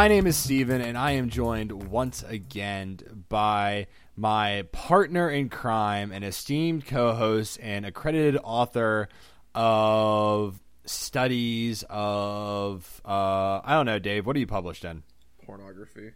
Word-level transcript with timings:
My 0.00 0.08
name 0.08 0.26
is 0.26 0.38
Steven, 0.38 0.80
and 0.80 0.96
I 0.96 1.10
am 1.10 1.28
joined 1.28 1.90
once 1.90 2.22
again 2.22 3.00
by 3.28 3.86
my 4.16 4.64
partner 4.72 5.28
in 5.28 5.50
crime 5.50 6.10
and 6.10 6.24
esteemed 6.24 6.86
co 6.86 7.12
host 7.12 7.58
and 7.60 7.84
accredited 7.84 8.40
author 8.42 9.10
of 9.54 10.58
studies 10.86 11.84
of, 11.90 13.02
uh, 13.04 13.60
I 13.62 13.74
don't 13.74 13.84
know, 13.84 13.98
Dave, 13.98 14.24
what 14.24 14.36
are 14.36 14.38
you 14.38 14.46
published 14.46 14.86
in? 14.86 15.02
Pornography. 15.44 16.12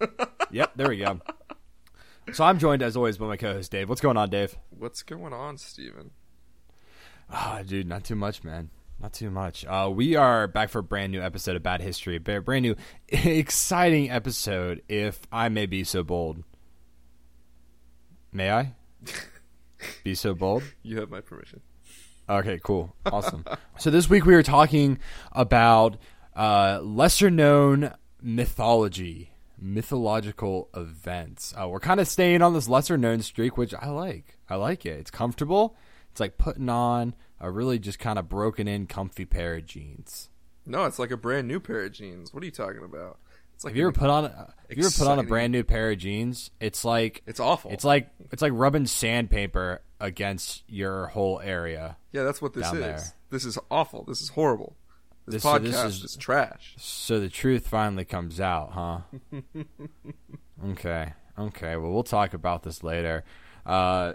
Yep, 0.50 0.72
there 0.76 0.88
we 0.88 0.96
go. 0.96 1.20
So 2.32 2.44
I'm 2.44 2.58
joined 2.58 2.80
as 2.80 2.96
always 2.96 3.18
by 3.18 3.26
my 3.26 3.36
co 3.36 3.52
host, 3.52 3.70
Dave. 3.70 3.90
What's 3.90 4.00
going 4.00 4.16
on, 4.16 4.30
Dave? 4.30 4.56
What's 4.70 5.02
going 5.02 5.34
on, 5.34 5.58
Steven? 5.58 6.12
Ah, 7.28 7.60
dude, 7.66 7.86
not 7.86 8.02
too 8.02 8.16
much, 8.16 8.42
man. 8.42 8.70
Not 9.00 9.14
too 9.14 9.30
much. 9.30 9.64
Uh, 9.64 9.90
we 9.92 10.14
are 10.16 10.46
back 10.46 10.68
for 10.68 10.80
a 10.80 10.82
brand 10.82 11.10
new 11.12 11.22
episode 11.22 11.56
of 11.56 11.62
Bad 11.62 11.80
History. 11.80 12.16
A 12.16 12.20
brand 12.20 12.62
new, 12.62 12.76
exciting 13.08 14.10
episode, 14.10 14.82
if 14.88 15.20
I 15.32 15.48
may 15.48 15.64
be 15.66 15.84
so 15.84 16.02
bold. 16.02 16.44
May 18.30 18.50
I 18.50 18.74
be 20.04 20.14
so 20.14 20.34
bold? 20.34 20.62
You 20.82 21.00
have 21.00 21.10
my 21.10 21.22
permission. 21.22 21.62
Okay, 22.28 22.60
cool. 22.62 22.94
Awesome. 23.06 23.44
so 23.78 23.90
this 23.90 24.08
week 24.10 24.26
we 24.26 24.34
are 24.34 24.42
talking 24.42 24.98
about 25.32 25.96
uh, 26.36 26.80
lesser 26.82 27.30
known 27.30 27.94
mythology, 28.20 29.32
mythological 29.58 30.68
events. 30.76 31.54
Uh, 31.60 31.68
we're 31.68 31.80
kind 31.80 32.00
of 32.00 32.06
staying 32.06 32.42
on 32.42 32.52
this 32.52 32.68
lesser 32.68 32.98
known 32.98 33.22
streak, 33.22 33.56
which 33.56 33.72
I 33.72 33.88
like. 33.88 34.36
I 34.48 34.56
like 34.56 34.84
it. 34.84 34.98
It's 35.00 35.10
comfortable. 35.10 35.74
It's 36.10 36.20
like 36.20 36.36
putting 36.36 36.68
on 36.68 37.14
a 37.40 37.50
really 37.50 37.78
just 37.78 37.98
kind 37.98 38.18
of 38.18 38.28
broken 38.28 38.68
in, 38.68 38.86
comfy 38.86 39.24
pair 39.24 39.54
of 39.56 39.66
jeans. 39.66 40.28
No, 40.66 40.84
it's 40.84 40.98
like 40.98 41.10
a 41.10 41.16
brand 41.16 41.48
new 41.48 41.58
pair 41.60 41.84
of 41.84 41.92
jeans. 41.92 42.32
What 42.34 42.42
are 42.42 42.46
you 42.46 42.52
talking 42.52 42.84
about? 42.84 43.18
It's 43.54 43.64
like 43.64 43.72
Have 43.72 43.76
you 43.78 43.84
ever 43.88 43.92
put 43.92 44.08
on? 44.10 44.24
a- 44.26 44.54
Have 44.68 44.78
you 44.78 44.84
ever 44.84 44.94
put 44.96 45.06
on 45.08 45.18
a 45.18 45.22
brand 45.22 45.52
new 45.52 45.64
pair 45.64 45.90
of 45.90 45.98
jeans? 45.98 46.50
It's 46.60 46.84
like 46.84 47.22
It's 47.26 47.40
awful. 47.40 47.70
It's 47.72 47.84
like 47.84 48.08
it's 48.30 48.40
like 48.42 48.52
rubbing 48.54 48.86
sandpaper 48.86 49.82
against 50.00 50.62
your 50.68 51.06
whole 51.08 51.40
area. 51.40 51.96
yeah, 52.12 52.22
that's 52.22 52.40
what 52.40 52.54
this 52.54 52.66
is. 52.72 52.78
there. 52.78 53.02
This 53.30 53.44
is 53.44 53.58
awful. 53.70 54.04
This 54.04 54.20
is 54.22 54.28
horrible. 54.30 54.76
This, 55.26 55.34
This- 55.34 55.42
so 55.42 55.48
podcast 55.58 55.62
this 55.62 55.74
is, 55.96 56.04
is- 56.04 56.16
trash. 56.16 56.74
So 56.78 57.20
the 57.20 57.28
truth 57.28 57.66
finally 57.68 58.04
comes 58.04 58.40
out, 58.40 58.72
huh? 58.72 59.00
okay. 60.70 61.12
Okay. 61.38 61.76
Well, 61.76 61.90
we'll 61.92 62.02
talk 62.02 62.34
about 62.34 62.62
this 62.62 62.82
later. 62.82 63.24
Uh, 63.66 64.14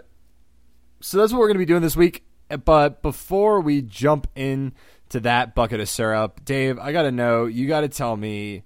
so 1.00 1.18
that's 1.18 1.32
what 1.32 1.38
we're 1.40 1.48
going 1.48 1.56
to 1.56 1.58
be 1.60 1.64
doing 1.66 1.82
this 1.82 1.96
week. 1.96 2.24
But 2.48 3.02
before 3.02 3.60
we 3.60 3.82
jump 3.82 4.28
into 4.34 5.20
that 5.20 5.54
bucket 5.54 5.80
of 5.80 5.88
syrup, 5.88 6.44
Dave, 6.44 6.78
I 6.78 6.92
got 6.92 7.02
to 7.02 7.12
know, 7.12 7.46
you 7.46 7.66
got 7.66 7.80
to 7.80 7.88
tell 7.88 8.16
me, 8.16 8.62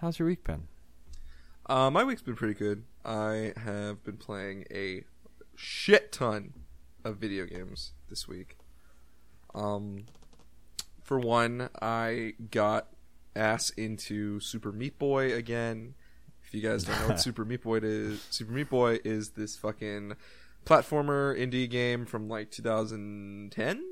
how's 0.00 0.18
your 0.18 0.28
week 0.28 0.44
been? 0.44 0.68
Uh, 1.66 1.90
my 1.90 2.04
week's 2.04 2.22
been 2.22 2.36
pretty 2.36 2.54
good. 2.54 2.84
I 3.04 3.52
have 3.56 4.02
been 4.02 4.16
playing 4.16 4.64
a 4.70 5.04
shit 5.56 6.10
ton 6.12 6.54
of 7.04 7.16
video 7.16 7.46
games 7.46 7.92
this 8.08 8.26
week. 8.26 8.56
Um, 9.54 10.06
for 11.02 11.18
one, 11.18 11.68
I 11.80 12.34
got 12.50 12.88
ass 13.36 13.70
into 13.70 14.40
Super 14.40 14.72
Meat 14.72 14.98
Boy 14.98 15.34
again. 15.34 15.94
If 16.44 16.54
you 16.54 16.60
guys 16.60 16.84
don't 16.84 16.98
know 17.00 17.08
what 17.08 17.20
Super 17.20 17.44
Meat 17.44 17.62
Boy 17.62 17.78
is, 17.82 18.26
Super 18.30 18.52
Meat 18.52 18.70
Boy 18.70 18.98
is 19.04 19.30
this 19.30 19.56
fucking 19.56 20.14
platformer 20.66 21.36
indie 21.38 21.68
game 21.68 22.06
from 22.06 22.28
like 22.28 22.50
2010, 22.50 23.82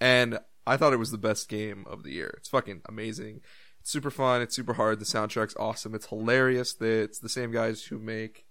and 0.00 0.38
I 0.66 0.76
thought 0.76 0.92
it 0.92 0.98
was 0.98 1.10
the 1.10 1.18
best 1.18 1.48
game 1.48 1.84
of 1.88 2.02
the 2.02 2.12
year. 2.12 2.34
It's 2.38 2.48
fucking 2.48 2.82
amazing. 2.88 3.40
It's 3.80 3.90
super 3.90 4.10
fun. 4.10 4.42
It's 4.42 4.54
super 4.54 4.74
hard. 4.74 4.98
The 5.00 5.04
soundtrack's 5.04 5.56
awesome. 5.58 5.94
It's 5.94 6.06
hilarious. 6.06 6.76
It's 6.80 7.18
the 7.18 7.28
same 7.28 7.52
guys 7.52 7.84
who 7.84 7.98
make 7.98 8.44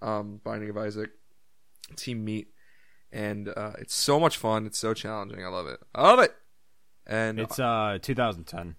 um, 0.00 0.40
Binding 0.44 0.70
of 0.70 0.76
Isaac, 0.76 1.10
Team 1.96 2.24
Meat, 2.24 2.48
and 3.12 3.48
uh, 3.48 3.72
it's 3.78 3.94
so 3.94 4.18
much 4.20 4.36
fun. 4.36 4.66
It's 4.66 4.78
so 4.78 4.94
challenging. 4.94 5.44
I 5.44 5.48
love 5.48 5.66
it. 5.66 5.80
I 5.94 6.02
love 6.02 6.20
it. 6.20 6.34
And 7.06 7.38
It's 7.40 7.58
uh 7.58 7.98
2010. 8.02 8.76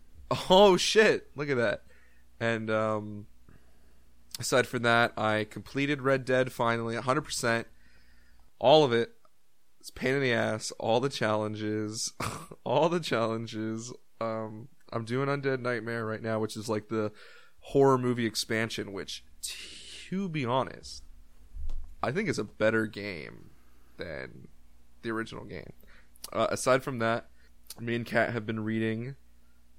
Oh 0.50 0.78
shit! 0.78 1.28
Look 1.36 1.50
at 1.50 1.58
that. 1.58 1.82
And 2.40 2.70
um, 2.70 3.26
aside 4.40 4.68
from 4.68 4.84
that, 4.84 5.14
I 5.18 5.46
completed 5.50 6.02
Red 6.04 6.24
Dead 6.26 6.52
finally, 6.52 6.94
100. 6.96 7.22
percent 7.22 7.68
All 8.60 8.84
of 8.84 8.92
it. 8.94 9.12
It's 9.80 9.90
a 9.90 9.94
pain 9.94 10.16
in 10.16 10.22
the 10.22 10.34
ass. 10.34 10.72
All 10.80 11.00
the 11.00 11.10
challenges, 11.10 12.12
all 12.66 12.90
the 12.90 13.00
challenges. 13.00 13.94
Um, 14.20 14.68
I'm 14.92 15.06
doing 15.06 15.30
Undead 15.30 15.62
Nightmare 15.62 16.06
right 16.06 16.22
now, 16.22 16.40
which 16.40 16.58
is 16.58 16.68
like 16.68 16.90
the 16.90 17.12
horror 17.62 17.98
movie 17.98 18.26
expansion. 18.26 18.92
Which, 18.92 19.24
to 20.10 20.28
be 20.28 20.46
honest, 20.46 21.04
I 22.04 22.12
think 22.12 22.28
is 22.28 22.38
a 22.40 22.44
better 22.44 22.88
game 22.88 23.52
than 23.98 24.50
the 25.02 25.12
original 25.12 25.46
game. 25.46 25.72
Uh, 26.34 26.48
aside 26.50 26.84
from 26.84 27.00
that, 27.00 27.30
me 27.80 27.96
and 27.96 28.06
Kat 28.06 28.34
have 28.34 28.46
been 28.46 28.60
reading 28.60 29.16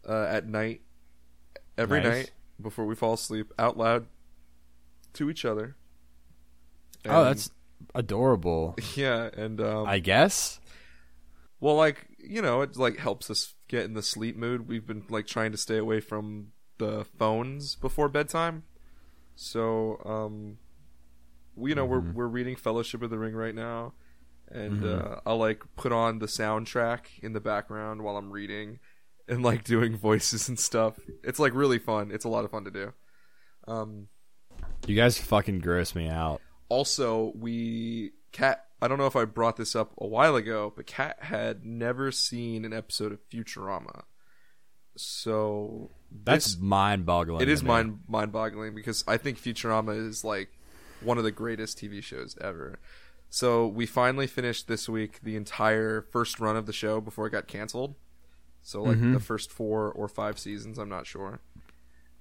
uh, 0.09 0.25
at 0.31 0.47
night, 0.47 0.81
every 1.77 2.01
Nice. 2.01 2.09
night 2.13 2.31
before 2.61 2.87
we 2.87 2.95
fall 2.95 3.13
asleep, 3.15 3.53
out 3.59 3.77
loud 3.77 4.07
to 5.15 5.29
each 5.29 5.45
other. 5.45 5.77
oh, 7.07 7.25
that's 7.25 7.51
adorable. 7.95 8.77
yeah, 8.95 9.31
and 9.37 9.61
um, 9.61 9.87
I 9.87 9.99
guess. 9.99 10.61
well, 11.61 11.77
like 11.77 12.07
you 12.19 12.43
know, 12.43 12.63
it 12.63 12.77
like 12.77 12.99
helps 12.99 13.31
us 13.31 13.55
get 13.69 13.85
in 13.85 13.95
the 13.95 14.03
sleep 14.03 14.37
mood. 14.37 14.69
We've 14.69 14.87
been 14.87 15.05
like 15.09 15.27
trying 15.27 15.53
to 15.53 15.59
stay 15.59 15.79
away 15.79 16.01
from 16.01 16.49
the 16.79 17.05
phones 17.19 17.75
before 17.77 18.09
bedtime, 18.09 18.65
so 19.35 20.01
um, 20.05 20.59
we 21.55 21.71
you 21.71 21.75
know 21.75 21.85
we're 21.85 22.01
we're 22.01 22.27
reading 22.27 22.57
Fellowship 22.57 23.03
of 23.03 23.11
the 23.11 23.19
Ring 23.19 23.35
right 23.35 23.55
now, 23.55 23.93
and 24.51 24.85
uh, 24.85 25.17
I'll 25.27 25.39
like 25.39 25.63
put 25.77 25.93
on 25.93 26.19
the 26.19 26.27
soundtrack 26.27 27.01
in 27.23 27.33
the 27.33 27.41
background 27.41 28.03
while 28.03 28.17
I'm 28.17 28.31
reading, 28.31 28.79
and 29.29 29.43
like 29.43 29.65
doing 29.65 29.97
voices 29.97 30.49
and 30.49 30.59
stuff. 30.59 30.99
It's 31.23 31.39
like 31.39 31.55
really 31.55 31.79
fun. 31.79 32.11
It's 32.13 32.25
a 32.25 32.29
lot 32.29 32.45
of 32.45 32.51
fun 32.51 32.65
to 32.65 32.71
do. 32.71 32.93
Um, 33.69 34.09
You 34.87 34.97
guys 34.97 35.19
fucking 35.19 35.61
gross 35.61 35.95
me 35.95 36.09
out. 36.09 36.41
Also 36.71 37.33
we 37.35 38.13
cat 38.33 38.65
i 38.81 38.89
don't 38.89 38.97
know 38.97 39.07
if 39.07 39.17
i 39.17 39.27
brought 39.27 39.57
this 39.57 39.77
up 39.77 39.93
a 39.99 40.07
while 40.07 40.37
ago 40.37 40.73
but 40.75 40.87
cat 40.87 41.19
had 41.21 41.67
never 41.67 42.11
seen 42.11 42.65
an 42.65 42.73
episode 42.73 43.13
of 43.13 43.19
futurama. 43.29 44.05
So 44.97 45.91
That's 46.25 46.47
this, 46.47 46.59
mind 46.59 47.07
boggling. 47.07 47.43
it 47.43 47.49
is 47.49 47.63
mind 47.63 48.01
mind 48.09 48.33
boggling 48.33 48.75
because 48.75 49.05
i 49.07 49.17
think 49.19 49.39
futurama 49.39 50.09
is 50.09 50.25
like 50.25 50.49
one 51.03 51.19
of 51.19 51.25
the 51.25 51.31
greatest 51.31 51.79
tv 51.79 52.03
shows 52.03 52.37
ever. 52.41 52.79
So 53.33 53.67
we 53.67 53.87
finally 53.87 54.27
finished 54.27 54.67
this 54.67 54.89
week 54.89 55.21
the 55.23 55.37
entire 55.37 56.03
first 56.03 56.41
run 56.41 56.57
of 56.57 56.67
the 56.67 56.73
show 56.73 57.01
before 57.01 57.27
it 57.27 57.31
got 57.31 57.47
canceled. 57.47 57.95
So 58.63 58.83
like 58.83 59.01
the 59.13 59.21
first 59.21 59.51
four 59.51 59.91
or 59.91 60.09
five 60.09 60.39
seasons 60.39 60.79
i'm 60.79 60.89
not 60.89 61.07
sure 61.07 61.41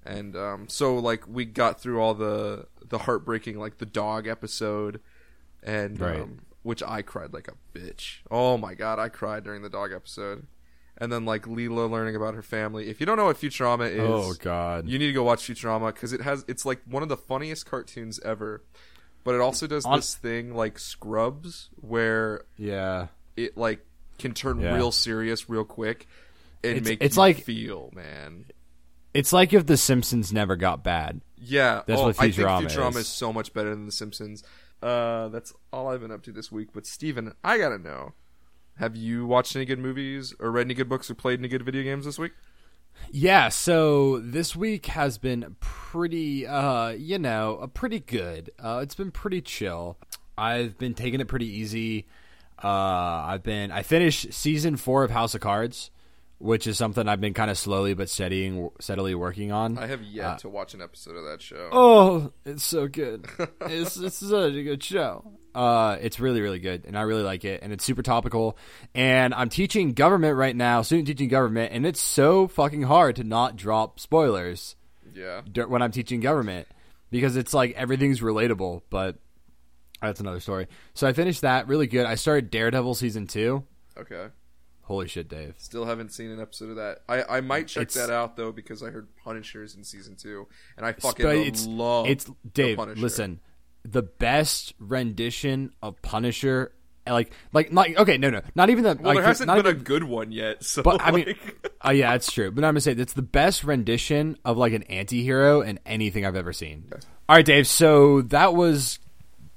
and 0.06 0.36
um, 0.36 0.68
so 0.70 0.96
like 0.98 1.28
we 1.28 1.46
got 1.46 1.80
through 1.82 2.00
all 2.02 2.14
the 2.14 2.66
the 2.88 3.00
heartbreaking 3.00 3.58
like 3.60 3.78
the 3.78 3.86
dog 3.86 4.28
episode 4.28 5.00
and 5.64 6.00
Right. 6.00 6.22
um, 6.22 6.40
which 6.64 6.82
i 6.84 7.02
cried 7.02 7.34
like 7.34 7.48
a 7.48 7.78
bitch 7.78 8.18
oh 8.32 8.58
my 8.58 8.74
god 8.74 8.98
i 9.00 9.10
cried 9.10 9.44
during 9.44 9.62
the 9.62 9.70
dog 9.70 9.92
episode 9.94 10.48
and 10.98 11.12
then 11.12 11.24
like 11.26 11.44
Leela 11.44 11.90
learning 11.90 12.16
about 12.16 12.34
her 12.34 12.42
family 12.42 12.90
if 12.90 13.00
you 13.00 13.06
don't 13.06 13.18
know 13.18 13.26
what 13.26 13.38
futurama 13.38 13.90
is 13.90 14.00
Oh 14.02 14.34
god. 14.40 14.88
you 14.88 14.98
need 15.00 15.08
to 15.08 15.14
go 15.14 15.24
watch 15.24 15.44
Futurama 15.48 15.94
because 15.94 16.12
it 16.14 16.22
has 16.22 16.44
it's 16.48 16.66
like 16.66 16.82
one 16.86 17.04
of 17.04 17.10
the 17.10 17.18
funniest 17.18 17.66
cartoons 17.66 18.20
ever, 18.26 18.64
but 19.24 19.36
it 19.36 19.42
also 19.42 19.68
does 19.68 19.86
On- 19.86 19.98
this 19.98 20.16
thing 20.16 20.54
like 20.56 20.78
Scrubs 20.80 21.70
where 21.80 22.44
yeah. 22.58 23.08
it 23.38 23.58
like 23.58 23.86
can 24.18 24.34
turn 24.34 24.60
Yeah. 24.60 24.76
real 24.76 24.92
serious 24.92 25.50
real 25.50 25.64
quick 25.64 26.08
and 26.64 26.74
It's- 26.78 26.88
make 26.90 27.02
it's 27.04 27.16
you 27.16 27.22
like- 27.22 27.44
feel 27.44 27.92
man. 27.94 28.46
It's 29.14 29.34
like 29.34 29.54
if 29.54 29.66
The 29.66 29.78
Simpsons 29.78 30.32
never 30.32 30.56
got 30.56 30.84
bad. 30.84 31.22
Yeah, 31.38 31.82
That's 31.88 32.00
oh, 32.00 32.08
what 32.08 32.20
I 32.20 32.24
think 32.24 32.36
Futurama 32.36 32.66
Futurama 32.66 32.90
is. 32.92 32.96
is 32.98 33.08
so 33.08 33.32
much 33.34 33.54
better 33.54 33.70
than 33.70 33.86
The 33.86 33.92
Simpsons. 33.92 34.44
Uh, 34.82 35.30
that's 35.30 35.54
all 35.74 35.88
I've 35.88 36.02
been 36.02 36.12
up 36.12 36.24
to 36.24 36.32
this 36.32 36.52
week. 36.52 36.70
But 36.74 36.86
Steven, 36.86 37.34
I 37.44 37.58
gotta 37.58 37.78
know. 37.78 38.14
Have 38.78 38.96
you 38.96 39.26
watched 39.26 39.56
any 39.56 39.66
good 39.66 39.80
movies 39.80 40.34
or 40.40 40.52
read 40.52 40.68
any 40.68 40.74
good 40.74 40.88
books 40.88 41.10
or 41.10 41.16
played 41.16 41.40
any 41.40 41.50
good 41.50 41.64
video 41.64 41.84
games 41.84 42.06
this 42.06 42.18
week? 42.18 42.32
Yeah, 43.12 43.50
so 43.50 44.20
this 44.20 44.56
week 44.56 44.88
has 44.88 45.18
been 45.18 45.56
pretty 45.60 46.46
uh, 46.48 46.90
you 46.90 47.20
know, 47.20 47.60
uh, 47.62 47.68
pretty 47.68 48.00
good. 48.00 48.52
Uh, 48.60 48.80
it's 48.84 48.96
been 48.96 49.12
pretty 49.12 49.42
chill. 49.42 49.98
I've 50.38 50.78
been 50.78 50.94
taking 50.94 51.20
it 51.20 51.28
pretty 51.28 51.48
easy. 51.48 52.08
Uh, 52.64 52.68
I've 52.68 53.44
been 53.44 53.72
I 53.72 53.84
finished 53.84 54.34
season 54.34 54.76
4 54.76 55.04
of 55.06 55.12
House 55.12 55.34
of 55.34 55.42
Cards, 55.42 55.92
which 56.40 56.66
is 56.68 56.78
something 56.78 57.08
I've 57.08 57.22
been 57.22 57.34
kind 57.34 57.52
of 57.52 57.58
slowly 57.58 57.94
but 57.94 58.10
steadying 58.10 58.70
steadily 58.80 59.14
working 59.14 59.52
on. 59.52 59.78
I 59.78 59.88
have 59.88 60.02
yet 60.02 60.40
to 60.40 60.50
watch 60.50 60.74
an 60.74 60.82
episode 60.82 61.16
of 61.18 61.26
that 61.26 61.42
show. 61.42 61.70
Oh, 61.72 62.32
it's 62.46 62.64
so 62.64 62.88
good. 62.88 63.28
it's 63.62 63.98
it's 63.98 64.18
such 64.18 64.54
a 64.54 64.64
good 64.64 64.84
show. 64.84 65.32
Uh, 65.54 65.98
it's 66.02 66.20
really 66.20 66.42
really 66.42 66.60
good, 66.60 66.86
and 66.86 66.98
I 66.98 67.02
really 67.02 67.24
like 67.24 67.44
it, 67.44 67.62
and 67.62 67.74
it's 67.74 67.84
super 67.84 68.02
topical. 68.04 68.58
And 68.96 69.34
I'm 69.34 69.50
teaching 69.50 69.94
government 69.94 70.38
right 70.38 70.56
now, 70.56 70.82
student 70.82 71.08
teaching 71.08 71.28
government, 71.28 71.74
and 71.74 71.86
it's 71.86 72.00
so 72.00 72.48
fucking 72.48 72.84
hard 72.84 73.18
to 73.18 73.24
not 73.24 73.56
drop 73.56 74.00
spoilers 74.00 74.76
Yeah. 75.14 75.42
when 75.66 75.82
I'm 75.82 75.92
teaching 75.92 76.20
government 76.22 76.68
because 77.12 77.36
it's 77.36 77.54
like 77.54 77.74
everything's 77.74 78.22
relatable. 78.22 78.84
But 78.90 79.18
that's 80.02 80.20
another 80.22 80.40
story. 80.40 80.68
So 80.94 81.08
I 81.08 81.14
finished 81.14 81.42
that 81.42 81.68
really 81.68 81.88
good. 81.88 82.06
I 82.06 82.16
started 82.16 82.52
Daredevil 82.52 82.96
season 82.96 83.28
two. 83.28 83.64
Okay. 83.98 84.28
Holy 84.90 85.08
shit, 85.08 85.30
Dave! 85.30 85.54
Still 85.60 85.86
haven't 85.86 86.12
seen 86.12 86.32
an 86.32 86.42
episode 86.42 86.72
of 86.72 86.76
that. 86.78 87.04
I, 87.08 87.38
I 87.38 87.42
might 87.42 87.68
check 87.68 87.84
It's- 87.84 87.94
that 87.96 88.12
out 88.12 88.36
though 88.36 88.52
because 88.52 88.82
I 88.84 88.90
heard 88.90 89.08
Punisher's 89.24 89.76
in 89.76 89.84
season 89.84 90.16
two, 90.16 90.48
and 90.78 90.86
I 90.86 90.94
fucking 90.94 91.26
it's 91.28 91.66
love. 91.68 92.08
it's 92.08 92.26
Dave. 92.54 92.76
Punisher. 92.78 93.00
Listen, 93.00 93.40
the 93.84 94.02
best 94.02 94.74
rendition 94.80 95.74
of 95.84 96.02
Punisher, 96.02 96.72
like 97.08 97.32
like 97.54 97.72
not 97.72 97.96
okay, 97.98 98.18
no 98.18 98.32
no, 98.32 98.42
not 98.56 98.72
even 98.72 98.84
the 98.84 98.96
Well, 98.96 99.14
like, 99.14 99.18
there 99.18 99.24
hasn't 99.26 99.46
not 99.46 99.58
been 99.58 99.68
even, 99.68 99.80
a 99.80 99.84
good 99.84 100.04
one 100.06 100.32
yet. 100.32 100.64
So, 100.64 100.82
But 100.82 101.02
I 101.04 101.12
mean, 101.12 101.26
like- 101.28 101.72
uh, 101.86 101.92
yeah, 101.92 102.16
it's 102.16 102.32
true. 102.32 102.50
But 102.50 102.64
I'm 102.64 102.70
gonna 102.72 102.82
say 102.82 102.96
that's 102.96 103.14
the 103.14 103.22
best 103.22 103.64
rendition 103.64 104.38
of 104.44 104.58
like 104.58 104.74
an 104.74 104.82
anti-hero 104.84 105.62
in 105.62 105.80
anything 105.86 106.26
I've 106.26 106.36
ever 106.36 106.52
seen. 106.52 106.90
All 107.30 107.36
right, 107.36 107.46
Dave. 107.46 107.68
So 107.68 108.22
that 108.24 108.56
was 108.56 108.98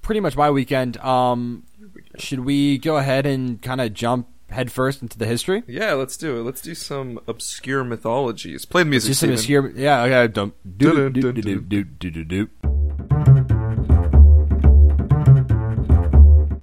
pretty 0.02 0.20
much 0.20 0.36
my 0.36 0.50
weekend. 0.50 0.98
Um, 0.98 1.64
should 2.18 2.40
we 2.40 2.76
go 2.76 2.98
ahead 2.98 3.24
and 3.24 3.62
kind 3.62 3.80
of 3.80 3.94
jump 3.94 4.28
headfirst 4.52 5.02
into 5.02 5.18
the 5.18 5.26
history? 5.26 5.62
yeah, 5.66 5.92
let's 5.94 6.16
do 6.16 6.38
it. 6.38 6.42
Let's 6.44 6.60
do 6.60 6.74
some 6.74 7.18
obscure 7.26 7.84
mythologies. 7.84 8.64
Play 8.64 8.82
the 8.84 8.90
music. 8.90 9.08
Just 9.10 9.20
some 9.20 9.30
obscure, 9.30 9.70
yeah. 9.74 10.02
Okay, 10.02 10.32
do, 10.32 10.52
Dun, 10.76 11.12
do, 11.12 11.32
do, 11.32 11.60
do, 11.60 11.84
do, 11.84 12.10
do, 12.10 12.24
do. 12.24 12.48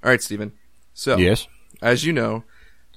All 0.01 0.09
right, 0.11 0.21
Stephen. 0.21 0.53
So, 0.93 1.17
Yes. 1.17 1.47
as 1.81 2.03
you 2.05 2.13
know, 2.13 2.43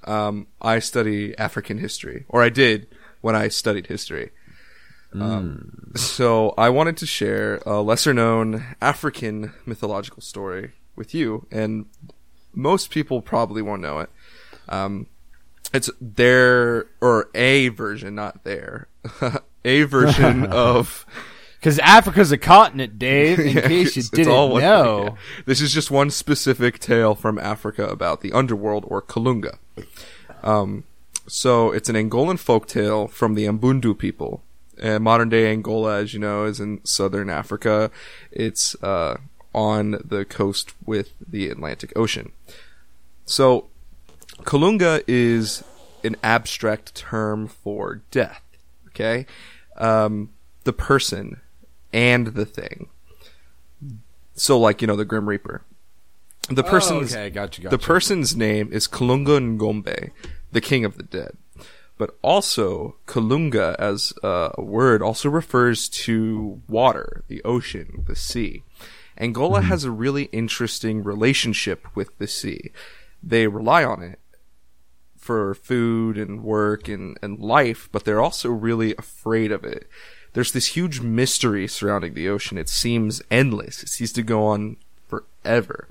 um, 0.05 0.47
I 0.61 0.79
study 0.79 1.37
African 1.37 1.79
history, 1.79 2.25
or 2.29 2.43
I 2.43 2.49
did 2.49 2.87
when 3.21 3.35
I 3.37 3.49
studied 3.49 3.87
history. 3.89 4.31
Um, 5.15 5.93
so 5.95 6.55
I 6.57 6.71
wanted 6.71 6.97
to 6.99 7.07
share 7.07 7.61
a 7.67 7.83
lesser 7.83 8.15
known 8.15 8.65
African 8.81 9.53
mythological 9.67 10.23
story 10.23 10.73
with 10.97 11.13
you, 11.15 11.47
and 11.51 11.87
most 12.55 12.91
people 12.91 13.21
probably 13.21 13.61
won't 13.63 13.83
know 13.83 13.99
it. 13.99 14.09
Um, 14.73 15.07
it's 15.75 15.91
their, 16.01 16.87
or 17.01 17.29
a 17.35 17.69
version, 17.69 18.15
not 18.15 18.45
their, 18.45 18.89
a 19.65 19.83
version 19.85 20.45
of 20.51 21.07
Because 21.59 21.79
Africa's 21.79 22.33
a 22.33 22.39
continent, 22.39 22.99
Dave. 22.99 23.39
In 23.39 23.57
Yeah, 23.57 23.69
case 23.69 23.97
you 23.97 24.03
didn't 24.03 24.33
all 24.33 24.51
one- 24.51 24.63
know. 24.63 25.03
yeah. 25.05 25.15
This 25.47 25.61
is 25.61 25.73
just 25.73 25.91
one 25.91 26.11
specific 26.11 26.79
tale 26.79 27.15
from 27.15 27.39
Africa 27.39 27.87
about 27.87 28.21
the 28.21 28.33
underworld 28.33 28.85
or 28.89 29.01
Kalunga. 29.03 29.57
Um, 30.43 30.85
so 31.29 31.71
it's 31.71 31.89
an 31.89 31.95
Angolan 31.97 32.39
folktale 32.39 33.09
from 33.09 33.35
the 33.35 33.47
Mbundu 33.47 33.97
people. 33.97 34.43
And 34.81 35.05
modern 35.05 35.29
day 35.29 35.53
Angola, 35.53 35.99
as 36.01 36.13
you 36.13 36.19
know, 36.19 36.45
is 36.45 36.59
in 36.59 36.81
southern 36.85 37.31
Africa. 37.31 37.91
It's 38.33 38.75
uh, 38.83 39.19
on 39.55 39.93
the 40.05 40.25
coast 40.25 40.73
with 40.85 41.13
the 41.25 41.49
Atlantic 41.49 41.93
Ocean. 41.95 42.33
So 43.25 43.69
Kalunga 44.43 45.03
is 45.07 45.65
an 46.05 46.17
abstract 46.23 46.95
term 46.95 47.47
for 47.49 48.03
death. 48.11 48.43
Okay, 48.89 49.27
um, 49.77 50.31
the 50.65 50.73
person 50.73 51.41
and 51.93 52.29
the 52.29 52.45
thing. 52.47 52.89
So, 54.35 54.59
like 54.59 54.81
you 54.81 54.87
know, 54.87 54.97
the 54.97 55.05
Grim 55.05 55.29
Reaper. 55.29 55.63
The 56.49 56.65
person's 56.65 57.15
Oh, 57.15 57.19
okay, 57.19 57.31
gotcha, 57.31 57.61
gotcha. 57.63 57.77
the 57.77 57.83
person's 57.83 58.35
name 58.35 58.69
is 58.73 58.89
Kalunga 58.89 59.39
Ngombe, 59.41 60.11
the 60.51 60.61
king 60.61 60.85
of 60.85 60.97
the 60.97 61.05
dead. 61.05 61.37
But 61.99 62.17
also, 62.21 62.97
Kalunga 63.07 63.77
as 63.79 64.13
a 64.25 64.61
word 64.61 65.03
also 65.03 65.29
refers 65.29 65.89
to 65.91 66.61
water, 66.69 67.23
the 67.29 67.43
ocean, 67.45 68.05
the 68.09 68.17
sea. 68.17 68.65
Angola 69.17 69.61
has 69.61 69.85
a 69.85 69.91
really 69.93 70.25
interesting 70.25 71.05
relationship 71.05 71.87
with 71.95 72.17
the 72.19 72.27
sea. 72.27 72.73
They 73.23 73.47
rely 73.47 73.85
on 73.85 74.03
it 74.03 74.19
for 75.23 75.55
food 75.55 76.19
and 76.19 76.43
work 76.43 76.89
and, 76.89 77.17
and 77.23 77.39
life, 77.39 77.89
but 77.93 78.05
they're 78.05 78.21
also 78.21 78.51
really 78.51 78.93
afraid 78.97 79.53
of 79.53 79.63
it. 79.63 79.89
There's 80.33 80.51
this 80.51 80.67
huge 80.69 81.01
mystery 81.01 81.69
surrounding 81.69 82.15
the 82.15 82.29
ocean. 82.29 82.59
It 82.59 82.69
seems 82.69 83.23
endless. 83.31 83.85
It 83.85 83.89
seems 83.89 84.13
to 84.15 84.23
go 84.25 84.45
on 84.47 84.79
forever. 85.07 85.87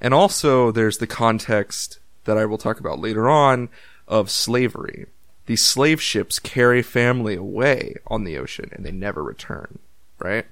And 0.00 0.12
also 0.12 0.72
there's 0.72 0.98
the 0.98 1.06
context 1.06 2.00
that 2.24 2.36
I 2.36 2.46
will 2.46 2.58
talk 2.58 2.80
about 2.80 2.98
later 2.98 3.28
on 3.28 3.68
of 4.08 4.28
slavery. 4.28 5.06
These 5.46 5.62
slave 5.62 6.02
ships 6.02 6.40
carry 6.40 6.82
family 6.82 7.36
away 7.36 7.94
on 8.08 8.24
the 8.24 8.36
ocean 8.38 8.70
and 8.72 8.84
they 8.84 8.90
never 8.90 9.22
return, 9.22 9.78
right? 10.18 10.46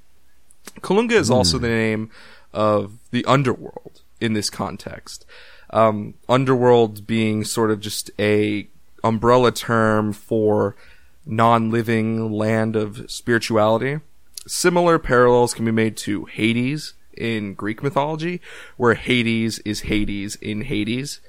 Kalunga 0.80 1.12
is 1.12 1.28
also 1.28 1.56
hmm. 1.58 1.62
the 1.62 1.68
name 1.70 2.10
of 2.52 2.98
the 3.10 3.24
underworld 3.24 4.02
in 4.20 4.34
this 4.34 4.48
context. 4.48 5.26
Um, 5.72 6.14
underworld 6.28 7.06
being 7.06 7.44
sort 7.44 7.70
of 7.70 7.80
just 7.80 8.10
a 8.18 8.68
umbrella 9.02 9.52
term 9.52 10.12
for 10.12 10.76
non-living 11.24 12.30
land 12.30 12.76
of 12.76 13.10
spirituality. 13.10 14.00
Similar 14.46 14.98
parallels 14.98 15.54
can 15.54 15.64
be 15.64 15.70
made 15.70 15.96
to 15.98 16.26
Hades 16.26 16.94
in 17.16 17.54
Greek 17.54 17.82
mythology, 17.82 18.40
where 18.76 18.94
Hades 18.94 19.60
is 19.60 19.80
Hades 19.82 20.36
in 20.36 20.62
Hades. 20.62 21.20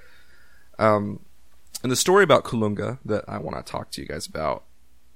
Um, 0.79 1.19
and 1.81 1.91
the 1.91 1.95
story 1.95 2.23
about 2.23 2.43
Kalunga 2.43 2.99
that 3.05 3.25
I 3.27 3.37
want 3.37 3.63
to 3.63 3.71
talk 3.71 3.91
to 3.91 4.01
you 4.01 4.07
guys 4.07 4.25
about 4.25 4.63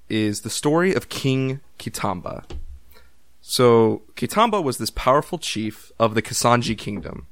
is 0.09 0.41
the 0.41 0.49
story 0.49 0.93
of 0.93 1.09
King 1.09 1.61
Kitamba. 1.79 2.43
So 3.41 4.03
Kitamba 4.15 4.63
was 4.63 4.77
this 4.77 4.89
powerful 4.89 5.37
chief 5.37 5.91
of 5.99 6.13
the 6.13 6.21
Kasanji 6.21 6.77
kingdom. 6.77 7.26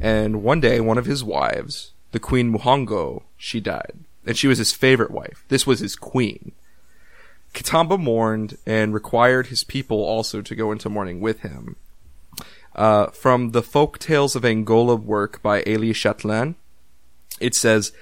And 0.00 0.42
one 0.42 0.60
day, 0.60 0.80
one 0.80 0.98
of 0.98 1.06
his 1.06 1.24
wives, 1.24 1.92
the 2.12 2.20
Queen 2.20 2.52
Muhongo, 2.52 3.22
she 3.36 3.60
died. 3.60 3.98
And 4.26 4.36
she 4.36 4.46
was 4.46 4.58
his 4.58 4.72
favorite 4.72 5.10
wife. 5.10 5.44
This 5.48 5.66
was 5.66 5.80
his 5.80 5.96
queen. 5.96 6.52
Kitamba 7.54 7.98
mourned 7.98 8.58
and 8.66 8.92
required 8.92 9.46
his 9.46 9.64
people 9.64 10.04
also 10.04 10.42
to 10.42 10.54
go 10.54 10.70
into 10.70 10.88
mourning 10.88 11.20
with 11.20 11.40
him. 11.40 11.76
Uh, 12.74 13.06
from 13.06 13.50
the 13.50 13.62
Folk 13.62 13.98
Tales 13.98 14.36
of 14.36 14.44
Angola 14.44 14.94
work 14.94 15.42
by 15.42 15.62
Héli 15.62 15.94
Chatelain, 15.94 16.54
it 17.40 17.54
says 17.54 17.92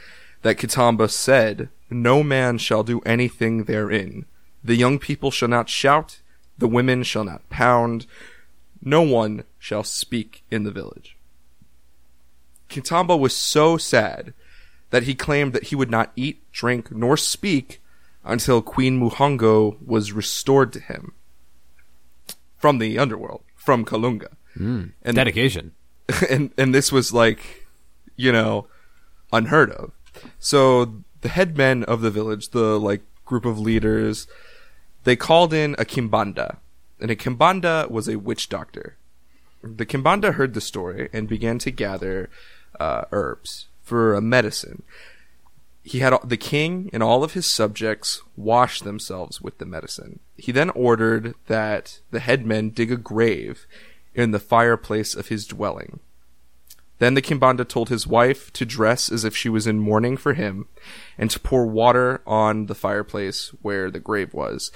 that 0.42 0.56
Kitamba 0.56 1.10
said, 1.10 1.68
No 1.88 2.22
man 2.22 2.58
shall 2.58 2.82
do 2.82 3.00
anything 3.06 3.64
therein. 3.64 4.26
The 4.62 4.74
young 4.74 4.98
people 4.98 5.30
shall 5.30 5.48
not 5.48 5.68
shout, 5.68 6.20
the 6.58 6.68
women 6.68 7.04
shall 7.04 7.24
not 7.24 7.48
pound, 7.48 8.06
no 8.82 9.02
one 9.02 9.44
shall 9.58 9.84
speak 9.84 10.42
in 10.50 10.64
the 10.64 10.70
village. 10.70 11.15
Kitamba 12.68 13.18
was 13.18 13.34
so 13.34 13.76
sad 13.76 14.34
that 14.90 15.04
he 15.04 15.14
claimed 15.14 15.52
that 15.52 15.64
he 15.64 15.76
would 15.76 15.90
not 15.90 16.12
eat, 16.16 16.40
drink, 16.52 16.90
nor 16.90 17.16
speak 17.16 17.80
until 18.24 18.62
Queen 18.62 19.00
Muhongo 19.00 19.76
was 19.84 20.12
restored 20.12 20.72
to 20.72 20.80
him 20.80 21.12
from 22.58 22.78
the 22.78 22.98
underworld, 22.98 23.42
from 23.54 23.84
Kalunga. 23.84 24.28
Hmm. 24.54 24.86
And 25.02 25.14
Dedication. 25.14 25.72
and 26.30 26.50
and 26.56 26.74
this 26.74 26.90
was 26.90 27.12
like, 27.12 27.66
you 28.16 28.32
know, 28.32 28.66
unheard 29.32 29.70
of. 29.70 29.92
So 30.38 31.02
the 31.20 31.28
headmen 31.28 31.84
of 31.84 32.00
the 32.00 32.10
village, 32.10 32.50
the 32.50 32.78
like 32.78 33.02
group 33.24 33.44
of 33.44 33.58
leaders, 33.58 34.26
they 35.04 35.16
called 35.16 35.52
in 35.52 35.74
a 35.78 35.84
kimbanda, 35.84 36.58
and 37.00 37.10
a 37.10 37.16
kimbanda 37.16 37.90
was 37.90 38.08
a 38.08 38.16
witch 38.16 38.48
doctor. 38.48 38.96
The 39.62 39.86
kimbanda 39.86 40.34
heard 40.34 40.54
the 40.54 40.60
story 40.60 41.08
and 41.12 41.28
began 41.28 41.58
to 41.60 41.70
gather 41.70 42.30
uh, 42.80 43.04
herbs 43.12 43.66
for 43.82 44.14
a 44.14 44.20
medicine. 44.20 44.82
He 45.82 46.00
had 46.00 46.18
the 46.24 46.36
king 46.36 46.90
and 46.92 47.02
all 47.02 47.22
of 47.22 47.34
his 47.34 47.46
subjects 47.46 48.20
wash 48.36 48.80
themselves 48.80 49.40
with 49.40 49.58
the 49.58 49.66
medicine. 49.66 50.18
He 50.36 50.50
then 50.50 50.70
ordered 50.70 51.34
that 51.46 52.00
the 52.10 52.18
headmen 52.18 52.70
dig 52.70 52.90
a 52.90 52.96
grave 52.96 53.66
in 54.14 54.32
the 54.32 54.40
fireplace 54.40 55.14
of 55.14 55.28
his 55.28 55.46
dwelling. 55.46 56.00
Then 56.98 57.14
the 57.14 57.22
Kimbanda 57.22 57.68
told 57.68 57.88
his 57.88 58.06
wife 58.06 58.52
to 58.54 58.64
dress 58.64 59.12
as 59.12 59.24
if 59.24 59.36
she 59.36 59.48
was 59.48 59.66
in 59.66 59.78
mourning 59.78 60.16
for 60.16 60.32
him 60.32 60.66
and 61.18 61.30
to 61.30 61.38
pour 61.38 61.66
water 61.66 62.22
on 62.26 62.66
the 62.66 62.74
fireplace 62.74 63.52
where 63.60 63.90
the 63.90 64.00
grave 64.00 64.32
was. 64.32 64.72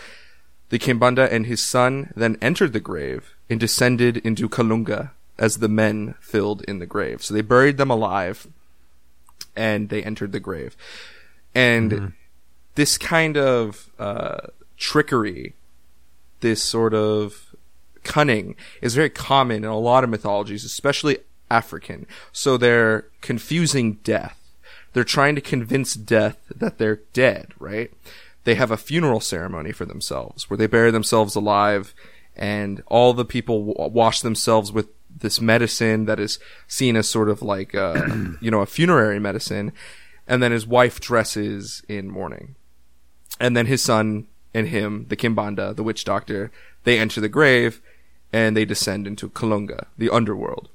The 0.69 0.79
Kimbanda 0.79 1.31
and 1.33 1.47
his 1.47 1.61
son 1.61 2.13
then 2.15 2.37
entered 2.41 2.73
the 2.73 2.81
grave 2.81 3.35
and 3.49 3.59
descended 3.59 4.19
into 4.19 4.49
Kalunga 4.49 5.11
as 5.41 5.57
the 5.57 5.69
men 5.69 6.15
filled 6.21 6.63
in 6.65 6.79
the 6.79 6.87
grave. 6.87 7.25
So 7.25 7.35
they 7.35 7.41
buried 7.41 7.79
them 7.79 7.91
alive 7.91 8.47
and 9.57 9.89
they 9.89 10.05
entered 10.05 10.33
the 10.33 10.39
grave. 10.39 10.77
And 11.55 12.13
this 12.75 12.97
kind 12.99 13.37
of 13.37 13.91
uh, 13.99 14.39
trickery, 14.77 15.55
this 16.41 16.63
sort 16.63 16.95
of 16.95 17.55
cunning 18.05 18.55
is 18.81 18.95
very 18.95 19.11
common 19.11 19.65
in 19.65 19.71
a 19.71 19.79
lot 19.79 20.05
of 20.05 20.11
mythologies, 20.11 20.65
especially 20.65 21.19
African. 21.51 22.07
So 22.33 22.57
they're 22.57 23.07
confusing 23.21 23.95
death. 24.05 24.37
They're 24.93 25.05
trying 25.05 25.35
to 25.37 25.41
convince 25.41 25.95
death 25.95 26.37
that 26.55 26.79
they're 26.79 27.01
dead, 27.13 27.55
right? 27.59 27.91
They 28.45 28.57
have 28.57 28.71
a 28.71 28.77
funeral 28.77 29.21
ceremony 29.21 29.73
for 29.73 29.85
themselves 29.85 30.51
where 30.51 30.57
they 30.57 30.67
bury 30.67 30.91
themselves 30.91 31.35
alive 31.35 31.95
and 32.37 32.83
all 32.87 33.13
the 33.13 33.25
people 33.25 33.67
w- 33.67 33.93
wash 33.93 34.21
themselves 34.21 34.73
with 34.73 34.89
this 35.21 35.41
medicine 35.41 36.07
that 36.07 36.21
is 36.21 36.39
seen 36.67 36.97
as 36.97 37.09
sort 37.09 37.29
of 37.29 37.43
like 37.43 37.75
uh, 37.75 37.95
a, 37.97 38.37
you 38.41 38.51
know, 38.51 38.61
a 38.61 38.67
funerary 38.67 39.19
medicine. 39.19 39.73
And 40.27 40.43
then 40.43 40.53
his 40.53 40.67
wife 40.67 41.01
dresses 41.01 41.83
in 41.89 42.11
mourning. 42.11 42.55
And 43.39 43.57
then 43.57 43.67
his 43.67 43.83
son 43.83 44.27
and 44.53 44.69
him, 44.69 45.07
the 45.09 45.17
Kimbanda, 45.17 45.75
the 45.75 45.83
witch 45.83 46.05
doctor, 46.05 46.51
they 46.85 46.99
enter 46.99 47.21
the 47.21 47.29
grave 47.29 47.81
and 48.33 48.57
they 48.57 48.65
descend 48.65 49.07
into 49.07 49.31
Kalunga, 49.31 49.87
the 49.99 50.11
underworld. 50.11 50.69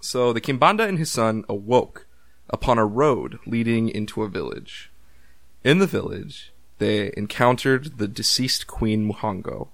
So 0.00 0.32
the 0.32 0.40
Kimbanda 0.40 0.88
and 0.88 0.98
his 0.98 1.10
son 1.10 1.44
awoke 1.48 2.06
upon 2.48 2.78
a 2.78 2.86
road 2.86 3.38
leading 3.46 3.88
into 3.88 4.22
a 4.22 4.28
village. 4.28 4.90
In 5.62 5.78
the 5.78 5.86
village, 5.86 6.52
they 6.78 7.12
encountered 7.16 7.98
the 7.98 8.08
deceased 8.08 8.66
Queen 8.66 9.10
Muhango. 9.10 9.68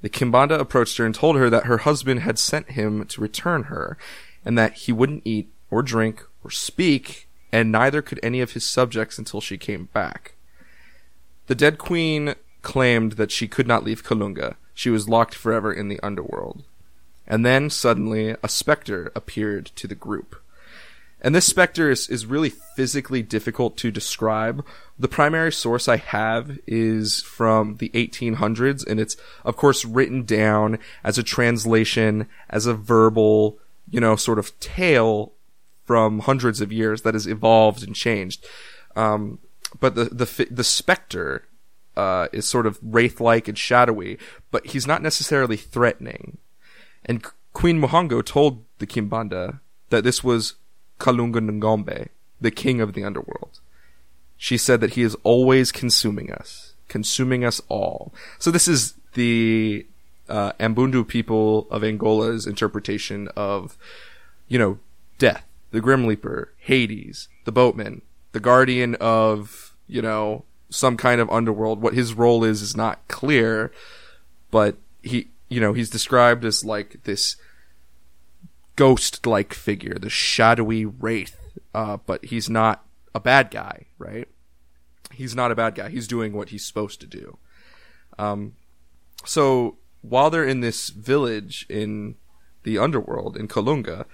The 0.00 0.10
Kimbanda 0.10 0.58
approached 0.58 0.96
her 0.98 1.04
and 1.04 1.14
told 1.14 1.36
her 1.36 1.50
that 1.50 1.66
her 1.66 1.78
husband 1.78 2.20
had 2.20 2.38
sent 2.38 2.72
him 2.72 3.04
to 3.06 3.20
return 3.20 3.64
her, 3.64 3.98
and 4.44 4.56
that 4.56 4.74
he 4.74 4.92
wouldn't 4.92 5.26
eat 5.26 5.50
or 5.70 5.82
drink 5.82 6.24
or 6.44 6.50
speak, 6.50 7.28
and 7.52 7.72
neither 7.72 8.02
could 8.02 8.20
any 8.22 8.40
of 8.40 8.52
his 8.52 8.64
subjects 8.66 9.18
until 9.18 9.40
she 9.40 9.58
came 9.58 9.86
back. 9.92 10.34
The 11.46 11.54
dead 11.54 11.78
queen 11.78 12.34
claimed 12.62 13.12
that 13.12 13.32
she 13.32 13.48
could 13.48 13.66
not 13.66 13.84
leave 13.84 14.04
Kalunga. 14.04 14.56
She 14.74 14.90
was 14.90 15.08
locked 15.08 15.34
forever 15.34 15.72
in 15.72 15.88
the 15.88 16.00
underworld. 16.00 16.64
And 17.26 17.44
then 17.44 17.68
suddenly 17.68 18.36
a 18.42 18.48
specter 18.48 19.10
appeared 19.14 19.66
to 19.76 19.86
the 19.86 19.94
group. 19.94 20.40
And 21.20 21.34
this 21.34 21.46
specter 21.46 21.90
is, 21.90 22.08
is 22.08 22.26
really 22.26 22.50
physically 22.50 23.22
difficult 23.22 23.76
to 23.78 23.90
describe. 23.90 24.64
The 24.98 25.08
primary 25.08 25.52
source 25.52 25.88
I 25.88 25.96
have 25.96 26.58
is 26.66 27.22
from 27.22 27.76
the 27.76 27.88
1800s, 27.90 28.86
and 28.86 29.00
it's, 29.00 29.16
of 29.44 29.56
course, 29.56 29.84
written 29.84 30.24
down 30.24 30.78
as 31.02 31.18
a 31.18 31.24
translation, 31.24 32.28
as 32.48 32.66
a 32.66 32.74
verbal, 32.74 33.58
you 33.90 34.00
know, 34.00 34.14
sort 34.14 34.38
of 34.38 34.58
tale 34.60 35.32
from 35.84 36.20
hundreds 36.20 36.60
of 36.60 36.72
years 36.72 37.02
that 37.02 37.14
has 37.14 37.26
evolved 37.26 37.82
and 37.82 37.96
changed. 37.96 38.46
Um, 38.94 39.40
but 39.80 39.96
the, 39.96 40.04
the, 40.04 40.46
the 40.50 40.64
specter, 40.64 41.48
uh, 41.96 42.28
is 42.32 42.46
sort 42.46 42.64
of 42.64 42.78
wraith-like 42.80 43.48
and 43.48 43.58
shadowy, 43.58 44.18
but 44.52 44.64
he's 44.66 44.86
not 44.86 45.02
necessarily 45.02 45.56
threatening. 45.56 46.38
And 47.04 47.26
Queen 47.52 47.80
Muhango 47.80 48.24
told 48.24 48.64
the 48.78 48.86
Kimbanda 48.86 49.58
that 49.90 50.04
this 50.04 50.22
was 50.22 50.54
Kalunga 50.98 51.40
Ngombe, 51.40 52.08
the 52.40 52.50
king 52.50 52.80
of 52.80 52.92
the 52.92 53.04
underworld. 53.04 53.60
She 54.36 54.56
said 54.56 54.80
that 54.80 54.94
he 54.94 55.02
is 55.02 55.16
always 55.24 55.72
consuming 55.72 56.32
us, 56.32 56.74
consuming 56.88 57.44
us 57.44 57.60
all. 57.68 58.12
So 58.38 58.50
this 58.50 58.68
is 58.68 58.94
the 59.14 59.86
uh, 60.28 60.52
Ambundu 60.60 61.06
people 61.06 61.66
of 61.70 61.82
Angola's 61.82 62.46
interpretation 62.46 63.28
of, 63.36 63.76
you 64.46 64.58
know, 64.58 64.78
death, 65.18 65.44
the 65.70 65.80
Grim 65.80 66.06
Leaper, 66.06 66.52
Hades, 66.58 67.28
the 67.44 67.52
boatman, 67.52 68.02
the 68.32 68.40
guardian 68.40 68.94
of, 68.96 69.74
you 69.88 70.02
know, 70.02 70.44
some 70.70 70.96
kind 70.96 71.20
of 71.20 71.30
underworld. 71.30 71.80
What 71.80 71.94
his 71.94 72.14
role 72.14 72.44
is 72.44 72.62
is 72.62 72.76
not 72.76 73.06
clear, 73.08 73.72
but 74.50 74.76
he, 75.02 75.28
you 75.48 75.60
know, 75.60 75.72
he's 75.72 75.90
described 75.90 76.44
as 76.44 76.64
like 76.64 77.02
this 77.04 77.36
ghost 78.78 79.26
like 79.26 79.52
figure, 79.52 79.98
the 79.98 80.08
shadowy 80.08 80.86
wraith. 80.86 81.36
Uh, 81.74 81.98
but 82.06 82.24
he's 82.24 82.48
not 82.48 82.84
a 83.14 83.20
bad 83.20 83.50
guy, 83.50 83.86
right? 83.98 84.28
He's 85.12 85.34
not 85.34 85.50
a 85.50 85.56
bad 85.56 85.74
guy. 85.74 85.88
He's 85.88 86.06
doing 86.06 86.32
what 86.32 86.50
he's 86.50 86.64
supposed 86.64 87.00
to 87.00 87.06
do. 87.06 87.38
Um, 88.18 88.54
so 89.24 89.76
while 90.02 90.30
they're 90.30 90.46
in 90.46 90.60
this 90.60 90.90
village 90.90 91.66
in 91.68 92.14
the 92.62 92.78
underworld 92.78 93.36
in 93.36 93.48
Kalunga, 93.48 94.04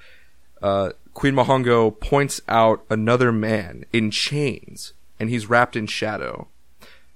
uh, 0.63 0.93
Queen 1.13 1.35
Muhango 1.35 2.01
points 2.01 2.41
out 2.49 2.85
another 2.89 3.33
man 3.33 3.85
in 3.93 4.11
chains, 4.11 4.95
and 5.21 5.29
he's 5.29 5.49
wrapped 5.49 5.77
in 5.77 5.87
shadow. 5.87 6.49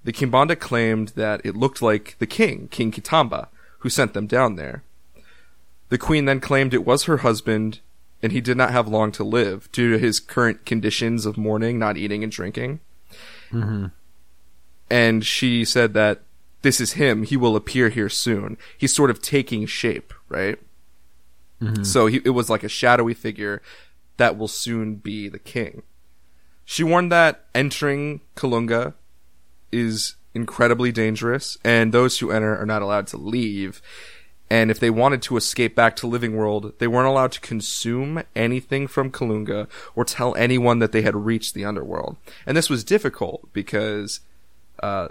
The 0.04 0.12
Kimbanda 0.12 0.58
claimed 0.58 1.08
that 1.16 1.40
it 1.44 1.56
looked 1.56 1.80
like 1.80 2.16
the 2.18 2.26
king, 2.26 2.68
King 2.68 2.92
Kitamba, 2.92 3.48
who 3.78 3.88
sent 3.88 4.12
them 4.12 4.26
down 4.26 4.56
there. 4.56 4.82
The 5.88 5.98
queen 5.98 6.24
then 6.26 6.40
claimed 6.40 6.74
it 6.74 6.84
was 6.84 7.04
her 7.04 7.18
husband, 7.18 7.80
and 8.22 8.32
he 8.32 8.40
did 8.40 8.56
not 8.56 8.72
have 8.72 8.88
long 8.88 9.12
to 9.12 9.24
live 9.24 9.70
due 9.72 9.92
to 9.92 9.98
his 9.98 10.20
current 10.20 10.66
conditions 10.66 11.24
of 11.26 11.38
mourning, 11.38 11.78
not 11.78 11.96
eating 11.96 12.22
and 12.22 12.32
drinking. 12.32 12.80
Mm-hmm. 13.50 13.86
And 14.90 15.24
she 15.24 15.64
said 15.64 15.94
that 15.94 16.22
this 16.62 16.80
is 16.80 16.92
him. 16.92 17.22
He 17.22 17.36
will 17.36 17.56
appear 17.56 17.88
here 17.88 18.08
soon. 18.08 18.58
He's 18.76 18.94
sort 18.94 19.10
of 19.10 19.22
taking 19.22 19.66
shape, 19.66 20.12
right? 20.28 20.58
Mm-hmm. 21.62 21.84
So 21.84 22.06
he, 22.06 22.20
it 22.24 22.30
was 22.30 22.50
like 22.50 22.62
a 22.62 22.68
shadowy 22.68 23.14
figure 23.14 23.62
that 24.16 24.36
will 24.36 24.48
soon 24.48 24.96
be 24.96 25.28
the 25.28 25.38
king. 25.38 25.82
She 26.64 26.84
warned 26.84 27.10
that 27.12 27.46
entering 27.54 28.20
Kalunga 28.36 28.94
is 29.72 30.16
incredibly 30.34 30.92
dangerous, 30.92 31.56
and 31.64 31.92
those 31.92 32.18
who 32.18 32.30
enter 32.30 32.56
are 32.56 32.66
not 32.66 32.82
allowed 32.82 33.06
to 33.08 33.16
leave. 33.16 33.80
And 34.50 34.70
if 34.70 34.80
they 34.80 34.90
wanted 34.90 35.20
to 35.22 35.36
escape 35.36 35.74
back 35.74 35.94
to 35.96 36.06
Living 36.06 36.34
World, 36.34 36.72
they 36.78 36.86
weren't 36.86 37.08
allowed 37.08 37.32
to 37.32 37.40
consume 37.40 38.22
anything 38.34 38.86
from 38.86 39.10
Kalunga 39.10 39.68
or 39.94 40.04
tell 40.04 40.34
anyone 40.36 40.78
that 40.78 40.92
they 40.92 41.02
had 41.02 41.14
reached 41.14 41.54
the 41.54 41.66
underworld. 41.66 42.16
And 42.46 42.56
this 42.56 42.70
was 42.70 42.82
difficult 42.82 43.52
because 43.52 44.20
uh, 44.82 45.08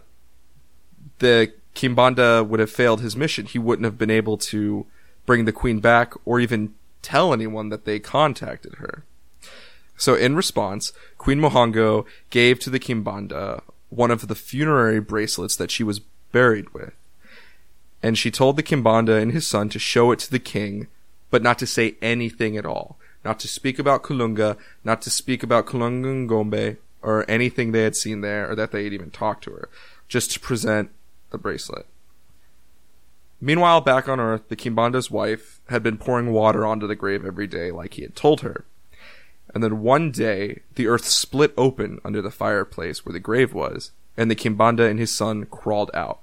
the 1.19 1.53
Kimbanda 1.75 2.45
would 2.47 2.59
have 2.59 2.71
failed 2.71 3.01
his 3.01 3.15
mission. 3.15 3.45
He 3.45 3.59
wouldn't 3.59 3.85
have 3.85 3.97
been 3.97 4.09
able 4.09 4.37
to 4.37 4.87
bring 5.27 5.45
the 5.45 5.51
queen 5.51 5.79
back 5.79 6.13
or 6.25 6.39
even 6.39 6.73
tell 7.03 7.31
anyone 7.31 7.69
that 7.69 7.85
they 7.85 7.99
contacted 7.99 8.75
her. 8.75 9.03
So 9.97 10.15
in 10.15 10.35
response, 10.35 10.93
Queen 11.17 11.39
Muhango 11.39 12.05
gave 12.29 12.59
to 12.59 12.69
the 12.69 12.79
Kimbanda 12.79 13.61
one 13.89 14.11
of 14.11 14.27
the 14.27 14.35
funerary 14.35 14.99
bracelets 14.99 15.55
that 15.55 15.71
she 15.71 15.83
was 15.83 15.99
buried 16.31 16.73
with. 16.73 16.93
And 18.07 18.17
she 18.17 18.31
told 18.31 18.55
the 18.55 18.63
Kimbanda 18.63 19.21
and 19.21 19.33
his 19.33 19.45
son 19.45 19.67
to 19.67 19.79
show 19.79 20.13
it 20.13 20.19
to 20.19 20.31
the 20.31 20.39
king, 20.39 20.87
but 21.29 21.43
not 21.43 21.59
to 21.59 21.67
say 21.67 21.97
anything 22.01 22.55
at 22.55 22.65
all. 22.65 22.97
Not 23.25 23.37
to 23.41 23.49
speak 23.49 23.79
about 23.79 24.01
Kalunga, 24.01 24.55
not 24.85 25.01
to 25.01 25.09
speak 25.09 25.43
about 25.43 25.65
Kalunga 25.65 26.25
Ngombe, 26.25 26.77
or 27.01 27.29
anything 27.29 27.73
they 27.73 27.83
had 27.83 27.97
seen 27.97 28.21
there, 28.21 28.49
or 28.49 28.55
that 28.55 28.71
they 28.71 28.85
had 28.85 28.93
even 28.93 29.11
talked 29.11 29.43
to 29.43 29.51
her. 29.51 29.67
Just 30.07 30.31
to 30.31 30.39
present 30.39 30.89
the 31.31 31.37
bracelet. 31.37 31.85
Meanwhile, 33.41 33.81
back 33.81 34.07
on 34.07 34.21
Earth, 34.21 34.47
the 34.47 34.55
Kimbanda's 34.55 35.11
wife 35.11 35.59
had 35.67 35.83
been 35.83 35.97
pouring 35.97 36.31
water 36.31 36.65
onto 36.65 36.87
the 36.87 36.95
grave 36.95 37.25
every 37.25 37.45
day 37.45 37.71
like 37.71 37.95
he 37.95 38.03
had 38.03 38.15
told 38.15 38.39
her. 38.39 38.63
And 39.53 39.61
then 39.61 39.81
one 39.81 40.11
day, 40.11 40.61
the 40.75 40.87
earth 40.87 41.03
split 41.03 41.53
open 41.57 41.99
under 42.05 42.21
the 42.21 42.31
fireplace 42.31 43.05
where 43.05 43.11
the 43.11 43.19
grave 43.19 43.53
was, 43.53 43.91
and 44.15 44.31
the 44.31 44.35
Kimbanda 44.35 44.89
and 44.89 44.97
his 44.97 45.13
son 45.13 45.45
crawled 45.47 45.91
out. 45.93 46.21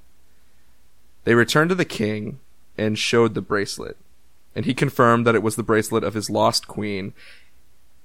They 1.25 1.35
returned 1.35 1.71
to 1.71 1.75
the 1.75 1.85
king 1.85 2.41
and 2.77 2.99
showed 2.99 3.35
the 3.35 3.43
bracelet, 3.43 3.97
and 4.55 4.65
he 4.65 4.75
confirmed 4.75 5.27
that 5.27 5.35
it 5.35 5.43
was 5.43 5.57
the 5.57 5.63
bracelet 5.63 6.05
of 6.05 6.15
his 6.15 6.31
lost 6.31 6.69
queen, 6.69 7.13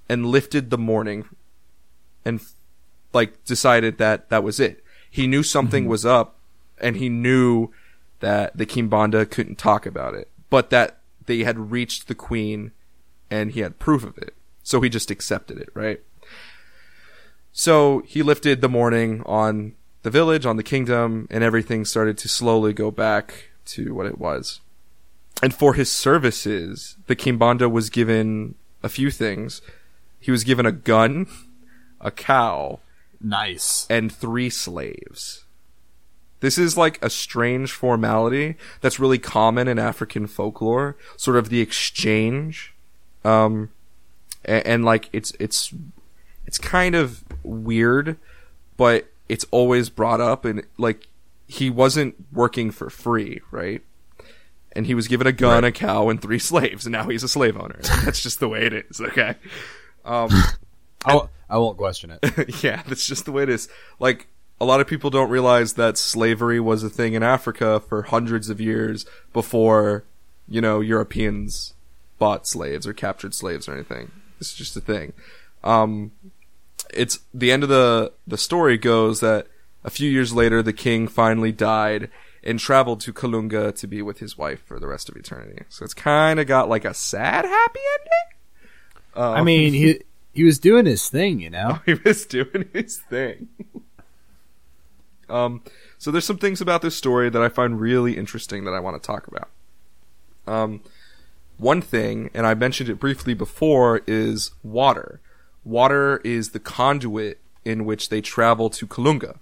and 0.07 0.25
lifted 0.25 0.69
the 0.69 0.77
mourning, 0.77 1.25
and 2.25 2.41
like 3.13 3.43
decided 3.45 3.97
that 3.97 4.29
that 4.29 4.43
was 4.43 4.59
it. 4.59 4.83
He 5.09 5.27
knew 5.27 5.43
something 5.43 5.83
mm-hmm. 5.83 5.91
was 5.91 6.05
up, 6.05 6.37
and 6.79 6.97
he 6.97 7.09
knew 7.09 7.69
that 8.19 8.55
the 8.57 8.65
Kimbanda 8.65 9.29
couldn't 9.29 9.57
talk 9.57 9.85
about 9.85 10.13
it, 10.13 10.29
but 10.49 10.69
that 10.69 10.97
they 11.25 11.39
had 11.39 11.71
reached 11.71 12.07
the 12.07 12.15
queen, 12.15 12.71
and 13.29 13.51
he 13.51 13.61
had 13.61 13.79
proof 13.79 14.03
of 14.03 14.17
it. 14.17 14.33
So 14.63 14.81
he 14.81 14.89
just 14.89 15.11
accepted 15.11 15.57
it, 15.57 15.69
right? 15.73 16.01
So 17.51 18.03
he 18.05 18.21
lifted 18.23 18.61
the 18.61 18.69
mourning 18.69 19.23
on 19.25 19.73
the 20.03 20.09
village, 20.09 20.45
on 20.45 20.57
the 20.57 20.63
kingdom, 20.63 21.27
and 21.29 21.43
everything 21.43 21.85
started 21.85 22.17
to 22.19 22.29
slowly 22.29 22.73
go 22.73 22.91
back 22.91 23.49
to 23.65 23.93
what 23.93 24.05
it 24.05 24.17
was. 24.17 24.61
And 25.41 25.53
for 25.53 25.73
his 25.73 25.91
services, 25.91 26.97
the 27.07 27.15
Kimbanda 27.15 27.69
was 27.71 27.89
given 27.89 28.55
a 28.83 28.89
few 28.89 29.11
things. 29.11 29.61
He 30.19 30.31
was 30.31 30.43
given 30.43 30.65
a 30.65 30.71
gun, 30.71 31.27
a 32.01 32.11
cow, 32.11 32.79
Nice. 33.21 33.85
and 33.89 34.11
three 34.11 34.49
slaves. 34.49 35.45
This 36.41 36.57
is 36.57 36.77
like 36.77 37.03
a 37.03 37.09
strange 37.09 37.71
formality 37.73 38.55
that's 38.79 38.99
really 38.99 39.17
common 39.19 39.67
in 39.67 39.77
African 39.77 40.25
folklore, 40.27 40.95
sort 41.17 41.35
of 41.37 41.49
the 41.49 41.59
exchange. 41.59 42.73
Um, 43.25 43.71
and, 44.45 44.65
and 44.65 44.85
like 44.85 45.09
it's 45.11 45.33
it's 45.39 45.73
it's 46.45 46.57
kind 46.57 46.95
of 46.95 47.23
weird, 47.43 48.17
but 48.77 49.09
it's 49.29 49.45
always 49.51 49.89
brought 49.89 50.19
up 50.19 50.43
and 50.43 50.63
like 50.77 51.07
he 51.47 51.69
wasn't 51.69 52.15
working 52.33 52.71
for 52.71 52.89
free, 52.89 53.41
right? 53.51 53.81
and 54.73 54.85
he 54.85 54.93
was 54.93 55.07
given 55.07 55.25
a 55.25 55.31
gun, 55.31 55.63
a 55.63 55.71
cow, 55.71 56.09
and 56.09 56.21
three 56.21 56.37
slaves, 56.51 56.85
and 56.85 56.93
now 56.93 57.07
he's 57.09 57.23
a 57.23 57.27
slave 57.27 57.57
owner. 57.57 57.79
That's 58.05 58.21
just 58.21 58.39
the 58.39 58.47
way 58.47 58.67
it 58.67 58.73
is. 58.73 59.01
Okay. 59.01 59.33
Um, 60.05 60.29
I, 61.05 61.15
won't- 61.15 61.29
I 61.49 61.57
won't 61.57 61.77
question 61.77 62.11
it. 62.21 62.63
yeah, 62.63 62.83
that's 62.87 63.07
just 63.07 63.25
the 63.25 63.31
way 63.31 63.41
it 63.43 63.49
is. 63.49 63.67
Like 63.99 64.27
a 64.61 64.65
lot 64.65 64.79
of 64.79 64.85
people 64.85 65.09
don't 65.09 65.31
realize 65.31 65.73
that 65.73 65.97
slavery 65.97 66.59
was 66.59 66.83
a 66.83 66.89
thing 66.89 67.13
in 67.15 67.23
Africa 67.23 67.79
for 67.79 68.03
hundreds 68.03 68.47
of 68.49 68.61
years 68.61 69.07
before, 69.33 70.03
you 70.47 70.61
know, 70.61 70.81
Europeans 70.81 71.73
bought 72.19 72.45
slaves 72.45 72.85
or 72.85 72.93
captured 72.93 73.33
slaves 73.33 73.67
or 73.67 73.73
anything. 73.73 74.11
It's 74.39 74.53
just 74.53 74.77
a 74.77 74.81
thing. 74.81 75.13
Um, 75.63 76.11
it's 76.93 77.19
the 77.33 77.51
end 77.51 77.63
of 77.63 77.69
the 77.69 78.13
the 78.27 78.37
story 78.37 78.77
goes 78.77 79.19
that 79.19 79.47
a 79.83 79.89
few 79.89 80.09
years 80.09 80.33
later 80.33 80.61
the 80.61 80.73
king 80.73 81.07
finally 81.07 81.51
died 81.51 82.09
and 82.43 82.59
traveled 82.59 83.01
to 83.01 83.13
Kalunga 83.13 83.75
to 83.75 83.87
be 83.87 84.01
with 84.01 84.19
his 84.19 84.37
wife 84.37 84.63
for 84.65 84.79
the 84.79 84.87
rest 84.87 85.09
of 85.09 85.15
eternity. 85.15 85.63
So 85.69 85.83
it's 85.83 85.93
kind 85.93 86.39
of 86.39 86.47
got 86.47 86.69
like 86.69 86.85
a 86.85 86.93
sad 86.93 87.45
happy 87.45 87.79
ending. 87.99 89.23
Um, 89.23 89.33
I 89.35 89.43
mean, 89.43 89.73
he 89.73 90.01
he 90.33 90.43
was 90.43 90.59
doing 90.59 90.85
his 90.85 91.09
thing, 91.09 91.39
you 91.39 91.49
know. 91.49 91.79
he 91.85 91.95
was 91.95 92.25
doing 92.25 92.69
his 92.73 92.97
thing. 92.97 93.49
um, 95.29 95.63
so 95.97 96.11
there's 96.11 96.25
some 96.25 96.37
things 96.37 96.61
about 96.61 96.81
this 96.81 96.95
story 96.95 97.29
that 97.29 97.41
I 97.41 97.49
find 97.49 97.79
really 97.79 98.17
interesting 98.17 98.63
that 98.65 98.73
I 98.73 98.79
want 98.79 99.01
to 99.01 99.05
talk 99.05 99.27
about. 99.27 99.49
Um, 100.47 100.81
one 101.57 101.81
thing, 101.81 102.29
and 102.33 102.47
I 102.47 102.53
mentioned 102.53 102.89
it 102.89 102.99
briefly 102.99 103.33
before, 103.33 104.01
is 104.07 104.51
water. 104.63 105.19
Water 105.63 106.17
is 106.23 106.51
the 106.51 106.59
conduit 106.59 107.39
in 107.65 107.85
which 107.85 108.09
they 108.09 108.21
travel 108.21 108.69
to 108.69 108.87
Kalunga. 108.87 109.37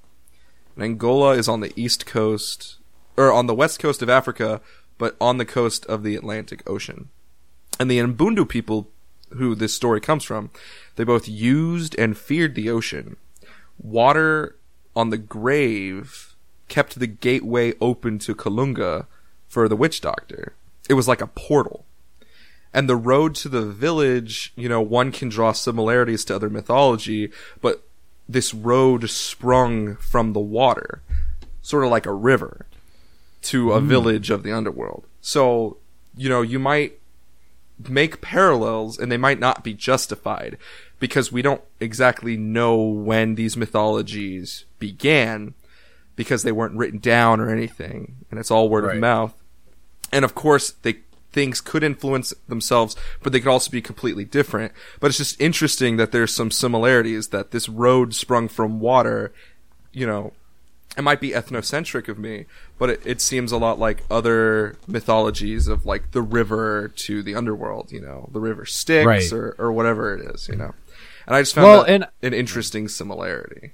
And 0.76 0.84
Angola 0.84 1.32
is 1.32 1.48
on 1.48 1.62
the 1.62 1.74
east 1.76 2.06
coast, 2.06 2.78
or 3.16 3.32
on 3.32 3.48
the 3.48 3.56
west 3.56 3.80
coast 3.80 4.02
of 4.02 4.10
Africa, 4.10 4.62
but 4.98 5.16
on 5.20 5.38
the 5.38 5.46
coast 5.46 5.86
of 5.86 6.04
the 6.04 6.16
Atlantic 6.16 6.68
Ocean. 6.70 7.10
And 7.80 7.90
the 7.90 8.00
Mbundu 8.00 8.48
people, 8.48 8.90
who 9.32 9.56
this 9.56 9.74
story 9.74 10.02
comes 10.02 10.24
from, 10.24 10.52
they 10.96 11.04
both 11.04 11.28
used 11.28 11.96
and 11.98 12.18
feared 12.18 12.56
the 12.56 12.70
ocean. 12.70 13.18
Water 13.78 14.56
on 14.96 15.10
the 15.10 15.18
grave 15.18 16.36
kept 16.68 17.00
the 17.00 17.08
gateway 17.08 17.74
open 17.80 18.20
to 18.20 18.36
Kalunga 18.36 19.06
for 19.48 19.68
the 19.68 19.76
witch 19.76 20.02
doctor. 20.02 20.54
It 20.90 20.94
was 20.94 21.08
like 21.08 21.22
a 21.22 21.28
portal. 21.28 21.86
And 22.74 22.90
the 22.90 22.96
road 22.96 23.34
to 23.36 23.50
the 23.50 23.66
village, 23.66 24.54
you 24.56 24.70
know, 24.70 24.82
one 24.82 25.12
can 25.12 25.30
draw 25.30 25.52
similarities 25.52 26.26
to 26.26 26.36
other 26.36 26.50
mythology, 26.50 27.32
but 27.62 27.84
this 28.28 28.54
road 28.54 29.10
sprung 29.10 29.96
from 29.96 30.34
the 30.34 30.40
water, 30.40 31.02
sort 31.62 31.86
of 31.86 31.92
like 31.92 32.06
a 32.06 32.14
river, 32.14 32.66
to 33.44 33.72
a 33.74 33.80
hmm. 33.80 33.88
village 33.88 34.30
of 34.30 34.44
the 34.44 34.52
underworld. 34.52 35.06
So, 35.22 35.78
you 36.16 36.30
know, 36.30 36.42
you 36.42 36.60
might 36.60 37.00
make 37.88 38.22
parallels 38.22 38.98
and 38.98 39.12
they 39.12 39.18
might 39.18 39.40
not 39.40 39.64
be 39.64 39.74
justified 39.74 40.58
because 41.00 41.32
we 41.32 41.42
don't 41.42 41.62
exactly 41.80 42.36
know 42.36 42.78
when 42.78 43.36
these 43.36 43.56
mythologies 43.56 44.66
began 44.80 45.54
because 46.16 46.42
they 46.42 46.52
weren't 46.52 46.76
written 46.76 47.00
down 47.00 47.40
or 47.40 47.50
anything 47.50 48.16
and 48.32 48.40
it's 48.40 48.50
all 48.50 48.68
word 48.70 48.86
Right. 48.86 48.96
of 48.96 49.02
mouth. 49.02 49.34
And 50.12 50.26
of 50.26 50.34
course, 50.34 50.72
they 50.72 51.00
things 51.34 51.62
could 51.62 51.84
influence 51.84 52.34
themselves, 52.48 52.96
but 53.22 53.32
they 53.32 53.40
could 53.40 53.50
also 53.52 53.70
be 53.70 53.82
completely 53.82 54.26
different. 54.26 54.72
But 55.00 55.08
it's 55.08 55.18
just 55.18 55.40
interesting 55.40 55.98
that 55.98 56.12
there's 56.12 56.34
some 56.34 56.52
similarities 56.52 57.28
that 57.30 57.52
this 57.52 57.68
road 57.70 58.14
sprung 58.16 58.48
from 58.48 58.80
water, 58.80 59.32
you 59.92 60.08
know, 60.08 60.34
it 60.98 61.04
might 61.04 61.22
be 61.22 61.30
ethnocentric 61.32 62.08
of 62.08 62.18
me, 62.18 62.46
but 62.80 62.90
it, 62.90 63.02
it 63.06 63.22
seems 63.22 63.52
a 63.52 63.58
lot 63.58 63.78
like 63.78 64.04
other 64.10 64.78
mythologies 64.88 65.68
of 65.68 65.86
like 65.86 66.10
the 66.12 66.24
river 66.24 66.88
to 66.96 67.22
the 67.22 67.36
underworld, 67.36 67.92
you 67.92 68.02
know, 68.02 68.30
the 68.34 68.40
river 68.40 68.66
Styx 68.66 69.06
Right. 69.06 69.32
or, 69.32 69.56
or 69.60 69.72
whatever 69.72 70.16
it 70.16 70.34
is, 70.34 70.48
you 70.48 70.56
know. 70.56 70.74
And 71.28 71.36
I 71.36 71.42
just 71.42 71.54
found 71.54 71.66
Well, 71.68 71.82
that 71.84 71.90
and- 71.92 72.08
an 72.24 72.34
interesting 72.34 72.88
similarity. 72.88 73.74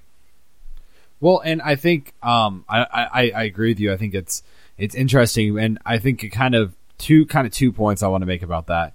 Well, 1.22 1.40
and 1.46 1.62
I 1.62 1.76
think 1.76 2.14
um, 2.22 2.66
I, 2.68 2.82
I 2.92 3.32
I 3.34 3.44
agree 3.44 3.70
with 3.70 3.80
you. 3.80 3.94
I 3.94 3.98
think 3.98 4.14
it's 4.14 4.44
it's 4.78 4.94
interesting, 4.94 5.58
and 5.58 5.80
I 5.86 5.98
think 5.98 6.22
it 6.24 6.30
kind 6.32 6.54
of 6.56 6.74
two 7.04 7.26
kind 7.26 7.46
of 7.46 7.52
two 7.52 7.72
points 7.72 8.02
I 8.02 8.08
want 8.08 8.22
to 8.22 8.26
make 8.26 8.44
about 8.44 8.68
that 8.68 8.94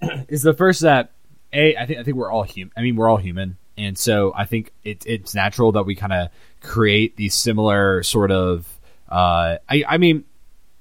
is 0.28 0.42
the 0.42 0.54
first 0.54 0.82
that 0.82 1.10
a 1.52 1.76
I 1.76 1.86
think 1.86 1.98
I 1.98 2.02
think 2.04 2.16
we're 2.16 2.30
all 2.30 2.44
human. 2.44 2.72
I 2.76 2.82
mean, 2.82 2.96
we're 2.96 3.08
all 3.08 3.16
human, 3.16 3.56
and 3.76 3.98
so 3.98 4.32
I 4.34 4.44
think 4.46 4.72
it, 4.84 5.04
it's 5.06 5.34
natural 5.34 5.72
that 5.72 5.82
we 5.82 5.94
kind 5.94 6.12
of 6.12 6.28
create 6.60 7.16
these 7.16 7.34
similar 7.34 8.02
sort 8.02 8.30
of. 8.30 8.66
Uh, 9.08 9.58
I 9.68 9.84
I 9.88 9.98
mean, 9.98 10.24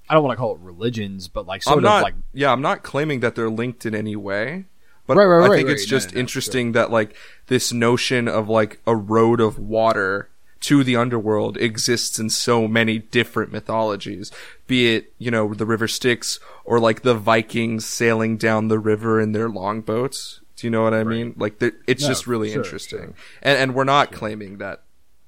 I 0.08 0.14
don't 0.14 0.24
want 0.24 0.38
to 0.38 0.40
call 0.40 0.54
it 0.56 0.60
religions, 0.62 1.28
but 1.28 1.48
like 1.48 1.64
sort 1.64 1.80
I'm 1.80 1.86
of 1.86 2.04
like 2.04 2.16
yeah, 2.34 2.52
I'm 2.52 2.62
not 2.62 2.84
claiming 2.84 3.22
that 3.22 3.36
they're 3.36 3.50
linked 3.50 3.86
in 3.86 3.96
any 3.96 4.16
way, 4.16 4.66
but 5.08 5.18
Right, 5.18 5.26
right, 5.26 5.52
I 5.52 5.56
think 5.56 5.68
right. 5.68 5.74
it's 5.74 5.86
No, 5.86 5.98
just 5.98 6.12
no, 6.12 6.16
no, 6.16 6.20
interesting 6.22 6.72
that 6.74 6.92
like 6.92 7.16
this 7.48 7.74
notion 7.74 8.28
of 8.28 8.48
like 8.48 8.80
a 8.86 8.96
road 8.96 9.42
of 9.42 9.58
water 9.60 10.30
to 10.62 10.84
the 10.84 10.96
underworld 10.96 11.58
exists 11.58 12.20
in 12.20 12.30
so 12.30 12.68
many 12.68 13.00
different 13.00 13.52
mythologies, 13.52 14.32
be 14.68 14.96
it 14.96 15.14
you 15.18 15.32
know 15.32 15.54
the 15.54 15.66
river 15.66 15.88
Styx 15.88 16.40
or 16.66 16.80
like 16.80 17.02
the 17.02 17.16
Vikings 17.16 17.86
sailing 17.86 18.38
down 18.38 18.68
the 18.68 18.80
river 18.80 19.20
in 19.20 19.32
their 19.32 19.50
longboats. 19.50 20.40
Do 20.56 20.68
you 20.68 20.72
know 20.72 20.84
what 20.84 20.94
I 20.94 21.04
mean? 21.04 21.34
Like 21.38 21.62
it's 21.88 22.04
No, 22.04 22.08
just 22.10 22.28
really 22.28 22.52
sure, 22.52 22.62
interesting, 22.62 23.00
sure. 23.00 23.14
and 23.42 23.58
and 23.58 23.76
we're 23.76 23.84
not 23.84 24.12
claiming 24.12 24.60
that 24.60 24.84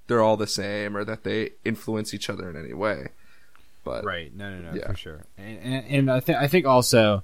they're 0.08 0.22
all 0.22 0.38
the 0.38 0.48
same 0.48 0.96
or 0.96 1.04
that 1.06 1.24
they 1.24 1.52
influence 1.65 2.13
each 2.13 2.30
other 2.30 2.50
in 2.50 2.56
any 2.56 2.74
way. 2.74 3.08
But 3.84 4.06
Right. 4.06 4.34
No, 4.36 4.50
no, 4.56 4.72
no, 4.72 4.78
Yeah. 4.78 4.88
for 4.91 4.96
sure. 4.98 5.26
And, 5.38 5.60
and, 5.60 5.86
and 5.88 6.12
I 6.12 6.19
think 6.19 6.38
I 6.38 6.48
think 6.48 6.65
also 6.67 7.24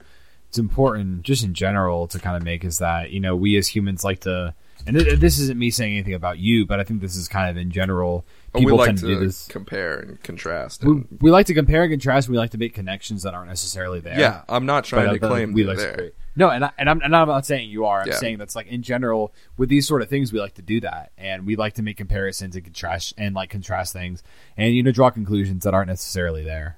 it's 0.50 0.58
important, 0.58 1.22
just 1.22 1.44
in 1.44 1.54
general, 1.54 2.08
to 2.08 2.18
kind 2.18 2.36
of 2.36 2.44
make 2.44 2.64
is 2.66 2.80
that 2.80 3.12
you 3.12 3.20
know 3.20 3.36
we 3.36 3.56
as 3.58 3.68
humans 3.68 4.04
like 4.04 4.22
to, 4.22 4.56
and 4.88 4.98
th- 4.98 5.20
this 5.20 5.40
isn't 5.40 5.58
me 5.60 5.70
saying 5.72 5.94
anything 5.94 6.14
about 6.14 6.40
you, 6.40 6.66
but 6.66 6.80
I 6.80 6.84
think 6.84 7.02
this 7.02 7.16
is 7.16 7.28
kind 7.28 7.50
of 7.50 7.58
in 7.58 7.72
general. 7.72 8.26
But 8.52 8.60
we 8.60 8.66
People 8.66 8.78
like 8.80 8.86
tend 8.88 8.98
to, 9.00 9.08
to 9.08 9.14
do 9.16 9.20
this. 9.20 9.48
compare 9.48 10.00
and 10.00 10.24
contrast. 10.24 10.84
We, 10.84 10.92
And, 10.92 11.08
we 11.22 11.30
like 11.32 11.46
to 11.48 11.54
compare 11.54 11.84
and 11.84 11.92
contrast. 11.92 12.30
We 12.30 12.38
like 12.38 12.52
to 12.52 12.58
make 12.58 12.74
connections 12.74 13.24
that 13.24 13.34
aren't 13.36 13.50
necessarily 13.50 14.00
there. 14.00 14.20
yeah, 14.20 14.42
I'm 14.50 14.66
not 14.66 14.86
trying 14.86 15.04
I 15.10 15.14
to 15.14 15.20
think 15.20 15.24
claim 15.32 15.54
we 15.54 15.64
like 15.64 15.78
to 15.78 15.84
there. 15.84 15.94
create. 15.94 16.14
No, 16.36 16.50
and 16.50 16.64
I, 16.66 16.72
and 16.78 16.90
I'm 16.90 17.02
and 17.02 17.16
I'm 17.16 17.28
not 17.28 17.46
saying 17.46 17.70
you 17.70 17.86
are. 17.86 18.02
I'm 18.02 18.08
Yeah. 18.08 18.16
saying 18.16 18.38
that's 18.38 18.56
like 18.56 18.68
in 18.68 18.82
general 18.82 19.34
with 19.58 19.68
these 19.70 19.86
sort 19.88 20.02
of 20.02 20.10
things 20.10 20.32
we 20.32 20.40
like 20.40 20.54
to 20.56 20.62
do 20.62 20.80
that, 20.82 21.12
and 21.18 21.46
we 21.46 21.56
like 21.58 21.74
to 21.74 21.82
make 21.84 21.98
comparisons 21.98 22.56
and 22.56 22.64
contrast 22.64 23.14
and 23.18 23.36
like 23.36 23.50
contrast 23.50 23.92
things, 23.94 24.24
and 24.58 24.74
you 24.74 24.82
know 24.82 24.92
draw 24.92 25.10
conclusions 25.10 25.64
that 25.66 25.74
aren't 25.74 25.90
necessarily 25.90 26.44
there. 26.44 26.78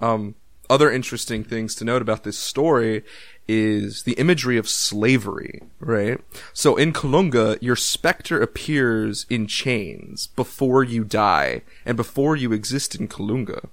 Um, 0.00 0.34
other 0.68 0.90
interesting 0.90 1.44
things 1.44 1.74
to 1.76 1.84
note 1.84 2.02
about 2.02 2.24
this 2.24 2.36
story 2.38 3.04
is 3.46 4.04
the 4.04 4.14
imagery 4.14 4.56
of 4.56 4.68
slavery, 4.68 5.62
right? 5.80 6.20
So 6.52 6.76
in 6.76 6.92
Kalunga, 6.92 7.58
your 7.60 7.76
specter 7.76 8.40
appears 8.40 9.26
in 9.28 9.46
chains 9.46 10.28
before 10.28 10.82
you 10.82 11.04
die 11.04 11.62
and 11.84 11.96
before 11.96 12.36
you 12.36 12.52
exist 12.52 12.94
in 12.94 13.08
Kalunga. 13.08 13.68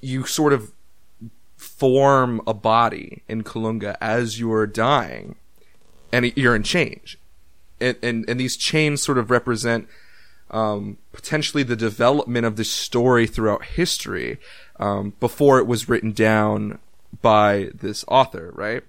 You 0.00 0.24
sort 0.24 0.52
of 0.52 0.72
form 1.56 2.40
a 2.46 2.54
body 2.54 3.22
in 3.28 3.44
Kalunga 3.44 3.96
as 4.00 4.40
you're 4.40 4.66
dying 4.66 5.36
and 6.12 6.36
you're 6.36 6.56
in 6.56 6.62
chains. 6.64 7.16
And, 7.80 7.96
and, 8.02 8.28
and 8.28 8.40
these 8.40 8.56
chains 8.56 9.02
sort 9.02 9.18
of 9.18 9.30
represent 9.30 9.88
um, 10.50 10.98
potentially 11.12 11.62
the 11.62 11.76
development 11.76 12.46
of 12.46 12.56
this 12.56 12.70
story 12.70 13.26
throughout 13.26 13.64
history 13.64 14.38
um, 14.80 15.12
before 15.20 15.58
it 15.58 15.66
was 15.66 15.88
written 15.88 16.12
down 16.12 16.78
by 17.22 17.70
this 17.74 18.04
author, 18.08 18.52
right? 18.54 18.82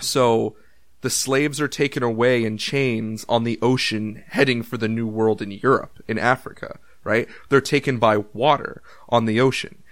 So 0.00 0.56
the 1.02 1.10
slaves 1.10 1.60
are 1.60 1.68
taken 1.68 2.02
away 2.02 2.44
in 2.44 2.58
chains 2.58 3.24
on 3.28 3.44
the 3.44 3.58
ocean 3.62 4.22
heading 4.28 4.62
for 4.62 4.76
the 4.76 4.88
New 4.88 5.06
World 5.06 5.40
in 5.40 5.50
Europe, 5.50 6.02
in 6.06 6.18
Africa, 6.18 6.78
right? 7.04 7.28
They're 7.48 7.60
taken 7.60 7.98
by 7.98 8.18
water 8.18 8.82
on 9.08 9.24
the 9.24 9.40
ocean, 9.40 9.82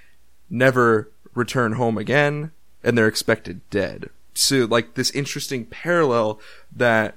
never 0.50 1.10
return 1.34 1.72
home 1.72 1.96
again, 1.96 2.52
and 2.82 2.96
they're 2.96 3.08
expected 3.08 3.60
dead. 3.70 4.10
So, 4.34 4.66
like, 4.66 4.94
this 4.94 5.10
interesting 5.10 5.64
parallel 5.64 6.38
that 6.74 7.16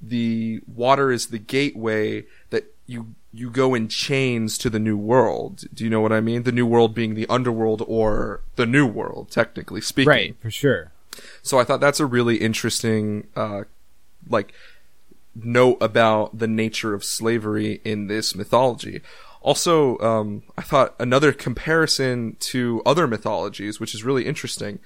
the 0.00 0.60
water 0.72 1.10
is 1.10 1.28
the 1.28 1.38
gateway 1.38 2.24
that 2.50 2.64
you 2.86 3.14
you 3.32 3.50
go 3.50 3.74
in 3.74 3.88
chains 3.88 4.58
to 4.58 4.68
the 4.68 4.78
new 4.78 4.96
world. 4.96 5.64
Do 5.72 5.84
you 5.84 5.90
know 5.90 6.00
what 6.00 6.12
I 6.12 6.20
mean? 6.20 6.42
The 6.42 6.52
new 6.52 6.66
world 6.66 6.94
being 6.94 7.14
the 7.14 7.26
underworld 7.28 7.82
or 7.86 8.42
the 8.56 8.66
new 8.66 8.86
world, 8.86 9.30
technically 9.30 9.80
speaking. 9.80 10.08
Right, 10.08 10.36
for 10.40 10.50
sure. 10.50 10.92
So 11.42 11.58
I 11.58 11.64
thought 11.64 11.80
that's 11.80 12.00
a 12.00 12.06
really 12.06 12.36
interesting, 12.36 13.26
uh, 13.34 13.64
like, 14.28 14.52
note 15.34 15.78
about 15.80 16.38
the 16.38 16.46
nature 16.46 16.92
of 16.94 17.04
slavery 17.04 17.80
in 17.84 18.06
this 18.06 18.34
mythology. 18.34 19.00
Also, 19.40 19.98
um, 19.98 20.42
I 20.56 20.62
thought 20.62 20.94
another 20.98 21.32
comparison 21.32 22.36
to 22.40 22.82
other 22.86 23.06
mythologies, 23.06 23.80
which 23.80 23.94
is 23.94 24.04
really 24.04 24.26
interesting, 24.26 24.78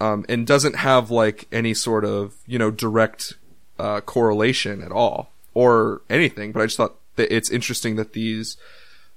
um, 0.00 0.26
and 0.28 0.46
doesn't 0.46 0.76
have 0.76 1.10
like 1.10 1.46
any 1.50 1.74
sort 1.74 2.04
of 2.04 2.34
you 2.46 2.58
know 2.58 2.70
direct 2.70 3.34
uh, 3.78 4.00
correlation 4.00 4.82
at 4.82 4.92
all 4.92 5.30
or 5.54 6.02
anything. 6.10 6.52
But 6.52 6.62
I 6.62 6.66
just 6.66 6.76
thought 6.76 6.96
it's 7.16 7.50
interesting 7.50 7.96
that 7.96 8.12
these 8.12 8.56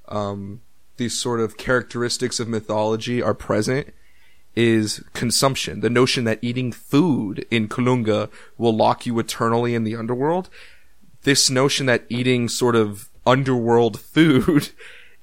um, 0.08 0.62
these 0.98 1.20
sort 1.20 1.40
of 1.40 1.58
characteristics 1.58 2.40
of 2.40 2.48
mythology 2.48 3.22
are 3.22 3.34
present 3.34 3.94
is 4.56 5.04
consumption. 5.14 5.82
The 5.82 5.90
notion 5.90 6.24
that 6.24 6.40
eating 6.42 6.72
food 6.72 7.46
in 7.52 7.68
Kalunga 7.68 8.30
will 8.58 8.76
lock 8.76 9.06
you 9.06 9.18
eternally 9.20 9.76
in 9.76 9.84
the 9.84 9.96
underworld. 9.96 10.50
This 11.22 11.50
notion 11.50 11.86
that 11.86 12.06
eating 12.10 12.50
sort 12.50 12.76
of 12.76 13.10
underworld 13.26 14.00
food, 14.02 14.70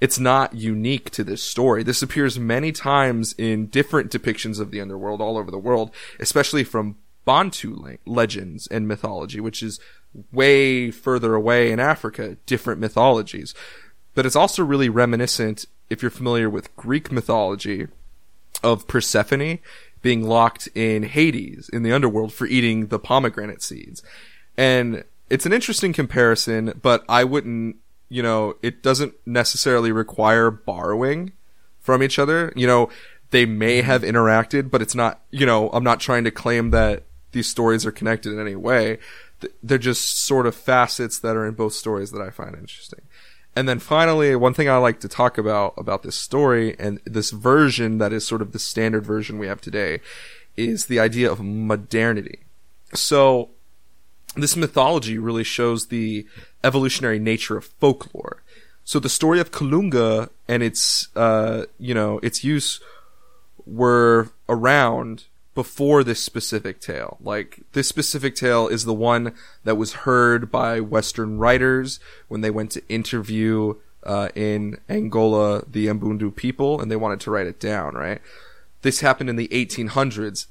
it's 0.00 0.20
not 0.20 0.54
unique 0.54 1.10
to 1.10 1.24
this 1.24 1.42
story. 1.42 1.82
This 1.82 2.02
appears 2.02 2.38
many 2.38 2.70
times 2.70 3.34
in 3.36 3.66
different 3.66 4.12
depictions 4.12 4.60
of 4.60 4.70
the 4.70 4.80
underworld 4.80 5.20
all 5.20 5.36
over 5.36 5.50
the 5.50 5.58
world, 5.58 5.90
especially 6.20 6.62
from 6.62 6.96
Bantu 7.24 7.74
le- 7.76 7.96
legends 8.06 8.66
and 8.68 8.88
mythology, 8.88 9.40
which 9.40 9.62
is 9.62 9.80
way 10.32 10.90
further 10.90 11.34
away 11.34 11.72
in 11.72 11.80
Africa, 11.80 12.36
different 12.46 12.80
mythologies. 12.80 13.54
But 14.14 14.26
it's 14.26 14.36
also 14.36 14.62
really 14.62 14.88
reminiscent, 14.88 15.66
if 15.90 16.02
you're 16.02 16.10
familiar 16.10 16.48
with 16.48 16.74
Greek 16.76 17.10
mythology, 17.10 17.88
of 18.62 18.86
Persephone 18.86 19.58
being 20.02 20.22
locked 20.22 20.68
in 20.74 21.02
Hades 21.02 21.68
in 21.70 21.82
the 21.82 21.92
underworld 21.92 22.32
for 22.32 22.46
eating 22.46 22.88
the 22.88 22.98
pomegranate 22.98 23.62
seeds. 23.62 24.02
And 24.56 25.04
it's 25.30 25.46
an 25.46 25.52
interesting 25.52 25.92
comparison, 25.92 26.78
but 26.82 27.04
I 27.08 27.24
wouldn't, 27.24 27.76
you 28.08 28.22
know, 28.22 28.56
it 28.62 28.82
doesn't 28.82 29.14
necessarily 29.26 29.90
require 29.92 30.50
borrowing 30.50 31.32
from 31.80 32.02
each 32.02 32.18
other. 32.18 32.52
You 32.54 32.66
know, 32.66 32.90
they 33.30 33.46
may 33.46 33.82
have 33.82 34.02
interacted, 34.02 34.70
but 34.70 34.82
it's 34.82 34.94
not, 34.94 35.22
you 35.30 35.46
know, 35.46 35.70
I'm 35.70 35.84
not 35.84 36.00
trying 36.00 36.24
to 36.24 36.30
claim 36.30 36.70
that 36.70 37.04
these 37.34 37.48
stories 37.48 37.84
are 37.84 37.92
connected 37.92 38.32
in 38.32 38.40
any 38.40 38.56
way. 38.56 38.98
They're 39.62 39.76
just 39.76 40.24
sort 40.24 40.46
of 40.46 40.54
facets 40.54 41.18
that 41.18 41.36
are 41.36 41.46
in 41.46 41.54
both 41.54 41.74
stories 41.74 42.10
that 42.12 42.22
I 42.22 42.30
find 42.30 42.56
interesting. 42.56 43.02
And 43.56 43.68
then 43.68 43.78
finally, 43.78 44.34
one 44.34 44.54
thing 44.54 44.68
I 44.68 44.78
like 44.78 45.00
to 45.00 45.08
talk 45.08 45.38
about 45.38 45.74
about 45.76 46.02
this 46.02 46.16
story 46.16 46.74
and 46.78 47.00
this 47.04 47.30
version 47.30 47.98
that 47.98 48.12
is 48.12 48.26
sort 48.26 48.42
of 48.42 48.52
the 48.52 48.58
standard 48.58 49.04
version 49.04 49.38
we 49.38 49.46
have 49.46 49.60
today 49.60 50.00
is 50.56 50.86
the 50.86 50.98
idea 50.98 51.30
of 51.30 51.40
modernity. 51.40 52.40
So 52.94 53.50
this 54.36 54.56
mythology 54.56 55.18
really 55.18 55.44
shows 55.44 55.86
the 55.86 56.26
evolutionary 56.64 57.18
nature 57.18 57.56
of 57.56 57.66
folklore. 57.66 58.42
So 58.84 58.98
the 58.98 59.08
story 59.08 59.40
of 59.40 59.52
Kalunga 59.52 60.30
and 60.48 60.62
its 60.62 61.08
uh, 61.14 61.66
you 61.78 61.94
know, 61.94 62.18
its 62.22 62.42
use 62.42 62.80
were 63.66 64.30
around 64.48 65.24
before 65.54 66.02
this 66.02 66.22
specific 66.22 66.80
tale. 66.80 67.16
Like 67.20 67.60
this 67.72 67.88
specific 67.88 68.34
tale 68.34 68.68
is 68.68 68.84
the 68.84 68.94
one 68.94 69.34
that 69.62 69.76
was 69.76 69.92
heard 69.92 70.50
by 70.50 70.80
Western 70.80 71.38
writers 71.38 72.00
when 72.28 72.40
they 72.40 72.50
went 72.50 72.72
to 72.72 72.88
interview 72.88 73.74
uh, 74.02 74.28
in 74.34 74.78
Angola 74.88 75.64
the 75.66 75.86
Mbundu 75.86 76.34
people 76.34 76.80
and 76.80 76.90
they 76.90 76.96
wanted 76.96 77.20
to 77.20 77.30
write 77.30 77.46
it 77.46 77.60
down. 77.60 77.94
Right. 77.94 78.20
This 78.82 79.00
happened 79.00 79.30
in 79.30 79.36
the 79.36 79.48
1800s, 79.48 80.46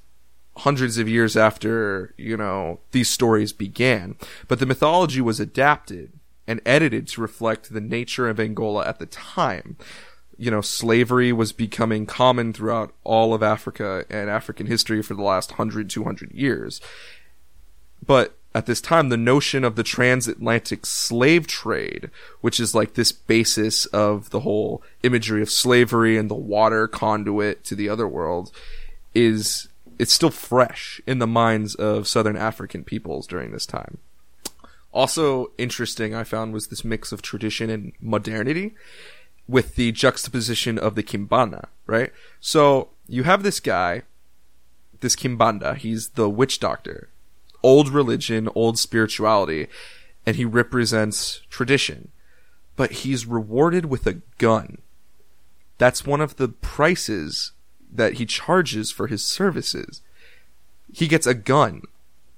hundreds 0.57 0.97
of 0.97 1.09
years 1.09 1.35
after 1.35 2.13
you 2.17 2.37
know 2.37 2.79
these 2.91 3.09
stories 3.09 3.53
began. 3.53 4.15
But 4.47 4.59
the 4.59 4.65
mythology 4.65 5.21
was 5.21 5.39
adapted 5.39 6.13
and 6.47 6.61
edited 6.65 7.07
to 7.07 7.21
reflect 7.21 7.73
the 7.73 7.81
nature 7.81 8.27
of 8.27 8.39
Angola 8.39 8.85
at 8.85 8.99
the 8.99 9.05
time 9.05 9.77
you 10.37 10.51
know, 10.51 10.61
slavery 10.61 11.31
was 11.31 11.51
becoming 11.51 12.05
common 12.05 12.53
throughout 12.53 12.93
all 13.03 13.33
of 13.33 13.43
Africa 13.43 14.05
and 14.09 14.29
African 14.29 14.67
history 14.67 15.01
for 15.01 15.13
the 15.13 15.21
last 15.21 15.51
100, 15.51 15.89
200 15.89 16.31
years. 16.31 16.81
But 18.05 18.35
at 18.55 18.65
this 18.65 18.81
time, 18.81 19.09
the 19.09 19.17
notion 19.17 19.63
of 19.63 19.75
the 19.75 19.83
transatlantic 19.83 20.85
slave 20.85 21.47
trade, 21.47 22.11
which 22.41 22.59
is 22.59 22.75
like 22.75 22.93
this 22.93 23.11
basis 23.11 23.85
of 23.87 24.29
the 24.29 24.41
whole 24.41 24.83
imagery 25.01 25.41
of 25.41 25.49
slavery 25.49 26.17
and 26.17 26.29
the 26.29 26.35
water 26.35 26.87
conduit 26.87 27.63
to 27.65 27.75
the 27.75 27.89
other 27.89 28.07
world, 28.07 28.51
is 29.15 29.69
it's 29.97 30.13
still 30.13 30.29
fresh 30.29 31.01
in 31.07 31.19
the 31.19 31.27
minds 31.27 31.75
of 31.75 32.07
Southern 32.07 32.37
African 32.37 32.83
peoples 32.83 33.25
during 33.25 33.51
this 33.51 33.65
time. 33.65 33.97
Also 34.91 35.51
interesting, 35.57 36.13
I 36.13 36.23
found, 36.23 36.53
was 36.53 36.67
this 36.67 36.85
mix 36.85 37.11
of 37.11 37.23
tradition 37.23 37.69
and 37.71 37.93
modernity 37.99 38.75
with 39.47 39.75
the 39.75 39.91
juxtaposition 39.91 40.77
of 40.77 40.95
the 40.95 41.03
Kimbanda, 41.03 41.67
right? 41.85 42.11
So 42.39 42.89
you 43.07 43.23
have 43.23 43.43
this 43.43 43.59
guy, 43.59 44.03
this 45.01 45.15
Kimbanda, 45.15 45.75
he's 45.75 46.09
the 46.09 46.29
witch 46.29 46.59
doctor, 46.59 47.09
old 47.61 47.89
religion, 47.89 48.49
old 48.55 48.79
spirituality, 48.79 49.67
and 50.25 50.35
he 50.35 50.45
represents 50.45 51.41
tradition. 51.49 52.09
But 52.75 52.91
he's 52.91 53.25
rewarded 53.25 53.85
with 53.85 54.07
a 54.07 54.21
gun. 54.37 54.79
That's 55.77 56.05
one 56.05 56.21
of 56.21 56.37
the 56.37 56.47
prices 56.47 57.51
that 57.91 58.13
he 58.13 58.25
charges 58.25 58.91
for 58.91 59.07
his 59.07 59.23
services. 59.23 60.01
He 60.91 61.07
gets 61.07 61.27
a 61.27 61.33
gun, 61.33 61.83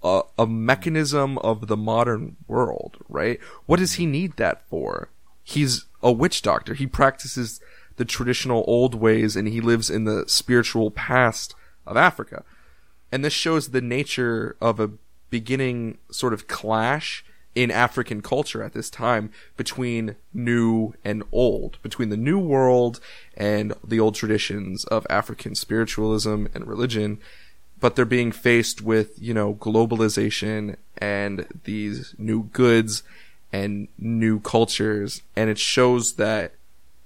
a, 0.03 0.23
a 0.37 0.45
mechanism 0.45 1.37
of 1.37 1.67
the 1.67 1.77
modern 1.77 2.35
world, 2.47 2.97
right? 3.07 3.39
What 3.65 3.79
does 3.79 3.93
he 3.93 4.05
need 4.05 4.37
that 4.37 4.67
for? 4.67 5.09
He's 5.43 5.85
a 6.05 6.11
witch 6.11 6.43
doctor. 6.43 6.75
He 6.75 6.85
practices 6.85 7.59
the 7.97 8.05
traditional 8.05 8.63
old 8.67 8.93
ways 8.93 9.35
and 9.35 9.47
he 9.47 9.59
lives 9.59 9.89
in 9.89 10.03
the 10.05 10.23
spiritual 10.27 10.91
past 10.91 11.55
of 11.85 11.97
Africa. 11.97 12.43
And 13.11 13.25
this 13.25 13.33
shows 13.33 13.69
the 13.69 13.81
nature 13.81 14.55
of 14.61 14.79
a 14.79 14.91
beginning 15.31 15.97
sort 16.11 16.33
of 16.33 16.47
clash 16.47 17.25
in 17.55 17.71
African 17.71 18.21
culture 18.21 18.61
at 18.61 18.73
this 18.73 18.89
time 18.89 19.31
between 19.57 20.15
new 20.33 20.93
and 21.03 21.23
old, 21.31 21.81
between 21.81 22.09
the 22.09 22.17
new 22.17 22.37
world 22.37 22.99
and 23.35 23.73
the 23.83 23.99
old 23.99 24.13
traditions 24.13 24.85
of 24.85 25.07
African 25.09 25.55
spiritualism 25.55 26.45
and 26.53 26.67
religion. 26.67 27.19
But 27.79 27.95
they're 27.95 28.05
being 28.05 28.31
faced 28.31 28.81
with, 28.81 29.19
you 29.19 29.33
know, 29.33 29.55
globalization 29.55 30.75
and 30.97 31.47
these 31.63 32.13
new 32.17 32.43
goods 32.43 33.01
and 33.51 33.87
new 33.97 34.39
cultures 34.39 35.21
and 35.35 35.49
it 35.49 35.57
shows 35.57 36.13
that 36.13 36.53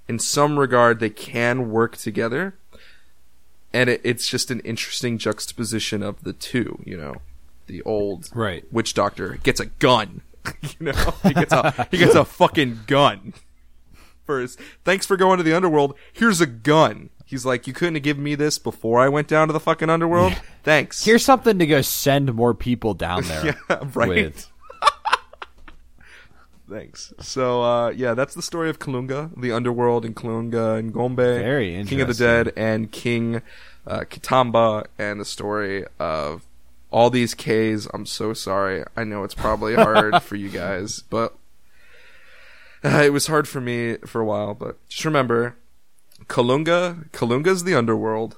in 0.08 0.18
some 0.18 0.58
regard 0.58 1.00
they 1.00 1.10
can 1.10 1.70
work 1.70 1.96
together 1.98 2.58
and 3.72 3.90
it, 3.90 4.02
it's 4.04 4.28
just 4.28 4.50
an 4.50 4.60
interesting 4.62 5.18
juxtaposition 5.18 6.02
of 6.02 6.24
the 6.24 6.34
two 6.34 6.82
you 6.86 6.98
know 6.98 7.16
the 7.68 7.82
old 7.84 8.30
right 8.34 8.66
witch 8.72 8.94
doctor 8.94 9.38
gets 9.44 9.60
a 9.60 9.66
gun 9.66 10.22
you 10.62 10.88
know 10.88 11.14
he 11.24 11.34
gets 11.34 11.54
a 11.54 11.88
he 11.92 11.98
gets 11.98 12.16
a 12.16 12.26
fucking 12.26 12.80
gun 12.88 13.34
first 14.26 14.60
thanks 14.84 15.06
for 15.06 15.18
going 15.18 15.38
to 15.38 15.44
the 15.44 15.56
underworld 15.56 15.94
here's 16.14 16.42
a 16.42 16.48
gun 16.48 17.10
He's 17.30 17.46
like, 17.46 17.68
you 17.68 17.74
couldn't 17.74 17.94
have 17.94 18.02
given 18.02 18.24
me 18.24 18.34
this 18.34 18.58
before 18.58 19.00
I 19.00 19.08
went 19.08 19.28
down 19.28 19.50
to 19.50 19.54
the 19.54 19.60
fucking 19.60 19.88
underworld. 19.88 20.34
Thanks. 20.64 21.06
Here's 21.06 21.24
something 21.24 21.60
to 21.60 21.68
go 21.68 21.82
send 21.84 22.34
more 22.34 22.56
people 22.56 22.96
down 22.96 23.22
there. 23.28 23.46
yeah, 23.70 23.80
right. 23.94 24.10
With. 24.10 24.50
Thanks. 26.70 27.14
So 27.20 27.64
uh, 27.64 27.90
yeah, 27.90 28.14
that's 28.14 28.36
the 28.36 28.42
story 28.42 28.70
of 28.70 28.80
Kalunga, 28.80 29.32
the 29.40 29.52
underworld 29.52 30.06
in 30.06 30.14
Kalunga 30.14 30.92
Ngombe, 30.92 31.16
Very 31.16 31.84
King 31.86 32.02
of 32.02 32.08
the. 32.08 32.14
Dead, 32.14 32.54
and 32.56 32.92
King 32.92 33.42
uh, 33.88 34.02
Kitamba, 34.02 34.86
and 34.98 35.20
the 35.20 35.26
story 35.26 35.86
of 36.00 36.46
all 36.92 37.10
these 37.10 37.34
K's. 37.34 37.88
I'm 37.94 38.06
so 38.06 38.34
sorry. 38.34 38.84
I 38.96 39.04
know 39.04 39.24
it's 39.24 39.36
probably 39.36 39.76
hard 39.76 40.22
for 40.24 40.36
you 40.36 40.50
guys, 40.50 41.02
but 41.02 41.36
uh, 42.84 43.02
it 43.04 43.14
was 43.14 43.28
hard 43.28 43.48
for 43.48 43.62
me 43.62 43.96
for 44.06 44.22
a 44.22 44.26
while. 44.26 44.54
But 44.54 44.78
just 44.88 45.06
remember, 45.06 45.56
Kalunga, 46.26 47.10
Kalunga 47.12 47.44
Kalunga's 47.44 47.64
the 47.64 47.76
underworld. 47.76 48.38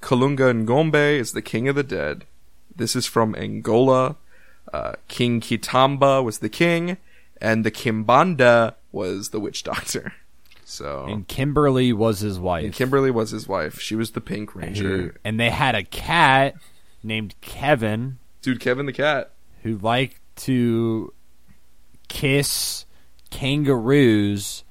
Kalunga 0.00 0.52
Ngombe 0.64 1.18
is 1.18 1.32
the 1.32 1.42
King 1.42 1.68
of 1.68 1.74
the 1.74 1.82
Dead. 1.82 2.24
This 2.74 2.96
is 2.96 3.06
from 3.06 3.34
Angola. 3.34 4.16
Uh, 4.72 4.94
king 5.08 5.40
Kitamba 5.40 6.24
was 6.24 6.38
the 6.38 6.48
king, 6.48 6.96
and 7.42 7.62
the 7.64 7.70
Kimbanda 7.70 8.76
was 8.92 9.28
the 9.30 9.40
witch 9.40 9.62
doctor. 9.64 10.14
So 10.64 11.04
And 11.06 11.28
Kimberly 11.28 11.92
was 11.92 12.20
his 12.20 12.38
wife. 12.38 12.64
and 12.64 12.72
Kimberly 12.72 13.10
was 13.10 13.30
his 13.30 13.46
wife. 13.46 13.78
She 13.80 13.94
was 13.94 14.12
the 14.12 14.22
Pink 14.22 14.54
Ranger. 14.54 14.88
who- 14.96 15.10
and 15.24 15.38
they 15.38 15.50
had 15.50 15.74
a 15.74 15.82
cat 15.82 16.54
named 17.02 17.34
Kevin 17.42 18.18
Dude, 18.40 18.60
Kevin 18.60 18.86
the 18.86 18.92
cat. 18.92 19.32
who 19.64 19.76
liked 19.78 20.18
to 20.36 21.12
kiss 22.08 22.86
kangaroos. 23.30 24.64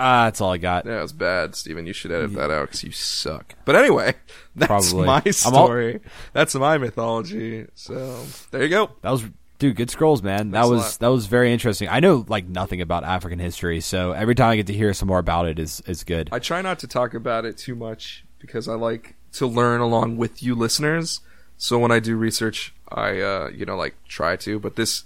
Ah, 0.00 0.24
that's 0.26 0.40
all 0.40 0.52
I 0.52 0.58
got. 0.58 0.86
Yeah, 0.86 0.98
it 0.98 1.02
was 1.02 1.12
bad, 1.12 1.54
Steven. 1.56 1.86
You 1.86 1.92
should 1.92 2.12
edit 2.12 2.32
that 2.34 2.50
out 2.50 2.66
because 2.68 2.84
you 2.84 2.92
suck. 2.92 3.54
But 3.64 3.74
anyway, 3.74 4.14
that's 4.56 4.90
Probably. 4.92 5.06
my 5.06 5.22
I'm 5.24 5.54
all- 5.54 5.66
story. 5.66 6.00
that's 6.32 6.54
my 6.54 6.78
mythology. 6.78 7.66
So 7.74 8.22
there 8.50 8.62
you 8.62 8.68
go. 8.68 8.90
That 9.02 9.10
was 9.10 9.24
dude, 9.58 9.76
good 9.76 9.90
scrolls, 9.90 10.22
man. 10.22 10.50
Thanks 10.50 10.54
that 10.54 10.68
was 10.68 10.96
that 10.98 11.08
was 11.08 11.26
very 11.26 11.52
interesting. 11.52 11.88
I 11.88 12.00
know 12.00 12.24
like 12.28 12.46
nothing 12.46 12.80
about 12.80 13.04
African 13.04 13.38
history, 13.38 13.80
so 13.80 14.12
every 14.12 14.34
time 14.34 14.50
I 14.50 14.56
get 14.56 14.66
to 14.68 14.72
hear 14.72 14.94
some 14.94 15.08
more 15.08 15.18
about 15.18 15.46
it 15.46 15.58
is 15.58 15.82
is 15.86 16.04
good. 16.04 16.28
I 16.32 16.38
try 16.38 16.62
not 16.62 16.78
to 16.80 16.86
talk 16.86 17.14
about 17.14 17.44
it 17.44 17.58
too 17.58 17.74
much 17.74 18.24
because 18.38 18.68
I 18.68 18.74
like 18.74 19.16
to 19.32 19.46
learn 19.46 19.80
along 19.80 20.16
with 20.16 20.42
you 20.42 20.54
listeners. 20.54 21.20
So 21.56 21.78
when 21.78 21.90
I 21.90 21.98
do 21.98 22.16
research, 22.16 22.74
I 22.88 23.20
uh, 23.20 23.50
you 23.54 23.66
know 23.66 23.76
like 23.76 23.96
try 24.06 24.36
to. 24.36 24.58
But 24.58 24.76
this 24.76 25.04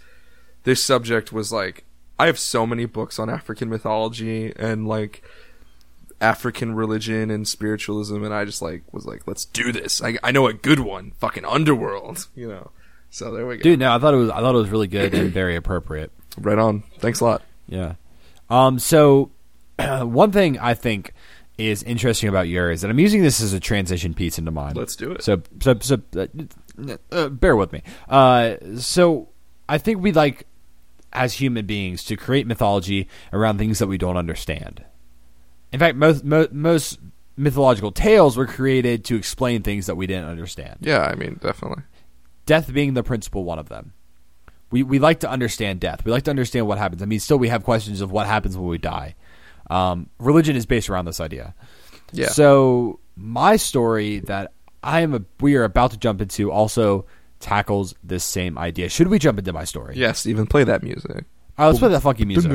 this 0.65 0.83
subject 0.83 1.33
was 1.33 1.53
like 1.53 1.85
I 2.19 2.27
have 2.27 2.38
so 2.38 2.67
many 2.67 2.85
books 2.85 3.19
on 3.19 3.31
African 3.31 3.69
mythology 3.69 4.53
and 4.57 4.87
like 4.87 5.23
African 6.21 6.75
religion 6.75 7.31
and 7.31 7.49
spiritualism, 7.49 8.23
and 8.23 8.33
I 8.33 8.45
just 8.45 8.62
like 8.62 8.83
was 8.93 9.07
like, 9.07 9.27
let's 9.27 9.45
do 9.45 9.73
this. 9.73 10.03
I 10.03 10.19
I 10.23 10.31
know 10.31 10.47
a 10.47 10.53
good 10.53 10.81
one, 10.81 11.12
fucking 11.19 11.45
Underworld, 11.45 12.29
you 12.35 12.49
know. 12.49 12.71
So 13.12 13.31
there 13.31 13.46
we 13.46 13.59
go. 13.59 13.62
Dude, 13.62 13.79
no, 13.79 13.94
I 13.94 13.98
thought 13.98 14.14
it 14.14 14.16
was 14.16 14.31
I 14.31 14.40
thought 14.40 14.55
it 14.55 14.59
was 14.59 14.70
really 14.70 14.88
good 14.88 15.14
and 15.14 15.31
very 15.33 15.55
appropriate. 15.55 16.11
Right 16.38 16.59
on. 16.59 16.83
Thanks 16.98 17.20
a 17.20 17.25
lot. 17.25 17.42
Yeah. 17.68 17.94
Um. 18.48 18.79
So, 18.79 19.31
one 19.79 20.33
thing 20.33 20.59
I 20.59 20.72
think 20.72 21.12
is 21.59 21.83
interesting 21.83 22.31
about 22.31 22.48
yours, 22.48 22.83
and 22.83 22.90
I'm 22.90 22.98
using 22.98 23.22
this 23.22 23.42
as 23.42 23.53
a 23.53 23.61
transition 23.61 24.14
piece 24.14 24.38
into 24.38 24.51
mine. 24.51 24.75
Let's 24.75 24.96
do 24.96 25.12
it. 25.12 25.22
So, 25.22 25.42
so, 25.61 25.79
so, 25.81 26.01
uh, 26.16 26.96
uh, 27.11 27.29
bear 27.29 27.55
with 27.55 27.70
me. 27.72 27.83
Uh, 28.09 28.57
so 28.79 29.29
I 29.68 29.77
think 29.77 30.01
we 30.01 30.12
like, 30.12 30.46
as 31.12 31.35
human 31.35 31.66
beings, 31.66 32.05
to 32.05 32.16
create 32.16 32.46
mythology 32.46 33.09
around 33.31 33.59
things 33.59 33.79
that 33.79 33.88
we 33.88 33.98
don't 33.98 34.16
understand. 34.16 34.85
In 35.70 35.79
fact, 35.79 35.96
most 35.98 36.25
mo- 36.25 36.48
most 36.51 36.98
mythological 37.37 37.92
tales 37.92 38.38
were 38.38 38.46
created 38.46 39.05
to 39.05 39.16
explain 39.16 39.62
things 39.62 39.85
that 39.85 39.96
we 39.96 40.07
didn't 40.07 40.31
understand. 40.31 40.79
Yeah, 40.81 41.03
I 41.03 41.14
mean, 41.14 41.38
definitely. 41.42 41.83
Death 42.53 42.71
being 42.71 42.93
the 42.93 43.03
principal 43.03 43.45
one 43.45 43.59
of 43.59 43.71
them. 43.71 43.95
We 44.71 44.83
we 44.83 44.99
like 44.99 45.21
to 45.21 45.31
understand 45.31 45.81
death. 45.81 46.05
We 46.05 46.12
like 46.12 46.25
to 46.25 46.31
understand 46.31 46.67
what 46.67 46.77
happens. 46.77 47.01
I 47.01 47.07
mean, 47.07 47.19
still 47.19 47.38
we 47.38 47.49
have 47.49 47.65
questions 47.65 48.03
of 48.03 48.12
what 48.12 48.27
happens 48.27 48.59
when 48.59 48.67
we 48.69 48.77
die. 48.77 49.15
Um, 49.71 50.11
religion 50.19 50.55
is 50.55 50.67
based 50.67 50.91
around 50.91 51.07
this 51.07 51.19
idea. 51.19 51.55
Yeah. 52.12 52.29
So 52.29 53.01
my 53.17 53.57
story 53.57 54.19
that 54.21 54.53
I 54.83 55.01
am 55.01 55.15
a, 55.15 55.23
we 55.41 55.57
are 55.57 55.65
about 55.65 55.93
to 55.93 55.97
jump 55.97 56.21
into 56.21 56.53
also 56.53 57.07
tackles 57.41 57.95
this 58.05 58.23
same 58.23 58.59
idea. 58.59 58.91
Should 58.91 59.09
we 59.09 59.19
jump 59.19 59.38
into 59.38 59.55
my 59.55 59.65
story? 59.65 59.95
Yes. 59.97 60.27
Even 60.27 60.47
play 60.47 60.65
that 60.65 60.83
music. 60.83 61.25
All 61.57 61.65
right, 61.65 61.67
let's 61.69 61.79
play 61.79 61.88
that 61.88 62.03
funky 62.03 62.27
music. 62.27 62.53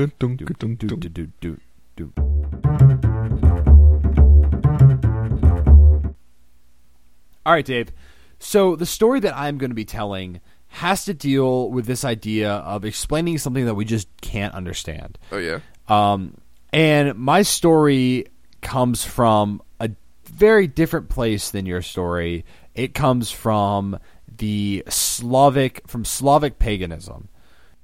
All 7.48 7.54
right, 7.54 7.66
Dave. 7.66 7.92
So 8.40 8.76
the 8.76 8.86
story 8.86 9.20
that 9.22 9.36
I'm 9.36 9.58
going 9.58 9.72
to 9.72 9.76
be 9.76 9.86
telling 9.86 10.42
has 10.68 11.06
to 11.06 11.14
deal 11.14 11.70
with 11.70 11.86
this 11.86 12.04
idea 12.06 12.52
of 12.52 12.86
explaining 12.86 13.38
something 13.38 13.66
that 13.66 13.76
we 13.76 13.86
just 13.86 14.08
can't 14.22 14.54
understand. 14.54 15.18
Oh 15.32 15.38
yeah. 15.38 15.60
Um, 15.88 16.36
and 16.74 17.18
my 17.18 17.42
story 17.42 18.28
comes 18.62 19.04
from 19.04 19.62
a 19.80 19.92
very 20.26 20.68
different 20.68 21.10
place 21.10 21.52
than 21.52 21.66
your 21.66 21.82
story. 21.82 22.46
It 22.76 22.94
comes 22.94 23.32
from 23.32 23.98
the 24.38 24.84
Slavic, 24.88 25.88
from 25.88 26.06
Slavic 26.06 26.60
paganism, 26.60 27.30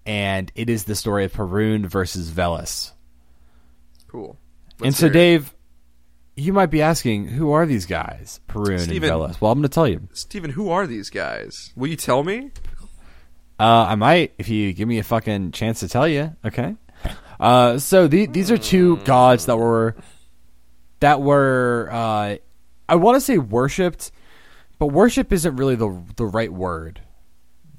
and 0.06 0.52
it 0.56 0.70
is 0.70 0.84
the 0.84 0.96
story 0.96 1.26
of 1.26 1.34
Perun 1.34 1.86
versus 1.86 2.30
Veles. 2.30 2.92
Cool. 4.08 4.38
and 4.74 4.88
Let's 4.88 4.98
so, 4.98 5.08
hear 5.08 5.12
it. 5.12 5.14
Dave, 5.14 5.56
you 6.36 6.54
might 6.54 6.68
be 6.68 6.82
asking, 6.82 7.28
who 7.28 7.52
are 7.52 7.66
these 7.66 7.86
guys, 7.86 8.40
Perun 8.48 8.80
Steven. 8.80 9.10
and 9.10 9.22
Veles? 9.22 9.42
Well, 9.42 9.52
I'm 9.52 9.60
going 9.60 9.64
to 9.64 9.74
tell 9.74 9.88
you. 9.88 10.08
Steven, 10.14 10.52
who 10.52 10.70
are 10.70 10.88
these 10.88 11.10
guys? 11.10 11.72
Will 11.76 11.88
you 11.88 11.96
tell 11.96 12.24
me? 12.24 12.52
Uh, 13.60 13.86
I 13.90 13.96
might 13.96 14.34
if 14.38 14.50
you 14.50 14.74
give 14.74 14.88
me 14.88 14.98
a 14.98 15.04
fucking 15.04 15.52
chance 15.52 15.80
to 15.82 15.88
tell 15.88 16.08
you. 16.08 16.36
Okay. 16.44 16.76
Uh, 17.40 17.78
so 17.78 18.08
the, 18.08 18.26
these 18.26 18.50
are 18.50 18.58
two 18.58 18.98
gods 18.98 19.46
that 19.46 19.58
were 19.58 19.96
that 21.02 21.22
were 21.22 21.90
uh, 21.92 22.38
I 22.90 22.96
want 22.96 23.16
to 23.16 23.22
say 23.22 23.38
worshipped, 23.38 24.12
but 24.80 24.88
worship 24.88 25.32
isn't 25.32 25.56
really 25.56 25.76
the 25.76 26.04
the 26.16 26.26
right 26.26 26.52
word 26.52 27.02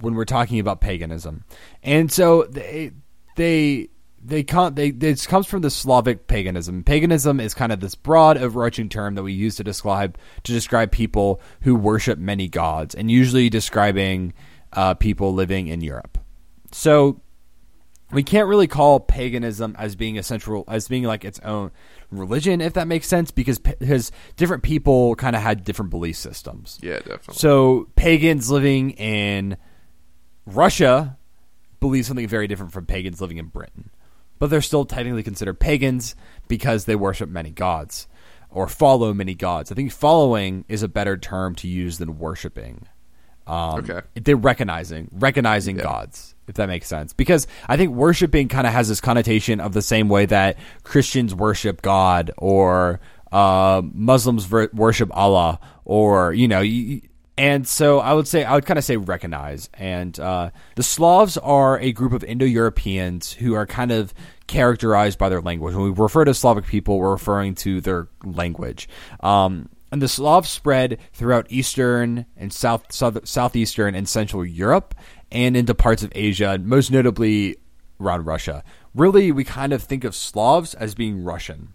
when 0.00 0.14
we're 0.14 0.24
talking 0.24 0.60
about 0.60 0.80
paganism. 0.80 1.44
And 1.82 2.10
so 2.10 2.44
they 2.44 2.92
they 3.36 3.88
they 4.26 4.42
come 4.42 4.74
they 4.74 4.90
this 4.90 5.26
comes 5.26 5.46
from 5.46 5.62
the 5.62 5.70
Slavic 5.70 6.26
paganism. 6.26 6.82
Paganism 6.82 7.40
is 7.40 7.52
kind 7.54 7.72
of 7.72 7.80
this 7.80 7.94
broad 7.94 8.38
overarching 8.38 8.88
term 8.88 9.14
that 9.16 9.22
we 9.22 9.32
use 9.32 9.56
to 9.56 9.64
describe 9.64 10.16
to 10.44 10.52
describe 10.52 10.90
people 10.90 11.40
who 11.62 11.74
worship 11.74 12.18
many 12.18 12.48
gods, 12.48 12.94
and 12.94 13.10
usually 13.10 13.50
describing 13.50 14.32
uh, 14.72 14.94
people 14.94 15.34
living 15.34 15.68
in 15.68 15.80
Europe. 15.82 16.18
So 16.72 17.20
we 18.12 18.22
can't 18.22 18.48
really 18.48 18.66
call 18.66 19.00
paganism 19.00 19.74
as 19.78 19.94
being 19.96 20.18
a 20.18 20.22
central 20.22 20.64
as 20.68 20.88
being 20.88 21.04
like 21.04 21.24
its 21.24 21.38
own 21.40 21.70
religion 22.10 22.60
if 22.60 22.74
that 22.74 22.86
makes 22.86 23.08
sense 23.08 23.30
because 23.32 23.58
because 23.58 24.12
different 24.36 24.62
people 24.62 25.16
kind 25.16 25.34
of 25.34 25.42
had 25.42 25.64
different 25.64 25.90
belief 25.90 26.14
systems 26.16 26.78
Yeah, 26.80 26.98
definitely. 26.98 27.34
so 27.34 27.88
pagans 27.96 28.50
living 28.50 28.90
in 28.92 29.56
Russia 30.46 31.18
believe 31.80 32.06
something 32.06 32.28
very 32.28 32.46
different 32.46 32.72
from 32.72 32.86
pagans 32.86 33.20
living 33.20 33.38
in 33.38 33.46
Britain. 33.46 33.90
But 34.38 34.50
they're 34.50 34.62
still 34.62 34.84
technically 34.84 35.22
considered 35.22 35.60
pagans 35.60 36.14
because 36.48 36.84
they 36.84 36.96
worship 36.96 37.28
many 37.30 37.50
gods 37.50 38.06
or 38.50 38.68
follow 38.68 39.12
many 39.14 39.34
gods. 39.34 39.72
I 39.72 39.74
think 39.74 39.90
following 39.92 40.64
is 40.68 40.82
a 40.82 40.88
better 40.88 41.16
term 41.16 41.54
to 41.56 41.68
use 41.68 41.98
than 41.98 42.18
worshiping. 42.18 42.86
Um, 43.46 43.80
Okay. 43.80 44.00
They're 44.14 44.36
recognizing 44.36 45.08
recognizing 45.12 45.76
Yeah. 45.76 45.82
gods, 45.82 46.34
if 46.48 46.54
that 46.54 46.68
makes 46.68 46.86
sense. 46.88 47.12
Because 47.12 47.46
I 47.68 47.76
think 47.76 47.92
worshiping 47.94 48.48
kind 48.48 48.66
of 48.66 48.72
has 48.72 48.88
this 48.88 49.00
connotation 49.00 49.60
of 49.60 49.72
the 49.72 49.82
same 49.82 50.08
way 50.08 50.26
that 50.26 50.56
Christians 50.82 51.34
worship 51.34 51.82
God 51.82 52.30
or 52.38 53.00
uh, 53.32 53.82
Muslims 53.92 54.44
ver- 54.44 54.70
worship 54.72 55.10
Allah, 55.12 55.58
or 55.84 56.32
you 56.32 56.46
know, 56.48 56.60
you, 56.60 57.02
and 57.36 57.66
so 57.66 57.98
I 57.98 58.12
would 58.12 58.28
say 58.28 58.44
I 58.44 58.54
would 58.54 58.66
kind 58.66 58.78
of 58.78 58.84
say 58.84 58.96
recognize. 58.96 59.68
And 59.74 60.18
uh, 60.18 60.50
the 60.76 60.82
Slavs 60.82 61.36
are 61.38 61.78
a 61.78 61.92
group 61.92 62.12
of 62.12 62.24
Indo-Europeans 62.24 63.32
who 63.32 63.54
are 63.54 63.66
kind 63.66 63.90
of 63.90 64.14
characterized 64.46 65.18
by 65.18 65.28
their 65.28 65.40
language. 65.40 65.74
When 65.74 65.84
we 65.84 65.90
refer 65.90 66.24
to 66.24 66.34
Slavic 66.34 66.66
people, 66.66 66.98
we're 66.98 67.12
referring 67.12 67.54
to 67.56 67.80
their 67.80 68.08
language. 68.24 68.88
Um, 69.20 69.68
and 69.90 70.02
the 70.02 70.08
Slavs 70.08 70.48
spread 70.48 70.98
throughout 71.12 71.46
Eastern 71.50 72.26
and 72.36 72.52
South, 72.52 72.92
South 72.92 73.26
Southeastern 73.26 73.94
and 73.94 74.08
Central 74.08 74.44
Europe, 74.44 74.94
and 75.30 75.56
into 75.56 75.74
parts 75.74 76.02
of 76.02 76.12
Asia, 76.14 76.58
most 76.58 76.90
notably 76.90 77.56
around 78.00 78.26
Russia. 78.26 78.64
Really, 78.94 79.32
we 79.32 79.44
kind 79.44 79.72
of 79.72 79.82
think 79.82 80.04
of 80.04 80.14
Slavs 80.14 80.74
as 80.74 80.94
being 80.94 81.24
Russian 81.24 81.74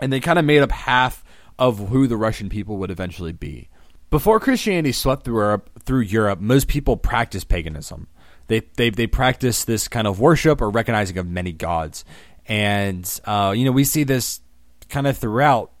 and 0.00 0.12
they 0.12 0.20
kind 0.20 0.38
of 0.38 0.44
made 0.44 0.60
up 0.60 0.70
half 0.70 1.24
of 1.58 1.88
who 1.88 2.06
the 2.06 2.16
Russian 2.16 2.48
people 2.48 2.76
would 2.78 2.90
eventually 2.90 3.32
be. 3.32 3.68
Before 4.10 4.40
Christianity 4.40 4.92
swept 4.92 5.24
through 5.24 5.38
Europe, 5.38 5.70
through 5.84 6.00
Europe, 6.00 6.40
most 6.40 6.66
people 6.66 6.96
practiced 6.96 7.48
paganism. 7.48 8.08
They 8.46 8.62
they 8.76 8.88
they 8.88 9.06
practiced 9.06 9.66
this 9.66 9.88
kind 9.88 10.06
of 10.06 10.18
worship 10.18 10.62
or 10.62 10.70
recognizing 10.70 11.18
of 11.18 11.26
many 11.26 11.52
gods, 11.52 12.04
and 12.46 13.20
uh, 13.24 13.52
you 13.54 13.66
know 13.66 13.72
we 13.72 13.84
see 13.84 14.04
this 14.04 14.40
kind 14.88 15.06
of 15.06 15.18
throughout 15.18 15.72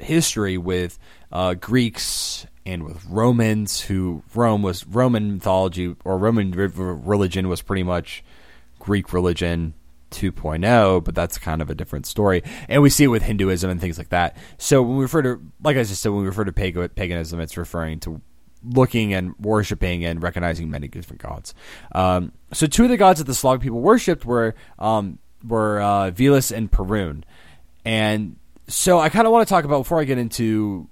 history 0.00 0.56
with 0.56 0.98
uh, 1.30 1.54
Greeks 1.54 2.46
and 2.64 2.84
with 2.84 3.04
Romans, 3.04 3.82
who 3.82 4.22
Rome 4.34 4.62
was 4.62 4.86
Roman 4.86 5.34
mythology 5.34 5.94
or 6.04 6.16
Roman 6.16 6.52
religion 6.52 7.48
was 7.48 7.60
pretty 7.60 7.82
much 7.82 8.24
Greek 8.78 9.12
religion 9.12 9.74
2.0, 10.14 11.04
but 11.04 11.14
that's 11.14 11.38
kind 11.38 11.62
of 11.62 11.70
a 11.70 11.74
different 11.74 12.06
story. 12.06 12.42
And 12.68 12.82
we 12.82 12.90
see 12.90 13.04
it 13.04 13.08
with 13.08 13.22
Hinduism 13.22 13.70
and 13.70 13.80
things 13.80 13.98
like 13.98 14.10
that. 14.10 14.36
So 14.58 14.82
when 14.82 14.96
we 14.96 15.02
refer 15.02 15.22
to, 15.22 15.40
like 15.62 15.76
I 15.76 15.82
just 15.82 16.02
said, 16.02 16.10
when 16.10 16.22
we 16.22 16.26
refer 16.26 16.44
to 16.44 16.52
pag- 16.52 16.94
paganism, 16.94 17.40
it's 17.40 17.56
referring 17.56 18.00
to 18.00 18.20
looking 18.62 19.12
and 19.12 19.34
worshiping 19.38 20.04
and 20.04 20.22
recognizing 20.22 20.70
many 20.70 20.88
different 20.88 21.22
gods. 21.22 21.54
Um, 21.92 22.32
so 22.52 22.66
two 22.66 22.84
of 22.84 22.90
the 22.90 22.96
gods 22.96 23.18
that 23.18 23.26
the 23.26 23.34
Slavic 23.34 23.60
people 23.60 23.80
worshipped 23.80 24.24
were 24.24 24.54
um, 24.78 25.18
were 25.46 25.80
uh, 25.80 26.06
and 26.06 26.70
Perun. 26.70 27.24
And 27.84 28.36
so 28.66 28.98
I 28.98 29.10
kind 29.10 29.26
of 29.26 29.32
want 29.32 29.46
to 29.46 29.52
talk 29.52 29.64
about 29.64 29.80
before 29.80 30.00
I 30.00 30.04
get 30.04 30.16
into 30.16 30.88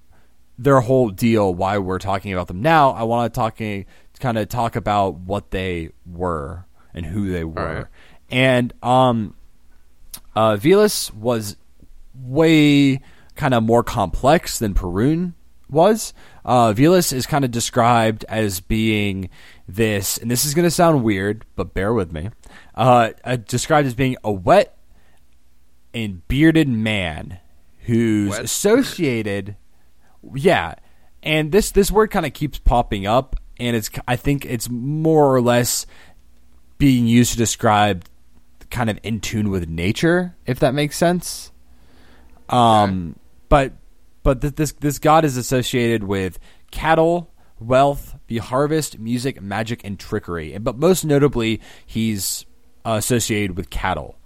their 0.58 0.80
whole 0.80 1.08
deal, 1.08 1.54
why 1.54 1.78
we're 1.78 1.98
talking 1.98 2.32
about 2.32 2.48
them 2.48 2.61
now. 2.61 2.90
I 2.90 3.04
want 3.04 3.32
to 3.32 3.40
talking 3.40 3.87
kind 4.22 4.38
of 4.38 4.48
talk 4.48 4.76
about 4.76 5.18
what 5.18 5.50
they 5.50 5.90
were 6.06 6.64
and 6.94 7.04
who 7.04 7.30
they 7.30 7.44
were. 7.44 7.90
And 8.33 8.73
um, 8.83 9.35
uh, 10.35 10.57
Veles 10.57 11.12
was 11.14 11.57
way 12.14 13.01
kind 13.37 13.55
of 13.55 13.62
more 13.62 13.83
complex 13.83 14.59
than 14.59 14.75
Perun 14.75 15.35
was. 15.68 16.12
Uh, 16.45 16.73
Veles 16.73 17.12
is 17.12 17.27
kind 17.27 17.45
of 17.45 17.51
described 17.51 18.25
as 18.29 18.61
being 18.61 19.31
this, 19.68 20.18
and 20.18 20.31
this 20.31 20.45
is 20.45 20.55
going 20.55 20.64
to 20.64 20.71
sound 20.71 21.05
weird, 21.05 21.45
but 21.57 21.75
bear 21.75 21.95
with 21.95 22.12
me. 22.12 22.31
Uh, 22.75 23.11
uh, 23.25 23.37
described 23.37 23.87
as 23.87 23.95
being 23.95 24.16
a 24.25 24.33
wet 24.33 24.77
and 25.95 26.27
bearded 26.29 26.68
man 26.68 27.38
who's 27.85 28.31
Wet? 28.31 28.45
associated. 28.45 29.57
Yeah, 30.35 30.75
and 31.23 31.53
this 31.53 31.71
this 31.71 31.90
word 31.90 32.11
kind 32.11 32.27
of 32.27 32.33
keeps 32.33 32.59
popping 32.59 33.07
up, 33.07 33.37
and 33.59 33.77
it's 33.77 33.90
I 34.07 34.16
think 34.16 34.45
it's 34.45 34.68
more 34.71 35.35
or 35.35 35.40
less 35.40 35.87
being 36.79 37.07
used 37.07 37.33
to 37.33 37.38
describe 37.38 38.05
kind 38.72 38.90
of 38.90 38.98
in 39.04 39.20
tune 39.20 39.50
with 39.50 39.68
nature, 39.68 40.35
if 40.46 40.58
that 40.58 40.74
makes 40.74 40.96
sense. 40.96 41.52
Um, 42.48 43.16
but 43.48 43.72
but 44.22 44.40
th- 44.40 44.54
this 44.56 44.72
this 44.72 44.98
god 44.98 45.24
is 45.24 45.37
associated 45.37 46.04
with 46.04 46.38
cattle, 46.70 47.30
wealth, 47.61 48.16
the 48.26 48.38
harvest, 48.38 48.98
music, 48.98 49.40
magic, 49.40 49.85
and 49.85 49.98
trickery. 49.98 50.56
But 50.58 50.76
most 50.78 51.04
notably, 51.04 51.61
he's 51.87 52.44
uh, 52.85 52.94
associated 52.98 53.56
with 53.56 53.70
cattle. 53.70 54.16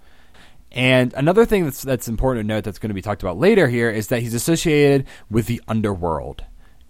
And 0.71 1.13
another 1.13 1.45
thing 1.45 1.63
that's 1.63 1.81
that's 1.83 2.07
important 2.07 2.43
to 2.43 2.47
note 2.47 2.63
that's 2.63 2.79
going 2.79 2.89
to 2.89 2.93
be 2.95 3.01
talked 3.01 3.23
about 3.23 3.37
later 3.37 3.67
here 3.67 3.89
is 3.89 4.07
that 4.07 4.21
he's 4.21 4.33
associated 4.33 5.05
with 5.29 5.45
the 5.47 5.61
underworld 5.67 6.43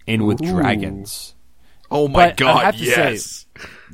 and 0.07 0.25
with 0.25 0.41
Ooh. 0.41 0.51
dragons. 0.51 1.35
Oh 1.91 2.07
my 2.07 2.29
But 2.29 2.31
I 2.31 2.35
god, 2.35 2.63
have 2.65 2.77
to 2.77 2.85
say- 2.85 3.11
yes. 3.11 3.45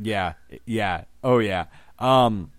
Yeah, 0.01 0.33
yeah, 0.65 1.03
oh 1.23 1.39
yeah. 1.39 1.65
Um, 1.99 2.51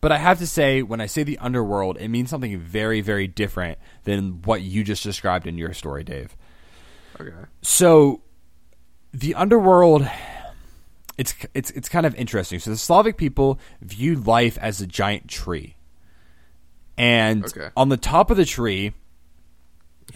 but 0.00 0.12
I 0.12 0.18
have 0.18 0.38
to 0.38 0.46
say, 0.46 0.82
when 0.82 1.00
I 1.00 1.06
say 1.06 1.22
the 1.22 1.38
underworld, 1.38 1.96
it 1.98 2.08
means 2.08 2.30
something 2.30 2.58
very, 2.58 3.00
very 3.00 3.26
different 3.26 3.78
than 4.04 4.42
what 4.42 4.62
you 4.62 4.84
just 4.84 5.02
described 5.02 5.46
in 5.46 5.58
your 5.58 5.72
story, 5.72 6.04
Dave. 6.04 6.36
okay. 7.20 7.32
So, 7.62 8.22
the 9.12 9.34
underworld, 9.34 10.08
it's 11.18 11.34
it's 11.54 11.70
it's 11.72 11.88
kind 11.88 12.06
of 12.06 12.14
interesting. 12.14 12.60
So 12.60 12.70
the 12.70 12.76
Slavic 12.76 13.16
people 13.16 13.58
viewed 13.82 14.26
life 14.26 14.56
as 14.58 14.80
a 14.80 14.86
giant 14.86 15.28
tree, 15.28 15.76
and 16.96 17.44
Okay. 17.44 17.68
on 17.76 17.88
the 17.88 17.96
top 17.96 18.30
of 18.30 18.36
the 18.36 18.44
tree, 18.44 18.92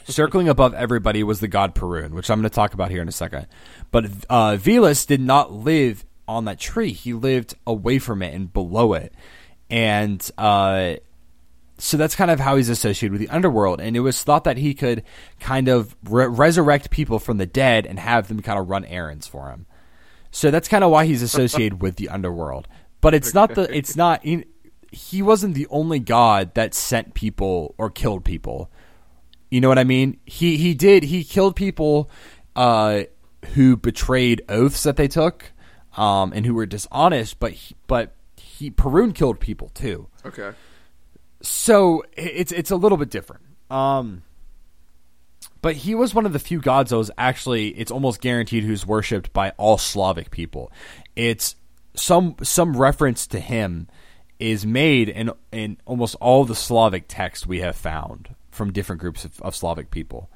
circling 0.05 0.49
above 0.49 0.75
everybody, 0.75 1.23
was 1.23 1.41
the 1.41 1.49
god 1.49 1.75
Perun, 1.75 2.11
which 2.13 2.31
I'm 2.31 2.39
going 2.41 2.49
to 2.51 2.55
talk 2.55 2.75
about 2.75 2.91
here 2.91 3.03
in 3.03 3.09
a 3.09 3.13
second. 3.13 3.47
But 3.91 4.07
uh, 4.31 4.53
Velas 4.57 5.07
did 5.07 5.21
not 5.21 5.53
live 5.53 6.05
on 6.29 6.45
that 6.47 6.59
tree; 6.59 6.93
he 6.93 7.13
lived 7.13 7.55
away 7.67 7.99
from 7.99 8.23
it 8.23 8.33
and 8.35 8.53
below 8.53 8.93
it, 8.95 9.13
and 9.71 10.31
uh, 10.39 10.95
so 11.79 11.97
that's 11.97 12.15
kind 12.15 12.31
of 12.31 12.41
how 12.41 12.57
he's 12.57 12.69
associated 12.69 13.13
with 13.13 13.21
the 13.21 13.29
underworld. 13.29 13.81
And 13.81 13.97
it 13.97 14.01
was 14.01 14.23
thought 14.23 14.45
that 14.45 14.57
he 14.57 14.75
could 14.75 15.03
kind 15.41 15.69
of 15.69 15.97
re- 16.05 16.27
resurrect 16.27 16.91
people 16.91 17.19
from 17.19 17.39
the 17.39 17.47
dead 17.47 17.87
and 17.87 17.99
have 17.99 18.29
them 18.29 18.41
kind 18.41 18.59
of 18.59 18.69
run 18.69 18.85
errands 18.85 19.27
for 19.27 19.51
him. 19.51 19.67
So 20.31 20.51
that's 20.51 20.69
kind 20.69 20.83
of 20.83 20.91
why 20.91 21.07
he's 21.07 21.23
associated 21.23 21.81
with 21.81 21.97
the 21.97 22.09
underworld. 22.09 22.69
But 23.01 23.15
it's 23.15 23.35
not 23.35 23.55
the 23.55 23.73
it's 23.75 23.97
not 23.97 24.25
he, 24.25 25.23
wasn't 25.23 25.55
the 25.55 25.67
only 25.69 25.99
god 25.99 26.55
that 26.55 26.75
sent 26.75 27.15
people 27.15 27.75
or 27.77 27.91
killed 27.91 28.25
people. 28.25 28.71
You 29.51 29.61
know 29.61 29.69
what 29.69 29.79
I 29.79 29.85
mean? 29.85 30.19
He 30.25 30.57
he 30.57 30.75
did 30.75 31.05
he 31.05 31.23
killed 31.23 31.55
people 31.55 32.11
uh, 32.57 33.03
who 33.55 33.77
betrayed 33.77 34.43
oaths 34.49 34.83
that 34.85 34.97
they 34.97 35.07
took 35.07 35.53
um, 35.97 36.33
and 36.35 36.47
who 36.47 36.55
were 36.55 36.67
dishonest. 36.67 37.39
But 37.39 37.53
he, 37.53 37.77
but 37.87 38.17
he 38.59 38.71
Perun 38.71 39.15
killed 39.15 39.41
people 39.41 39.71
too. 39.71 40.09
Okay. 40.25 40.53
So 41.43 42.05
it's 42.17 42.53
it's 42.53 42.71
a 42.71 42.77
little 42.77 42.99
bit 42.99 43.11
different. 43.11 43.43
Um, 43.71 44.23
but 45.61 45.77
he 45.77 45.95
was 45.95 46.15
one 46.15 46.27
of 46.27 46.33
the 46.33 46.39
few 46.39 46.61
gods 46.61 46.91
that 46.91 46.97
was 46.97 47.11
actually 47.19 47.69
it's 47.69 47.91
almost 47.91 48.21
guaranteed 48.21 48.65
who's 48.65 48.87
worshipped 48.87 49.33
by 49.33 49.51
all 49.57 49.77
Slavic 49.77 50.31
people. 50.31 50.71
It's 51.17 51.57
some 51.95 52.37
some 52.43 52.77
reference 52.77 53.27
to 53.29 53.41
him 53.41 53.89
is 54.39 54.65
made 54.65 55.09
in 55.09 55.33
in 55.53 55.79
almost 55.85 56.15
all 56.21 56.45
the 56.45 56.55
Slavic 56.55 57.07
texts 57.09 57.47
we 57.47 57.61
have 57.61 57.77
found 57.77 58.35
from 58.51 58.73
different 58.73 59.01
groups 59.01 59.25
of, 59.25 59.41
of 59.43 59.57
Slavic 59.57 59.91
people. 59.91 60.31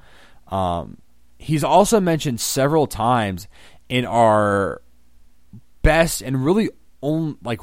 Um, 0.49 0.97
he's 1.37 1.63
also 1.63 2.01
mentioned 2.01 2.41
several 2.41 2.85
times 2.85 3.47
in 3.87 4.05
our 4.05 4.81
best 5.83 6.21
and 6.21 6.43
really 6.43 6.69
only 7.01 7.37
like 7.43 7.61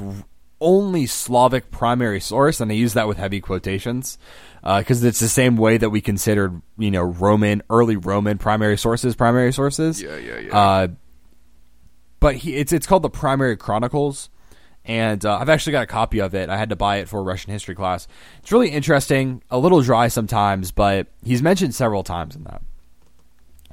only 0.60 1.06
Slavic 1.06 1.70
primary 1.70 2.20
source, 2.20 2.60
and 2.60 2.70
I 2.70 2.74
use 2.74 2.94
that 2.94 3.08
with 3.08 3.18
heavy 3.18 3.40
quotations 3.40 4.18
because 4.62 5.04
it's 5.04 5.20
the 5.20 5.28
same 5.28 5.56
way 5.56 5.76
that 5.76 5.90
we 5.90 6.00
considered 6.00 6.60
you 6.78 6.90
know 6.90 7.02
Roman 7.02 7.62
early 7.70 7.96
Roman 7.96 8.38
primary 8.38 8.76
sources 8.76 9.14
primary 9.14 9.52
sources. 9.52 10.02
Yeah, 10.02 10.16
yeah, 10.16 10.38
yeah. 10.38 10.58
Uh, 10.58 10.88
but 12.20 12.36
he, 12.36 12.56
it's 12.56 12.72
it's 12.72 12.86
called 12.86 13.02
the 13.02 13.10
Primary 13.10 13.56
Chronicles, 13.56 14.30
and 14.84 15.24
uh, 15.24 15.38
I've 15.38 15.48
actually 15.48 15.72
got 15.72 15.82
a 15.82 15.86
copy 15.86 16.20
of 16.20 16.34
it. 16.34 16.48
I 16.48 16.56
had 16.56 16.70
to 16.70 16.76
buy 16.76 16.96
it 16.96 17.08
for 17.08 17.20
a 17.20 17.22
Russian 17.22 17.52
history 17.52 17.74
class. 17.74 18.08
It's 18.40 18.50
really 18.50 18.70
interesting, 18.70 19.42
a 19.50 19.58
little 19.58 19.82
dry 19.82 20.08
sometimes, 20.08 20.72
but 20.72 21.08
he's 21.22 21.42
mentioned 21.42 21.74
several 21.74 22.02
times 22.02 22.34
in 22.34 22.44
that. 22.44 22.62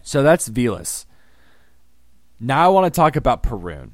So 0.03 0.21
that's 0.21 0.49
Velas. 0.49 1.05
Now 2.39 2.65
I 2.65 2.67
want 2.67 2.93
to 2.93 2.95
talk 2.95 3.15
about 3.15 3.41
Perun. 3.41 3.91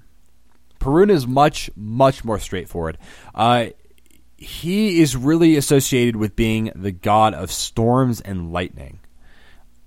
Perun 0.80 1.10
is 1.10 1.28
much 1.28 1.70
much 1.76 2.24
more 2.24 2.40
straightforward. 2.40 2.98
Uh, 3.36 3.68
he 4.38 5.02
is 5.02 5.16
really 5.16 5.58
associated 5.58 6.16
with 6.16 6.36
being 6.36 6.72
the 6.76 6.92
god 6.92 7.34
of 7.34 7.52
storms 7.52 8.22
and 8.22 8.52
lightning. 8.54 9.00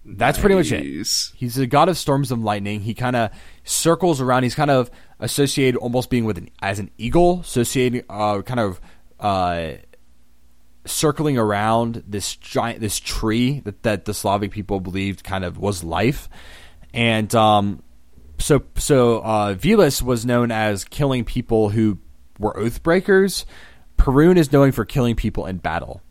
That's 0.04 0.38
pretty 0.38 0.56
much 0.56 0.72
it. 0.72 0.82
He's 0.82 1.54
the 1.54 1.66
god 1.66 1.88
of 1.88 1.96
storms 1.96 2.32
and 2.32 2.44
lightning. 2.44 2.80
He 2.80 2.92
kind 2.92 3.16
of 3.16 3.30
circles 3.64 4.20
around. 4.20 4.42
He's 4.42 4.54
kind 4.54 4.70
of 4.70 4.90
associated 5.20 5.78
almost 5.78 6.10
being 6.10 6.24
with 6.24 6.38
an, 6.38 6.50
as 6.60 6.78
an 6.80 6.90
eagle, 6.98 7.40
associated 7.40 8.04
uh, 8.10 8.42
kind 8.42 8.60
of 8.60 8.80
uh, 9.20 9.74
circling 10.84 11.38
around 11.38 12.02
this 12.06 12.34
giant 12.36 12.80
this 12.80 12.98
tree 12.98 13.60
that, 13.60 13.82
that 13.84 14.04
the 14.04 14.12
Slavic 14.12 14.50
people 14.50 14.80
believed 14.80 15.22
kind 15.22 15.44
of 15.44 15.56
was 15.56 15.84
life. 15.84 16.28
And 16.92 17.32
um, 17.34 17.82
so 18.42 18.64
so 18.76 19.20
uh, 19.20 19.54
Velas 19.54 20.02
was 20.02 20.26
known 20.26 20.50
as 20.50 20.84
killing 20.84 21.24
people 21.24 21.70
who 21.70 21.98
were 22.38 22.56
oath 22.56 22.82
breakers. 22.82 23.46
Perun 23.96 24.36
is 24.36 24.52
known 24.52 24.72
for 24.72 24.84
killing 24.84 25.14
people 25.14 25.46
in 25.46 25.58
battle. 25.58 26.02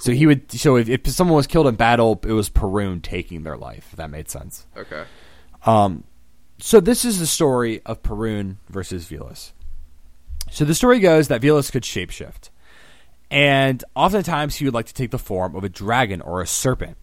So 0.00 0.12
he 0.12 0.26
would. 0.26 0.50
So 0.50 0.76
if, 0.76 0.88
if 0.88 1.06
someone 1.08 1.36
was 1.36 1.46
killed 1.46 1.66
in 1.66 1.76
battle, 1.76 2.20
it 2.24 2.32
was 2.32 2.50
Perun 2.50 3.02
taking 3.02 3.42
their 3.42 3.56
life. 3.56 3.88
If 3.92 3.98
that 3.98 4.10
made 4.10 4.28
sense. 4.28 4.66
Okay. 4.76 5.04
Um, 5.64 6.04
so 6.58 6.80
this 6.80 7.04
is 7.04 7.18
the 7.18 7.26
story 7.26 7.82
of 7.86 8.02
Perun 8.02 8.56
versus 8.68 9.08
Velas. 9.08 9.52
So 10.50 10.64
the 10.64 10.74
story 10.74 10.98
goes 10.98 11.28
that 11.28 11.40
Velas 11.40 11.70
could 11.70 11.82
shapeshift, 11.82 12.50
and 13.30 13.82
oftentimes 13.94 14.56
he 14.56 14.64
would 14.64 14.74
like 14.74 14.86
to 14.86 14.94
take 14.94 15.10
the 15.10 15.18
form 15.18 15.54
of 15.54 15.64
a 15.64 15.68
dragon 15.68 16.20
or 16.20 16.40
a 16.40 16.46
serpent. 16.46 16.96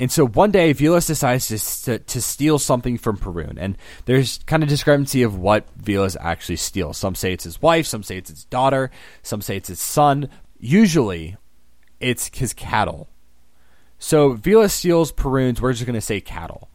And 0.00 0.10
so 0.10 0.26
one 0.26 0.50
day 0.50 0.72
Velas 0.72 1.06
decides 1.06 1.48
to, 1.48 1.84
to, 1.84 1.98
to 1.98 2.22
steal 2.22 2.58
something 2.58 2.96
from 2.96 3.18
Perun, 3.18 3.58
and 3.60 3.76
there's 4.06 4.38
kind 4.46 4.62
of 4.62 4.68
discrepancy 4.70 5.22
of 5.22 5.36
what 5.36 5.66
Velas 5.78 6.16
actually 6.18 6.56
steals. 6.56 6.96
Some 6.96 7.14
say 7.14 7.34
it's 7.34 7.44
his 7.44 7.60
wife, 7.60 7.86
some 7.86 8.02
say 8.02 8.16
it's 8.16 8.30
his 8.30 8.44
daughter, 8.46 8.90
some 9.22 9.42
say 9.42 9.58
it's 9.58 9.68
his 9.68 9.78
son. 9.78 10.30
Usually, 10.58 11.36
it's 12.00 12.34
his 12.34 12.54
cattle. 12.54 13.10
So 13.98 14.34
Velas 14.34 14.70
steals 14.70 15.12
Perun's. 15.12 15.60
We're 15.60 15.74
just 15.74 15.84
going 15.84 15.94
to 15.94 16.00
say 16.00 16.22
cattle. 16.22 16.70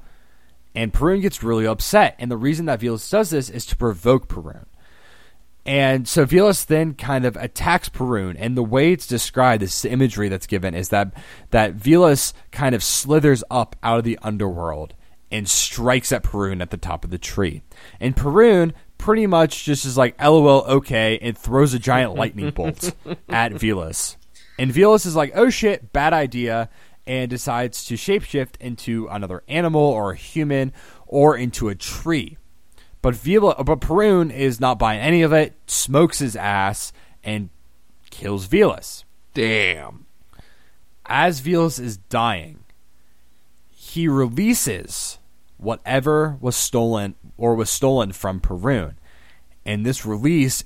And 0.75 0.93
Perun 0.93 1.21
gets 1.21 1.41
really 1.41 1.65
upset. 1.65 2.15
And 2.19 2.29
the 2.29 2.37
reason 2.37 2.67
that 2.67 2.79
Velas 2.79 3.09
does 3.09 3.31
this 3.31 3.49
is 3.49 3.65
to 3.67 3.75
provoke 3.75 4.27
Perun. 4.27 4.65
And 5.65 6.07
so 6.07 6.25
Velas 6.25 6.65
then 6.65 6.93
kind 6.93 7.25
of 7.25 7.35
attacks 7.37 7.89
Perun. 7.89 8.35
And 8.37 8.55
the 8.55 8.63
way 8.63 8.91
it's 8.91 9.07
described, 9.07 9.63
this 9.63 9.83
imagery 9.83 10.29
that's 10.29 10.45
given, 10.45 10.75
is 10.75 10.89
that, 10.89 11.13
that 11.49 11.75
Velas 11.75 12.33
kind 12.51 12.75
of 12.75 12.83
slithers 12.83 13.43
up 13.49 13.75
out 13.81 13.97
of 13.97 14.03
the 14.03 14.19
underworld 14.21 14.93
and 15.31 15.49
strikes 15.49 16.11
at 16.11 16.23
Perun 16.23 16.61
at 16.61 16.69
the 16.69 16.77
top 16.77 17.03
of 17.03 17.09
the 17.09 17.17
tree. 17.17 17.63
And 17.99 18.15
Perun 18.15 18.73
pretty 18.97 19.25
much 19.27 19.65
just 19.65 19.85
is 19.85 19.97
like, 19.97 20.21
lol, 20.21 20.63
okay, 20.65 21.17
and 21.21 21.37
throws 21.37 21.73
a 21.73 21.79
giant 21.79 22.15
lightning 22.15 22.51
bolt 22.51 22.93
at 23.27 23.51
Velas. 23.53 24.17
And 24.59 24.71
Velas 24.71 25.05
is 25.05 25.15
like, 25.15 25.31
oh 25.35 25.49
shit, 25.49 25.91
bad 25.91 26.13
idea, 26.13 26.69
and 27.07 27.29
decides 27.29 27.85
to 27.85 27.95
shapeshift 27.95 28.57
into 28.59 29.07
another 29.07 29.43
animal 29.47 29.81
or 29.81 30.11
a 30.11 30.15
human 30.15 30.73
or 31.07 31.35
into 31.35 31.69
a 31.69 31.75
tree. 31.75 32.37
But 33.05 33.13
Vila, 33.13 33.63
but 33.63 33.81
Perun 33.81 34.33
is 34.33 34.59
not 34.59 34.79
buying 34.79 34.99
any 34.99 35.21
of 35.21 35.31
it, 35.31 35.53
smokes 35.67 36.17
his 36.17 36.35
ass, 36.35 36.91
and 37.23 37.51
kills 38.09 38.47
Velas. 38.47 39.03
Damn. 39.35 40.07
As 41.05 41.39
Velas 41.39 41.79
is 41.79 41.97
dying, 41.97 42.61
he 43.69 44.07
releases 44.07 45.19
whatever 45.57 46.39
was 46.41 46.55
stolen 46.55 47.13
or 47.37 47.53
was 47.53 47.69
stolen 47.69 48.11
from 48.11 48.39
Perun. 48.39 48.95
And 49.63 49.85
this 49.85 50.03
release 50.03 50.63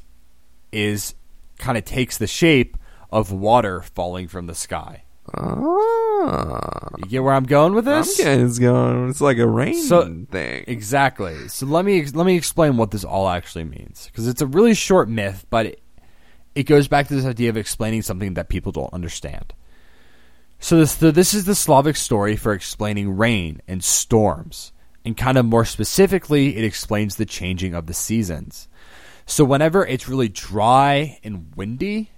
is 0.72 1.16
kind 1.58 1.78
of 1.78 1.84
takes 1.84 2.18
the 2.18 2.26
shape 2.26 2.78
of 3.12 3.34
water 3.34 3.82
falling 3.82 4.30
from 4.30 4.48
the 4.48 4.56
sky. 4.56 5.04
Ah. 5.36 6.90
You 6.98 7.06
get 7.06 7.24
where 7.24 7.34
I'm 7.34 7.46
going 7.46 7.74
with 7.74 7.86
this? 7.86 8.20
I'm 8.20 8.46
it's 8.46 8.60
going. 8.60 9.10
It's 9.10 9.22
like 9.22 9.38
a 9.38 9.48
rain 9.48 9.82
So- 9.82 10.26
thing. 10.30 10.64
Exactly. 10.68 11.48
So 11.48 11.66
let 11.66 11.86
me 11.86 12.06
let 12.06 12.26
me 12.26 12.36
explain 12.36 12.78
what 12.78 12.92
this 12.92 13.04
all 13.04 13.30
actually 13.30 13.64
means 13.66 14.08
because 14.08 14.28
it's 14.28 14.42
a 14.42 14.48
really 14.48 14.74
short 14.74 15.10
myth, 15.10 15.46
but 15.50 15.66
it, 15.68 15.82
it 16.56 16.64
goes 16.64 16.88
back 16.88 17.08
to 17.08 17.16
this 17.16 17.26
idea 17.26 17.50
of 17.50 17.58
explaining 17.58 18.02
something 18.02 18.34
that 18.36 18.50
people 18.50 18.72
don't 18.72 18.94
understand. 18.94 19.54
So 20.60 20.78
this 20.78 20.92
so 20.92 21.12
this 21.12 21.34
is 21.34 21.46
the 21.46 21.56
Slavic 21.56 21.96
story 21.96 22.36
for 22.36 22.54
explaining 22.54 23.16
rain 23.16 23.62
and 23.68 23.84
storms, 23.84 24.74
and 25.06 25.16
kind 25.16 25.38
of 25.38 25.46
more 25.46 25.66
specifically, 25.66 26.58
it 26.58 26.64
explains 26.66 27.16
the 27.16 27.26
changing 27.26 27.74
of 27.74 27.86
the 27.86 27.94
seasons. 27.94 28.68
So 29.26 29.46
whenever 29.46 29.86
it's 29.86 30.10
really 30.10 30.28
dry 30.28 31.20
and 31.24 31.54
windy, 31.56 32.10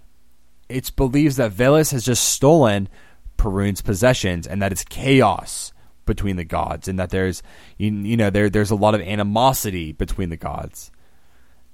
it's 0.71 0.89
believes 0.89 1.35
that 1.37 1.51
Veles 1.51 1.91
has 1.91 2.05
just 2.05 2.27
stolen 2.29 2.89
Perun's 3.37 3.81
possessions 3.81 4.47
and 4.47 4.61
that 4.61 4.71
it's 4.71 4.83
chaos 4.83 5.73
between 6.05 6.35
the 6.35 6.43
gods 6.43 6.87
and 6.87 6.99
that 6.99 7.09
there's 7.09 7.41
you, 7.77 7.91
you 7.91 8.17
know 8.17 8.29
there 8.29 8.49
there's 8.49 8.71
a 8.71 8.75
lot 8.75 8.95
of 8.95 9.01
animosity 9.01 9.91
between 9.91 10.29
the 10.29 10.37
gods. 10.37 10.91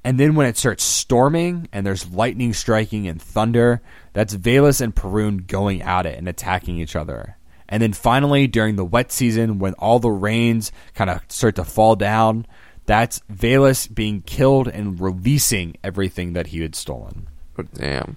And 0.03 0.19
then 0.19 0.35
when 0.35 0.47
it 0.47 0.57
starts 0.57 0.83
storming 0.83 1.67
and 1.73 1.85
there's 1.85 2.09
lightning 2.09 2.53
striking 2.53 3.07
and 3.07 3.21
thunder, 3.21 3.81
that's 4.13 4.33
Valus 4.35 4.79
and 4.79 4.95
Perun 4.95 5.47
going 5.47 5.81
at 5.81 6.05
it 6.05 6.17
and 6.17 6.29
attacking 6.29 6.77
each 6.77 6.95
other. 6.95 7.37
And 7.67 7.83
then 7.83 7.91
finally, 7.91 8.47
during 8.47 8.77
the 8.77 8.85
wet 8.85 9.11
season, 9.11 9.59
when 9.59 9.73
all 9.73 9.99
the 9.99 10.09
rains 10.11 10.71
kind 10.93 11.09
of 11.09 11.21
start 11.27 11.55
to 11.55 11.65
fall 11.65 11.97
down, 11.97 12.47
that's 12.85 13.19
Valus 13.29 13.93
being 13.93 14.21
killed 14.21 14.69
and 14.69 14.99
releasing 14.99 15.75
everything 15.83 16.33
that 16.33 16.47
he 16.47 16.61
had 16.61 16.75
stolen. 16.75 17.27
But 17.53 17.73
damn. 17.73 18.15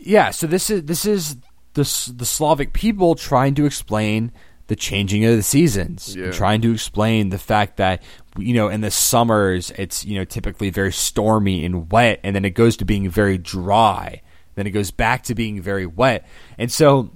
Yeah, 0.00 0.30
so 0.30 0.46
this 0.46 0.70
is 0.70 0.84
this 0.84 1.04
is 1.04 1.36
the 1.74 2.12
the 2.16 2.24
Slavic 2.26 2.72
people 2.72 3.14
trying 3.14 3.54
to 3.56 3.66
explain 3.66 4.32
the 4.68 4.76
changing 4.76 5.24
of 5.24 5.36
the 5.36 5.42
seasons, 5.42 6.16
Yeah. 6.16 6.32
trying 6.32 6.60
to 6.62 6.72
explain 6.72 7.28
the 7.28 7.38
fact 7.38 7.76
that 7.76 8.02
you 8.38 8.54
know 8.54 8.68
in 8.68 8.80
the 8.80 8.90
summers 8.90 9.70
it's 9.78 10.04
you 10.04 10.18
know 10.18 10.24
typically 10.24 10.70
very 10.70 10.92
stormy 10.92 11.64
and 11.64 11.90
wet, 11.92 12.20
and 12.24 12.34
then 12.34 12.44
it 12.44 12.50
goes 12.50 12.76
to 12.78 12.84
being 12.84 13.08
very 13.08 13.38
dry, 13.38 14.22
then 14.54 14.66
it 14.66 14.70
goes 14.70 14.90
back 14.90 15.22
to 15.24 15.34
being 15.34 15.60
very 15.60 15.86
wet, 15.86 16.26
and 16.58 16.70
so. 16.72 17.10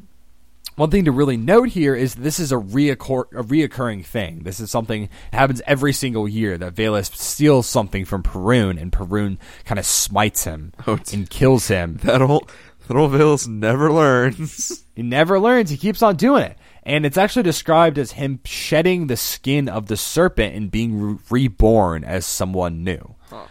One 0.81 0.91
thing 0.91 1.05
to 1.05 1.13
really 1.13 1.37
note 1.37 1.69
here 1.69 1.95
is 1.95 2.15
this 2.15 2.41
is 2.41 2.53
a, 2.53 2.57
reoccur- 2.57 3.31
a 3.33 3.43
reoccurring 3.43 4.03
thing. 4.03 4.45
This 4.45 4.61
is 4.61 4.71
something 4.71 5.11
that 5.31 5.37
happens 5.37 5.61
every 5.67 5.93
single 5.93 6.27
year 6.27 6.57
that 6.57 6.73
Valus 6.73 7.15
steals 7.15 7.67
something 7.67 8.07
from 8.07 8.23
Perun 8.23 8.81
and 8.81 8.91
Perun 8.91 9.37
kind 9.67 9.79
of 9.79 9.85
smites 9.85 10.45
him 10.45 10.73
Oh, 10.87 10.99
and 11.13 11.29
kills 11.29 11.69
him. 11.69 11.99
That 12.05 12.23
old 12.23 12.51
that 12.89 12.97
old 12.97 13.13
Vales 13.13 13.47
never 13.47 13.93
learns. 13.93 14.83
He 14.97 15.03
never 15.03 15.39
learns. 15.39 15.69
He 15.69 15.77
keeps 15.77 16.01
on 16.03 16.17
doing 16.17 16.45
it. 16.45 16.57
And 16.83 17.05
it's 17.05 17.19
actually 17.19 17.43
described 17.43 17.99
as 17.99 18.13
him 18.13 18.41
shedding 18.47 19.07
the 19.07 19.19
skin 19.19 19.69
of 19.69 19.87
the 19.87 19.99
serpent 19.99 20.55
and 20.55 20.71
being 20.71 20.99
re- 20.99 21.19
reborn 21.29 22.05
as 22.05 22.25
someone 22.25 22.85
new. 22.85 23.17
Huh. 23.29 23.47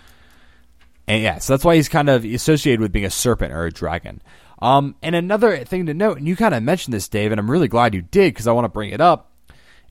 And 1.08 1.22
yeah, 1.22 1.38
so 1.38 1.54
that's 1.54 1.64
why 1.64 1.76
he's 1.76 1.90
kind 1.90 2.10
of 2.10 2.26
associated 2.26 2.82
with 2.82 2.92
being 2.92 3.06
a 3.06 3.12
serpent 3.12 3.54
or 3.54 3.66
a 3.66 3.72
dragon. 3.72 4.22
Um, 4.62 4.96
and 5.02 5.16
another 5.16 5.64
thing 5.64 5.86
to 5.86 5.94
note, 5.94 6.18
and 6.18 6.28
you 6.28 6.36
kind 6.36 6.54
of 6.54 6.62
mentioned 6.64 6.94
this, 6.94 7.08
Dave, 7.08 7.32
and 7.32 7.40
I'm 7.40 7.50
really 7.50 7.68
glad 7.70 7.94
you 7.94 8.02
did 8.02 8.34
because 8.34 8.46
I 8.48 8.52
want 8.52 8.66
to 8.66 8.70
bring 8.70 8.90
it 8.90 9.00
up, 9.00 9.32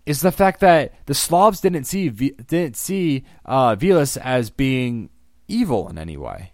is 0.05 0.21
the 0.21 0.33
fact 0.33 0.61
that 0.61 0.93
the 1.07 1.14
Slavs 1.14 1.61
didn't 1.61 1.85
see 1.85 2.09
v- 2.09 2.35
didn't 2.47 2.77
see 2.77 3.25
uh, 3.47 3.77
Velas 3.77 4.16
as 4.19 4.51
being 4.51 5.09
evil 5.49 5.89
in 5.89 5.97
any 5.99 6.16
way. 6.19 6.53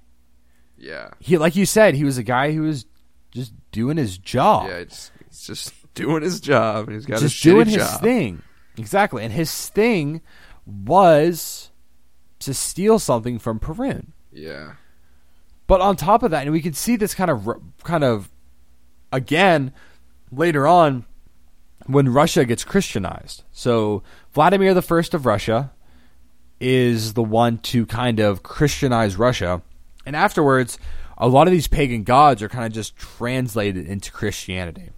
yeah. 0.78 1.08
He, 1.18 1.38
like 1.38 1.56
you 1.56 1.66
said, 1.66 1.94
he 1.94 2.04
was 2.04 2.16
a 2.18 2.22
guy 2.22 2.52
who 2.52 2.62
was 2.62 2.86
just 3.32 3.52
doing 3.72 3.96
his 3.96 4.16
job. 4.18 4.68
Yeah, 4.68 4.76
it's, 4.76 5.10
he's 5.28 5.46
just 5.46 5.74
doing 5.94 6.22
his 6.22 6.38
job 6.40 6.90
he's 6.90 7.06
got 7.06 7.18
just 7.20 7.42
doing 7.42 7.66
his 7.66 7.76
job. 7.76 8.00
thing. 8.00 8.42
Exactly. 8.76 9.24
And 9.24 9.32
his 9.32 9.68
thing 9.70 10.20
was 10.66 11.70
to 12.40 12.54
steal 12.54 12.98
something 12.98 13.38
from 13.38 13.58
Perun. 13.60 14.08
Yeah. 14.32 14.74
But 15.74 15.80
on 15.80 15.96
top 15.96 16.22
of 16.22 16.30
that, 16.30 16.42
and 16.42 16.52
we 16.52 16.62
can 16.62 16.72
see 16.72 16.94
this 16.94 17.16
kind 17.16 17.32
of 17.32 17.48
kind 17.82 18.04
of 18.04 18.30
again 19.10 19.72
later 20.30 20.68
on 20.68 21.04
when 21.86 22.08
Russia 22.10 22.44
gets 22.44 22.62
Christianized. 22.62 23.42
So 23.50 24.04
Vladimir 24.32 24.72
the 24.72 24.82
First 24.82 25.14
of 25.14 25.26
Russia 25.26 25.72
is 26.60 27.14
the 27.14 27.24
one 27.24 27.58
to 27.58 27.86
kind 27.86 28.20
of 28.20 28.44
Christianize 28.44 29.16
Russia, 29.16 29.62
and 30.06 30.14
afterwards, 30.14 30.78
a 31.18 31.26
lot 31.26 31.48
of 31.48 31.50
these 31.50 31.66
pagan 31.66 32.04
gods 32.04 32.40
are 32.40 32.48
kind 32.48 32.64
of 32.64 32.70
just 32.70 32.94
translated 32.94 33.84
into 33.84 34.12
Christianity. 34.12 34.90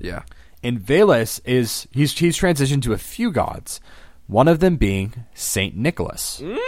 Yeah. 0.00 0.24
And 0.60 0.80
Veles 0.80 1.40
is 1.44 1.86
he's 1.92 2.18
he's 2.18 2.36
transitioned 2.36 2.82
to 2.82 2.92
a 2.92 2.98
few 2.98 3.30
gods, 3.30 3.80
one 4.26 4.48
of 4.48 4.58
them 4.58 4.74
being 4.74 5.24
Saint 5.34 5.76
Nicholas, 5.76 6.40
mm. 6.42 6.58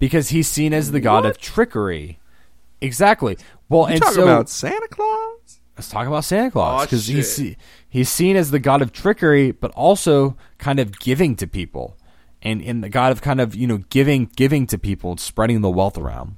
Because 0.00 0.30
he's 0.30 0.48
seen 0.48 0.74
as 0.74 0.90
the 0.90 0.98
god 0.98 1.24
of 1.24 1.38
trickery. 1.38 2.18
Exactly. 2.80 3.36
Well, 3.68 3.82
You 3.86 3.94
and 3.94 4.02
talking 4.02 4.16
so 4.16 4.22
about 4.24 4.48
Santa 4.48 4.88
Claus? 4.88 5.60
let's 5.76 5.88
talk 5.88 6.06
about 6.06 6.24
Santa 6.24 6.50
Claus 6.50 6.82
Aw, 6.82 6.84
because 6.84 7.06
he's 7.06 7.56
he's 7.88 8.08
seen 8.08 8.34
as 8.36 8.50
the 8.50 8.58
god 8.58 8.82
of 8.82 8.92
trickery, 8.92 9.52
but 9.52 9.70
also 9.72 10.36
kind 10.58 10.80
of 10.80 10.98
giving 10.98 11.36
to 11.36 11.46
people, 11.46 11.96
and 12.42 12.60
and 12.60 12.82
the 12.82 12.88
god 12.88 13.12
of 13.12 13.22
kind 13.22 13.40
of 13.40 13.54
you 13.54 13.66
know 13.66 13.78
giving 13.90 14.30
giving 14.36 14.66
to 14.66 14.78
people 14.78 15.12
and 15.12 15.20
spreading 15.20 15.60
the 15.60 15.70
wealth 15.70 15.96
around. 15.96 16.36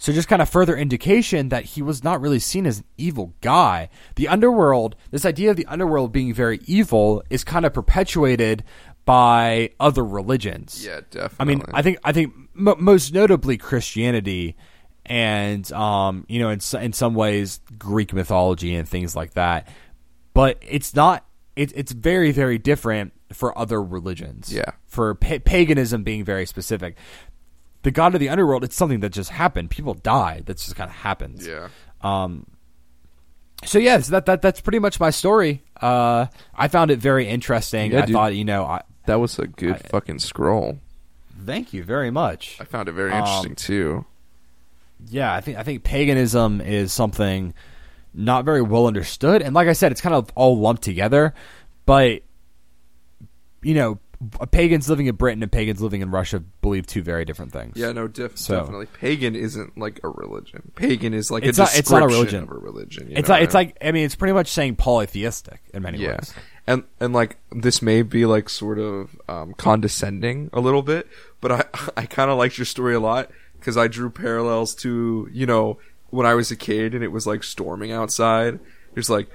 So 0.00 0.12
just 0.12 0.28
kind 0.28 0.40
of 0.40 0.48
further 0.48 0.76
indication 0.76 1.48
that 1.48 1.64
he 1.64 1.82
was 1.82 2.04
not 2.04 2.20
really 2.20 2.38
seen 2.38 2.66
as 2.66 2.78
an 2.78 2.84
evil 2.96 3.34
guy. 3.40 3.88
The 4.14 4.28
underworld, 4.28 4.94
this 5.10 5.24
idea 5.24 5.50
of 5.50 5.56
the 5.56 5.66
underworld 5.66 6.12
being 6.12 6.32
very 6.32 6.60
evil, 6.66 7.24
is 7.30 7.42
kind 7.42 7.66
of 7.66 7.74
perpetuated 7.74 8.62
by 9.04 9.70
other 9.80 10.04
religions. 10.04 10.84
Yeah, 10.86 11.00
definitely. 11.10 11.36
I 11.40 11.44
mean, 11.44 11.62
I 11.72 11.82
think 11.82 11.98
I 12.04 12.12
think 12.12 12.32
most 12.58 13.12
notably 13.14 13.56
Christianity, 13.56 14.56
and 15.06 15.70
um, 15.72 16.26
you 16.28 16.38
know, 16.40 16.50
in 16.50 16.60
in 16.80 16.92
some 16.92 17.14
ways 17.14 17.60
Greek 17.78 18.12
mythology 18.12 18.74
and 18.74 18.88
things 18.88 19.16
like 19.16 19.34
that. 19.34 19.68
But 20.34 20.58
it's 20.66 20.94
not. 20.94 21.24
It, 21.56 21.72
it's 21.74 21.92
very 21.92 22.30
very 22.32 22.58
different 22.58 23.12
for 23.32 23.56
other 23.58 23.82
religions. 23.82 24.52
Yeah. 24.54 24.70
For 24.86 25.14
pa- 25.14 25.38
paganism 25.44 26.02
being 26.04 26.24
very 26.24 26.46
specific, 26.46 26.96
the 27.82 27.90
god 27.90 28.14
of 28.14 28.20
the 28.20 28.28
underworld. 28.28 28.64
It's 28.64 28.76
something 28.76 29.00
that 29.00 29.10
just 29.10 29.30
happened. 29.30 29.70
People 29.70 29.94
die. 29.94 30.42
That 30.46 30.58
just 30.58 30.76
kind 30.76 30.88
of 30.90 30.96
happens. 30.96 31.46
yeah. 31.46 31.68
Um, 32.00 32.46
so 33.64 33.78
yeah, 33.80 33.98
so 34.00 34.12
that 34.12 34.26
that 34.26 34.40
that's 34.42 34.60
pretty 34.60 34.78
much 34.78 35.00
my 35.00 35.10
story. 35.10 35.64
Uh, 35.80 36.26
I 36.54 36.68
found 36.68 36.90
it 36.92 37.00
very 37.00 37.26
interesting. 37.26 37.90
Yeah, 37.92 38.02
I 38.02 38.06
dude. 38.06 38.12
thought, 38.14 38.34
you 38.36 38.44
know, 38.44 38.64
I, 38.64 38.82
That 39.06 39.18
was 39.18 39.38
a 39.40 39.46
good 39.48 39.74
I- 39.74 39.78
fucking 39.78 40.20
scroll. 40.20 40.78
Thank 41.48 41.72
you 41.72 41.82
very 41.82 42.10
much. 42.10 42.56
I 42.60 42.64
found 42.64 42.88
it 42.88 42.92
very 42.92 43.10
Um, 43.10 43.18
interesting 43.20 43.54
too. 43.56 44.04
Yeah, 45.08 45.32
I 45.34 45.40
think 45.40 45.58
I 45.58 45.62
think 45.64 45.82
paganism 45.84 46.60
is 46.60 46.92
something 46.92 47.54
not 48.14 48.44
very 48.44 48.62
well 48.62 48.86
understood, 48.86 49.42
and 49.42 49.54
like 49.54 49.68
I 49.68 49.72
said, 49.72 49.92
it's 49.92 50.00
kind 50.00 50.14
of 50.14 50.30
all 50.34 50.58
lumped 50.58 50.82
together. 50.82 51.34
But 51.86 52.22
you 53.62 53.74
know, 53.74 53.98
pagans 54.50 54.88
living 54.88 55.06
in 55.06 55.14
Britain 55.16 55.42
and 55.42 55.50
pagans 55.50 55.80
living 55.80 56.00
in 56.00 56.10
Russia 56.10 56.40
believe 56.60 56.86
two 56.86 57.02
very 57.02 57.24
different 57.24 57.52
things. 57.52 57.76
Yeah, 57.76 57.92
no, 57.92 58.08
def- 58.08 58.36
So- 58.38 58.58
definitely. 58.58 58.86
Pagan 58.86 59.34
isn't 59.36 59.78
like 59.78 60.00
a 60.04 60.08
religion. 60.08 60.72
Pagan 60.74 61.14
is 61.14 61.30
like 61.30 61.44
It's 61.44 61.58
a 61.58 61.62
not- 61.62 61.76
it's 61.76 61.90
not 61.90 62.02
a 62.02 62.06
religion. 62.06 62.42
of 62.44 62.50
a 62.50 62.54
religion. 62.58 63.08
it's 63.10 63.28
like 63.28 63.42
it's 63.44 63.54
I 63.54 63.58
mean? 63.60 63.66
like 63.68 63.76
I 63.84 63.92
mean, 63.92 64.04
it's 64.04 64.14
pretty 64.16 64.34
much 64.34 64.48
saying 64.48 64.76
polytheistic 64.76 65.60
in 65.72 65.82
many 65.82 65.98
yeah, 65.98 66.16
ways. 66.16 66.34
and 66.66 66.84
and 67.00 67.12
like 67.12 67.36
this 67.52 67.80
may 67.82 68.02
be 68.02 68.26
like 68.26 68.48
sort 68.48 68.78
of 68.78 69.16
um, 69.28 69.54
condescending 69.54 70.50
a 70.52 70.60
little 70.60 70.82
bit, 70.82 71.06
but 71.40 71.52
I 71.52 71.64
I 71.96 72.06
kind 72.06 72.30
of 72.30 72.38
liked 72.38 72.58
your 72.58 72.64
story 72.64 72.94
a 72.94 73.00
lot 73.00 73.30
because 73.58 73.76
I 73.76 73.88
drew 73.88 74.10
parallels 74.10 74.74
to 74.76 75.28
you 75.32 75.46
know 75.46 75.78
when 76.10 76.26
I 76.26 76.34
was 76.34 76.50
a 76.50 76.56
kid 76.56 76.94
and 76.94 77.04
it 77.04 77.12
was 77.12 77.26
like 77.26 77.42
storming 77.42 77.92
outside. 77.92 78.60
It's 78.96 79.10
like, 79.10 79.28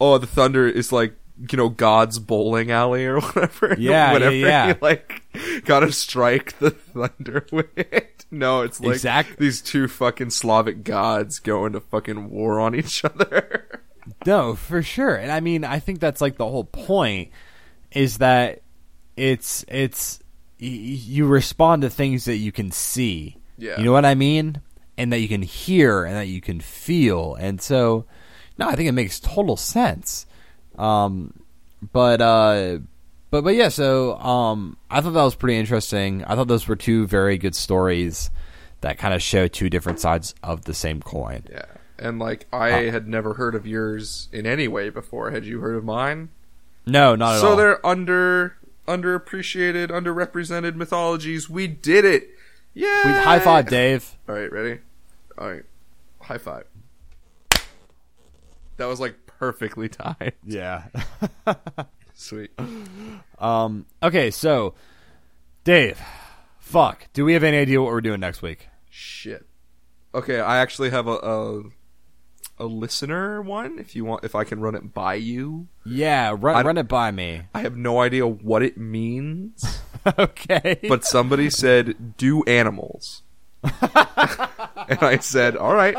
oh, 0.00 0.18
the 0.18 0.26
thunder 0.26 0.66
is 0.68 0.92
like 0.92 1.14
you 1.50 1.56
know 1.56 1.68
God's 1.68 2.18
bowling 2.18 2.70
alley 2.70 3.06
or 3.06 3.20
whatever. 3.20 3.76
Yeah, 3.78 3.90
yeah, 3.90 4.12
whatever 4.12 4.34
yeah. 4.34 4.68
you, 4.68 4.74
like 4.80 5.22
gotta 5.64 5.92
strike 5.92 6.58
the 6.58 6.70
thunder 6.70 7.46
with. 7.52 7.76
it. 7.76 8.26
No, 8.30 8.62
it's 8.62 8.80
like 8.80 8.94
Exact- 8.94 9.38
these 9.38 9.60
two 9.60 9.88
fucking 9.88 10.30
Slavic 10.30 10.84
gods 10.84 11.40
going 11.40 11.72
to 11.72 11.80
fucking 11.80 12.30
war 12.30 12.60
on 12.60 12.76
each 12.76 13.04
other. 13.04 13.82
No, 14.24 14.54
for 14.54 14.82
sure. 14.82 15.16
And 15.16 15.32
I 15.32 15.40
mean, 15.40 15.64
I 15.64 15.80
think 15.80 15.98
that's 15.98 16.20
like 16.20 16.36
the 16.36 16.46
whole 16.46 16.64
point 16.64 17.30
is 17.90 18.18
that 18.18 18.62
it's 19.16 19.64
it's 19.68 20.19
you 20.66 21.26
respond 21.26 21.82
to 21.82 21.90
things 21.90 22.24
that 22.26 22.36
you 22.36 22.52
can 22.52 22.70
see. 22.70 23.36
Yeah. 23.56 23.78
You 23.78 23.84
know 23.84 23.92
what 23.92 24.04
I 24.04 24.14
mean? 24.14 24.60
And 24.96 25.12
that 25.12 25.20
you 25.20 25.28
can 25.28 25.42
hear 25.42 26.04
and 26.04 26.14
that 26.16 26.26
you 26.28 26.40
can 26.40 26.60
feel. 26.60 27.34
And 27.36 27.60
so 27.60 28.04
no, 28.58 28.68
I 28.68 28.76
think 28.76 28.88
it 28.88 28.92
makes 28.92 29.20
total 29.20 29.56
sense. 29.56 30.26
Um 30.78 31.32
but 31.92 32.20
uh 32.20 32.78
but 33.30 33.42
but 33.44 33.54
yeah, 33.54 33.68
so 33.68 34.18
um 34.18 34.76
I 34.90 35.00
thought 35.00 35.12
that 35.14 35.22
was 35.22 35.34
pretty 35.34 35.58
interesting. 35.58 36.24
I 36.24 36.34
thought 36.34 36.48
those 36.48 36.68
were 36.68 36.76
two 36.76 37.06
very 37.06 37.38
good 37.38 37.54
stories 37.54 38.30
that 38.82 38.98
kind 38.98 39.14
of 39.14 39.22
show 39.22 39.46
two 39.46 39.70
different 39.70 40.00
sides 40.00 40.34
of 40.42 40.64
the 40.64 40.74
same 40.74 41.00
coin. 41.00 41.44
Yeah. 41.50 41.64
And 41.98 42.18
like 42.18 42.46
I 42.52 42.68
had 42.90 43.08
never 43.08 43.34
heard 43.34 43.54
of 43.54 43.66
yours 43.66 44.28
in 44.32 44.46
any 44.46 44.68
way 44.68 44.88
before. 44.90 45.30
Had 45.30 45.44
you 45.44 45.60
heard 45.60 45.76
of 45.76 45.84
mine? 45.84 46.30
No, 46.86 47.14
not 47.14 47.36
at 47.36 47.44
all. 47.44 47.50
so 47.52 47.56
they're 47.56 47.86
under 47.86 48.56
underappreciated, 48.90 49.88
underrepresented 49.88 50.74
mythologies. 50.74 51.48
We 51.48 51.66
did 51.66 52.04
it. 52.04 52.30
Yeah. 52.74 53.04
We- 53.06 53.12
high 53.12 53.40
five, 53.40 53.68
Dave. 53.68 54.16
All 54.28 54.34
right, 54.34 54.50
ready? 54.52 54.80
All 55.38 55.50
right. 55.50 55.64
High 56.20 56.38
five. 56.38 56.64
That 58.76 58.86
was 58.86 59.00
like 59.00 59.14
perfectly 59.26 59.88
timed. 59.88 60.32
Yeah. 60.44 60.84
Sweet. 62.14 62.50
um. 63.38 63.86
Okay. 64.02 64.30
So, 64.30 64.74
Dave, 65.64 66.00
fuck. 66.58 67.06
Do 67.12 67.24
we 67.24 67.32
have 67.34 67.44
any 67.44 67.58
idea 67.58 67.80
what 67.80 67.92
we're 67.92 68.00
doing 68.00 68.20
next 68.20 68.42
week? 68.42 68.68
Shit. 68.90 69.46
Okay, 70.14 70.40
I 70.40 70.58
actually 70.58 70.90
have 70.90 71.06
a, 71.06 71.12
a 71.12 71.62
a 72.60 72.64
listener 72.66 73.42
one. 73.42 73.78
If 73.78 73.96
you 73.96 74.04
want, 74.04 74.24
if 74.24 74.34
I 74.34 74.44
can 74.44 74.60
run 74.60 74.74
it 74.74 74.94
by 74.94 75.14
you. 75.14 75.66
Yeah. 75.84 76.36
Run 76.38 76.56
I- 76.56 76.62
run 76.62 76.78
it 76.78 76.88
by 76.88 77.10
me. 77.10 77.42
I 77.54 77.60
have 77.60 77.76
no 77.76 78.00
idea 78.00 78.26
what 78.26 78.62
it 78.62 78.76
means. 78.78 79.80
okay. 80.18 80.78
but 80.88 81.04
somebody 81.04 81.50
said 81.50 82.16
do 82.16 82.42
animals, 82.44 83.22
and 83.62 83.72
I 85.02 85.18
said 85.20 85.56
all 85.56 85.74
right. 85.74 85.96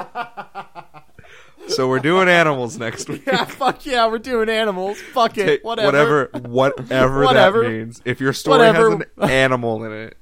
So 1.68 1.88
we're 1.88 2.00
doing 2.00 2.28
animals 2.28 2.78
next 2.80 3.08
week. 3.08 3.24
yeah, 3.28 3.46
fuck 3.46 3.86
yeah, 3.86 4.08
we're 4.08 4.18
doing 4.18 4.50
animals. 4.50 5.00
Fuck 5.00 5.38
it, 5.38 5.64
whatever. 5.64 6.30
whatever, 6.34 6.48
whatever, 6.50 7.24
Whatever. 7.24 7.64
that 7.64 7.70
means. 7.70 8.02
If 8.04 8.20
your 8.20 8.34
story 8.34 8.58
Whatever. 8.60 8.90
has 8.98 9.02
an 9.18 9.30
animal 9.30 9.84
in 9.84 9.92
it, 9.92 10.18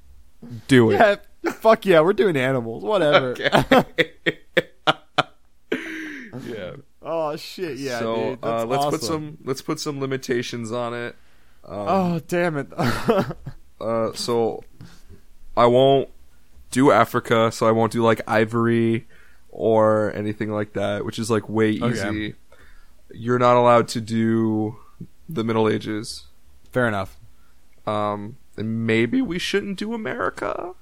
do 0.68 0.92
it. 0.92 0.96
Yeah, 0.96 1.52
fuck 1.54 1.86
yeah, 1.86 2.02
we're 2.02 2.12
doing 2.14 2.36
animals. 2.36 2.84
Whatever. 2.84 3.36
yeah. 6.46 6.72
Oh 7.02 7.36
shit, 7.36 7.78
yeah, 7.78 8.00
so 8.00 8.16
dude. 8.16 8.44
uh, 8.44 8.66
That's 8.66 8.70
let's 8.70 8.86
put 8.86 9.02
some 9.04 9.38
let's 9.44 9.62
put 9.62 9.80
some 9.80 10.00
limitations 10.00 10.72
on 10.72 10.94
it. 10.94 11.16
Um, 11.66 11.86
Oh 11.88 12.20
damn 12.28 12.58
it. 12.58 12.68
uh, 13.82 14.14
so 14.14 14.64
I 15.56 15.66
won't 15.68 16.10
do 16.72 16.92
Africa, 16.92 17.52
so 17.52 17.68
I 17.68 17.72
won't 17.72 17.92
do 17.92 18.04
like 18.04 18.22
Ivory 18.28 19.08
or 19.50 20.14
anything 20.14 20.52
like 20.52 20.74
that, 20.74 21.06
which 21.06 21.18
is 21.20 21.30
like 21.32 21.48
way 21.50 21.80
Okay. 21.82 21.94
easy. 22.10 22.36
You're 23.14 23.40
not 23.40 23.56
allowed 23.58 23.88
to 23.90 24.02
do 24.02 24.78
the 25.28 25.44
Middle 25.44 25.68
Ages. 25.68 26.26
Fair 26.72 26.88
enough. 26.88 27.18
Um, 27.88 28.38
and 28.58 28.86
maybe 28.86 29.22
we 29.22 29.40
shouldn't 29.40 29.80
do 29.80 29.94
America. 29.94 30.74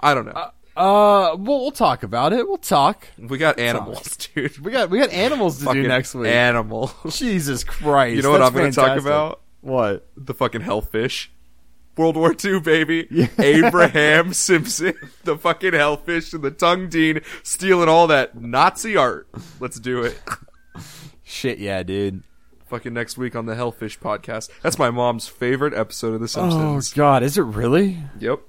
I 0.00 0.14
don't 0.14 0.26
know. 0.26 0.32
Uh, 0.32 0.50
uh, 0.76 1.36
we'll, 1.38 1.60
we'll 1.62 1.70
talk 1.70 2.02
about 2.02 2.32
it. 2.32 2.46
We'll 2.46 2.58
talk. 2.58 3.06
we 3.18 3.38
got 3.38 3.58
animals, 3.58 4.16
dude. 4.34 4.58
We 4.58 4.70
got 4.72 4.90
we 4.90 4.98
got 4.98 5.10
animals 5.10 5.58
to 5.58 5.64
Fucking 5.66 5.82
do 5.82 5.88
next 5.88 6.14
week. 6.14 6.28
Animals. 6.28 6.94
Jesus 7.18 7.64
Christ! 7.64 8.16
You 8.16 8.22
know 8.22 8.30
what 8.30 8.42
I'm 8.42 8.52
going 8.52 8.70
to 8.70 8.76
talk 8.76 8.98
about? 8.98 9.40
What? 9.60 10.08
The 10.16 10.34
fucking 10.34 10.60
hellfish. 10.60 11.30
World 11.96 12.16
War 12.16 12.34
II, 12.44 12.60
baby. 12.60 13.08
Abraham 13.38 14.34
Simpson, 14.34 14.92
the 15.24 15.38
fucking 15.38 15.72
hellfish, 15.72 16.32
and 16.34 16.42
the 16.44 16.50
tongue 16.50 16.90
dean 16.90 17.20
stealing 17.42 17.88
all 17.88 18.06
that 18.08 18.38
Nazi 18.38 18.96
art. 18.98 19.28
Let's 19.60 19.80
do 19.80 20.02
it. 20.02 20.20
Shit, 21.24 21.58
yeah, 21.58 21.82
dude. 21.82 22.22
fucking 22.66 22.92
next 22.92 23.16
week 23.16 23.34
on 23.34 23.46
the 23.46 23.54
Hellfish 23.54 23.98
podcast. 23.98 24.50
That's 24.62 24.78
my 24.78 24.90
mom's 24.90 25.26
favorite 25.26 25.72
episode 25.72 26.14
of 26.14 26.20
The 26.20 26.28
Simpsons. 26.28 26.54
Oh 26.54 26.72
Simpsons. 26.74 26.92
God, 26.92 27.22
is 27.22 27.38
it 27.38 27.42
really? 27.42 27.96
Yep. 28.20 28.40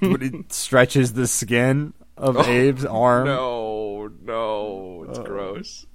When 0.00 0.20
he 0.20 0.44
stretches 0.48 1.12
the 1.14 1.26
skin 1.26 1.92
of 2.16 2.36
Abe's 2.48 2.84
arm. 2.84 3.26
No, 3.26 4.10
no, 4.22 5.06
it's 5.08 5.18
gross. 5.18 5.86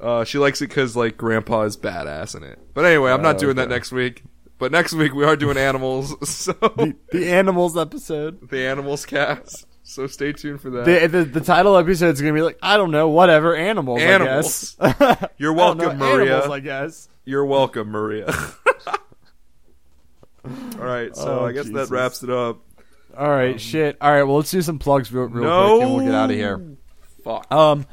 Uh, 0.00 0.24
she 0.24 0.38
likes 0.38 0.60
it 0.62 0.68
because 0.68 0.96
like 0.96 1.16
Grandpa 1.16 1.62
is 1.62 1.76
badass 1.76 2.34
in 2.36 2.42
it. 2.42 2.58
But 2.74 2.84
anyway, 2.84 3.12
I'm 3.12 3.22
not 3.22 3.36
Oh, 3.36 3.38
doing 3.38 3.56
that 3.56 3.68
next 3.68 3.92
week. 3.92 4.24
But 4.58 4.70
next 4.72 4.92
week 4.94 5.12
we 5.14 5.24
are 5.24 5.36
doing 5.36 5.56
animals, 5.56 6.14
so 6.28 6.52
The, 6.52 6.94
the 7.10 7.30
animals 7.32 7.76
episode. 7.76 8.48
the 8.50 8.66
animals 8.66 9.04
cast. 9.06 9.66
So 9.84 10.06
stay 10.06 10.32
tuned 10.32 10.60
for 10.60 10.70
that. 10.70 10.84
The, 10.84 11.06
the 11.08 11.24
the 11.24 11.40
title 11.40 11.76
episode 11.76 12.14
is 12.14 12.20
gonna 12.20 12.32
be 12.32 12.42
like 12.42 12.58
I 12.62 12.76
don't 12.76 12.92
know 12.92 13.08
whatever 13.08 13.54
animals. 13.56 14.00
Animals. 14.00 14.76
I 14.80 14.92
guess. 14.92 15.24
You're 15.38 15.52
welcome, 15.52 15.98
Maria. 15.98 16.36
Animals, 16.36 16.50
I 16.52 16.60
guess. 16.60 17.08
You're 17.24 17.44
welcome, 17.44 17.88
Maria. 17.90 18.32
All 20.82 20.88
right, 20.88 21.14
so 21.16 21.40
Oh, 21.40 21.46
I 21.46 21.52
guess 21.52 21.66
Jesus. 21.66 21.88
that 21.88 21.94
wraps 21.94 22.22
it 22.22 22.30
up. 22.30 22.60
All 23.16 23.28
right, 23.28 23.60
shit. 23.60 23.96
All 24.00 24.10
right, 24.10 24.22
well 24.24 24.36
let's 24.36 24.50
do 24.50 24.62
some 24.62 24.78
plugs 24.78 25.12
real, 25.12 25.24
real 25.24 25.44
no, 25.44 25.76
quick 25.76 25.82
and 25.86 25.94
we'll 25.96 26.04
get 26.06 26.14
out 26.14 26.30
of 26.30 26.36
here. 26.36 26.76
Fuck. 27.24 27.50
Um. 27.52 27.86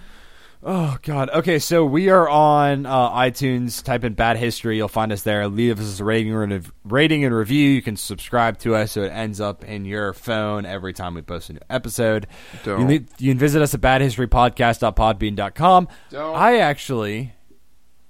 Oh 0.62 0.98
God. 1.04 1.30
Okay, 1.30 1.58
so 1.60 1.86
we 1.86 2.10
are 2.10 2.28
on 2.28 2.86
uh, 2.86 3.12
iTunes. 3.12 3.82
Type 3.82 4.04
in 4.04 4.14
"bad 4.14 4.36
history," 4.36 4.76
you'll 4.76 4.90
find 4.90 5.14
us 5.14 5.24
there. 5.24 5.48
Leave 5.48 5.80
us 5.80 6.02
a 6.02 6.04
rating 6.04 6.34
and 6.34 6.70
rating 6.84 7.24
and 7.24 7.34
review. 7.34 7.70
You 7.70 7.82
can 7.82 7.96
subscribe 7.96 8.58
to 8.60 8.76
us 8.76 8.92
so 8.94 9.04
it 9.04 9.10
ends 9.10 9.40
up 9.40 9.64
in 9.64 9.86
your 9.86 10.12
phone 10.14 10.66
every 10.66 10.92
time 10.92 11.14
we 11.14 11.22
post 11.22 11.50
a 11.50 11.54
new 11.54 11.60
episode. 11.70 12.28
Don't. 12.66 12.90
You, 12.90 13.00
can- 13.00 13.08
you 13.20 13.32
can 13.32 13.40
visit 13.40 13.62
us 13.62 13.74
at 13.74 13.80
badhistorypodcast.podbean.com. 13.80 15.88
Don't. 16.10 16.36
I 16.36 16.58
actually, 16.60 17.34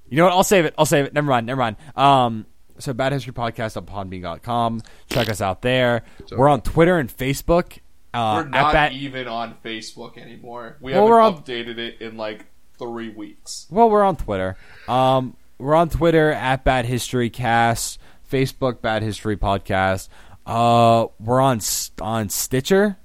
you 0.08 0.18
know 0.18 0.26
what? 0.26 0.34
I'll 0.34 0.44
save 0.44 0.66
it. 0.66 0.74
I'll 0.78 0.86
save 0.86 1.06
it. 1.06 1.14
Never 1.14 1.28
mind. 1.28 1.48
Never 1.48 1.60
mind. 1.60 1.76
Um. 1.96 2.46
So 2.80 2.94
badhistorypodcast.podbean.com. 2.94 4.82
Check 5.10 5.30
us 5.30 5.42
out 5.42 5.62
there. 5.62 6.04
We're 6.32 6.50
on 6.50 6.62
Twitter 6.62 6.98
and 6.98 7.10
Facebook. 7.16 7.80
Uh, 8.14 8.42
We're 8.44 8.50
not 8.50 8.74
Bad- 8.74 8.94
even 8.94 9.28
on 9.28 9.56
Facebook 9.64 10.18
anymore. 10.18 10.78
We 10.82 10.94
Well, 10.94 11.08
haven't 11.08 11.22
on- 11.38 11.44
updated 11.44 11.78
it 11.78 12.02
in 12.02 12.18
like 12.18 12.46
three 12.80 13.10
weeks. 13.10 13.68
Well, 13.70 13.90
we're 13.90 14.04
on 14.04 14.16
Twitter. 14.16 14.58
Um, 14.88 15.36
we're 15.60 15.76
on 15.76 15.90
Twitter 15.90 16.32
at 16.32 16.64
Bad 16.64 16.86
History 16.86 17.30
Cast, 17.30 18.00
Facebook 18.32 18.82
Bad 18.82 19.04
History 19.04 19.38
Podcast. 19.38 20.10
Uh, 20.46 21.08
we're 21.20 21.42
on 21.42 21.60
on 22.02 22.30
Stitcher. 22.30 22.98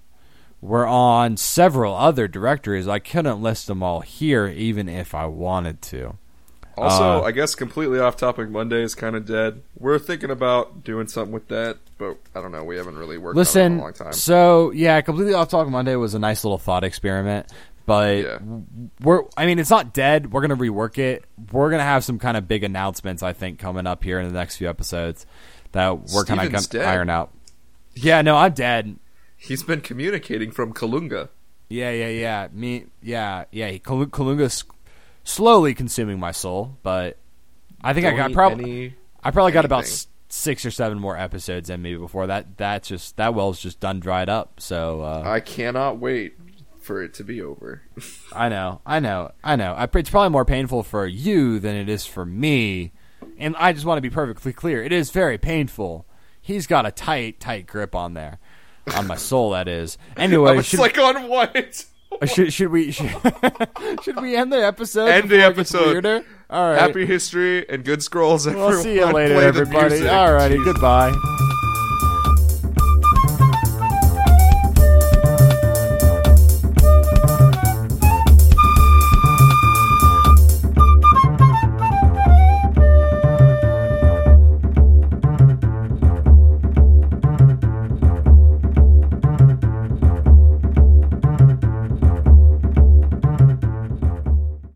We're 0.62 0.86
on 0.86 1.36
several 1.36 1.94
other 1.94 2.26
directories. 2.26 2.88
I 2.88 2.98
couldn't 2.98 3.42
list 3.42 3.66
them 3.66 3.82
all 3.82 4.00
here, 4.00 4.46
even 4.46 4.88
if 4.88 5.14
I 5.14 5.26
wanted 5.26 5.82
to. 5.82 6.16
Also, 6.76 7.04
Uh, 7.04 7.22
I 7.22 7.30
guess 7.32 7.54
completely 7.54 7.98
off 7.98 8.16
topic. 8.16 8.48
Monday 8.50 8.82
is 8.82 8.94
kind 8.94 9.14
of 9.16 9.24
dead. 9.26 9.62
We're 9.78 9.98
thinking 9.98 10.30
about 10.30 10.82
doing 10.84 11.06
something 11.06 11.32
with 11.32 11.48
that, 11.48 11.78
but 11.98 12.16
I 12.34 12.40
don't 12.40 12.52
know. 12.52 12.64
We 12.64 12.76
haven't 12.76 12.96
really 12.96 13.18
worked 13.18 13.36
on 13.36 13.38
it 13.38 13.40
in 13.40 13.40
Listen, 13.40 13.78
a 13.78 13.82
long 13.82 13.92
time. 13.92 14.12
so 14.12 14.70
yeah, 14.72 15.00
completely 15.00 15.34
off 15.34 15.48
topic. 15.48 15.70
Monday 15.70 15.94
was 15.96 16.14
a 16.14 16.18
nice 16.18 16.42
little 16.44 16.58
thought 16.58 16.82
experiment, 16.84 17.46
but 17.86 18.16
Yeah. 18.24 18.38
we're 19.02 19.22
I 19.36 19.46
mean 19.46 19.58
it's 19.58 19.70
not 19.70 19.92
dead. 19.94 20.32
We're 20.32 20.40
gonna 20.40 20.56
rework 20.56 20.98
it. 20.98 21.24
We're 21.52 21.70
gonna 21.70 21.82
have 21.84 22.02
some 22.04 22.18
kind 22.18 22.36
of 22.36 22.48
big 22.48 22.64
announcements 22.64 23.22
I 23.22 23.32
think 23.32 23.58
coming 23.58 23.86
up 23.86 24.02
here 24.02 24.18
in 24.18 24.26
the 24.26 24.34
next 24.34 24.56
few 24.56 24.68
episodes 24.68 25.26
that 25.72 26.10
we're 26.12 26.24
kind 26.24 26.54
of 26.54 26.68
dead. 26.70 26.84
iron 26.84 27.10
out. 27.10 27.30
Yeah, 27.94 28.22
no, 28.22 28.36
I'm 28.36 28.52
dead. 28.52 28.96
He's 29.36 29.62
been 29.62 29.80
communicating 29.80 30.50
from 30.50 30.72
Kalunga. 30.72 31.28
Yeah, 31.68 31.90
yeah, 31.90 32.08
yeah. 32.08 32.48
Me, 32.52 32.86
yeah, 33.02 33.44
yeah. 33.50 33.76
Kal- 33.78 34.06
Kalunga's 34.06 34.64
slowly 35.24 35.74
consuming 35.74 36.20
my 36.20 36.30
soul, 36.30 36.78
but 36.82 37.18
I 37.82 37.92
think 37.92 38.06
I 38.06 38.10
Don't 38.10 38.18
got 38.18 38.32
probably 38.32 38.94
I 39.22 39.30
probably 39.30 39.52
got 39.52 39.64
about 39.64 40.06
six 40.28 40.64
or 40.64 40.70
seven 40.70 40.98
more 40.98 41.16
episodes 41.16 41.70
in 41.70 41.82
me 41.82 41.96
before 41.96 42.26
that. 42.26 42.56
That's 42.56 42.88
just 42.88 43.16
that 43.16 43.34
well's 43.34 43.60
just 43.60 43.80
done 43.80 44.00
dried 44.00 44.28
up. 44.28 44.60
So 44.60 45.02
uh, 45.02 45.22
I 45.24 45.40
cannot 45.40 45.98
wait 45.98 46.34
for 46.80 47.02
it 47.02 47.14
to 47.14 47.24
be 47.24 47.40
over. 47.40 47.82
I 48.32 48.48
know, 48.48 48.80
I 48.84 49.00
know, 49.00 49.32
I 49.42 49.56
know. 49.56 49.72
I, 49.72 49.88
it's 49.94 50.10
probably 50.10 50.30
more 50.30 50.44
painful 50.44 50.82
for 50.82 51.06
you 51.06 51.58
than 51.58 51.74
it 51.74 51.88
is 51.88 52.06
for 52.06 52.24
me. 52.26 52.92
And 53.38 53.56
I 53.56 53.72
just 53.72 53.86
want 53.86 53.96
to 53.98 54.02
be 54.02 54.10
perfectly 54.10 54.52
clear. 54.52 54.84
It 54.84 54.92
is 54.92 55.10
very 55.10 55.38
painful. 55.38 56.06
He's 56.40 56.66
got 56.66 56.84
a 56.84 56.90
tight, 56.90 57.40
tight 57.40 57.66
grip 57.66 57.94
on 57.94 58.12
there, 58.12 58.38
on 58.94 59.06
my 59.06 59.16
soul. 59.16 59.50
That 59.50 59.66
is. 59.66 59.96
I 60.16 60.24
Anyway, 60.24 60.56
was 60.56 60.66
should, 60.66 60.78
like 60.78 60.98
on 60.98 61.26
what? 61.28 61.86
Should 62.26 62.52
should 62.52 62.70
we 62.70 62.90
should, 62.92 63.10
should 64.02 64.20
we 64.20 64.36
end 64.36 64.52
the 64.52 64.64
episode? 64.64 65.08
End 65.08 65.28
the 65.28 65.36
before 65.36 65.50
it 65.50 65.56
gets 65.56 65.74
episode. 65.74 66.24
All 66.50 66.70
right. 66.70 66.80
Happy 66.80 67.06
history 67.06 67.68
and 67.68 67.84
good 67.84 68.02
scrolls. 68.02 68.46
We'll 68.46 68.82
see 68.82 68.94
you 68.94 69.06
later, 69.12 69.40
everybody. 69.40 70.06
All 70.08 70.32
righty. 70.32 70.58
Goodbye. 70.64 71.50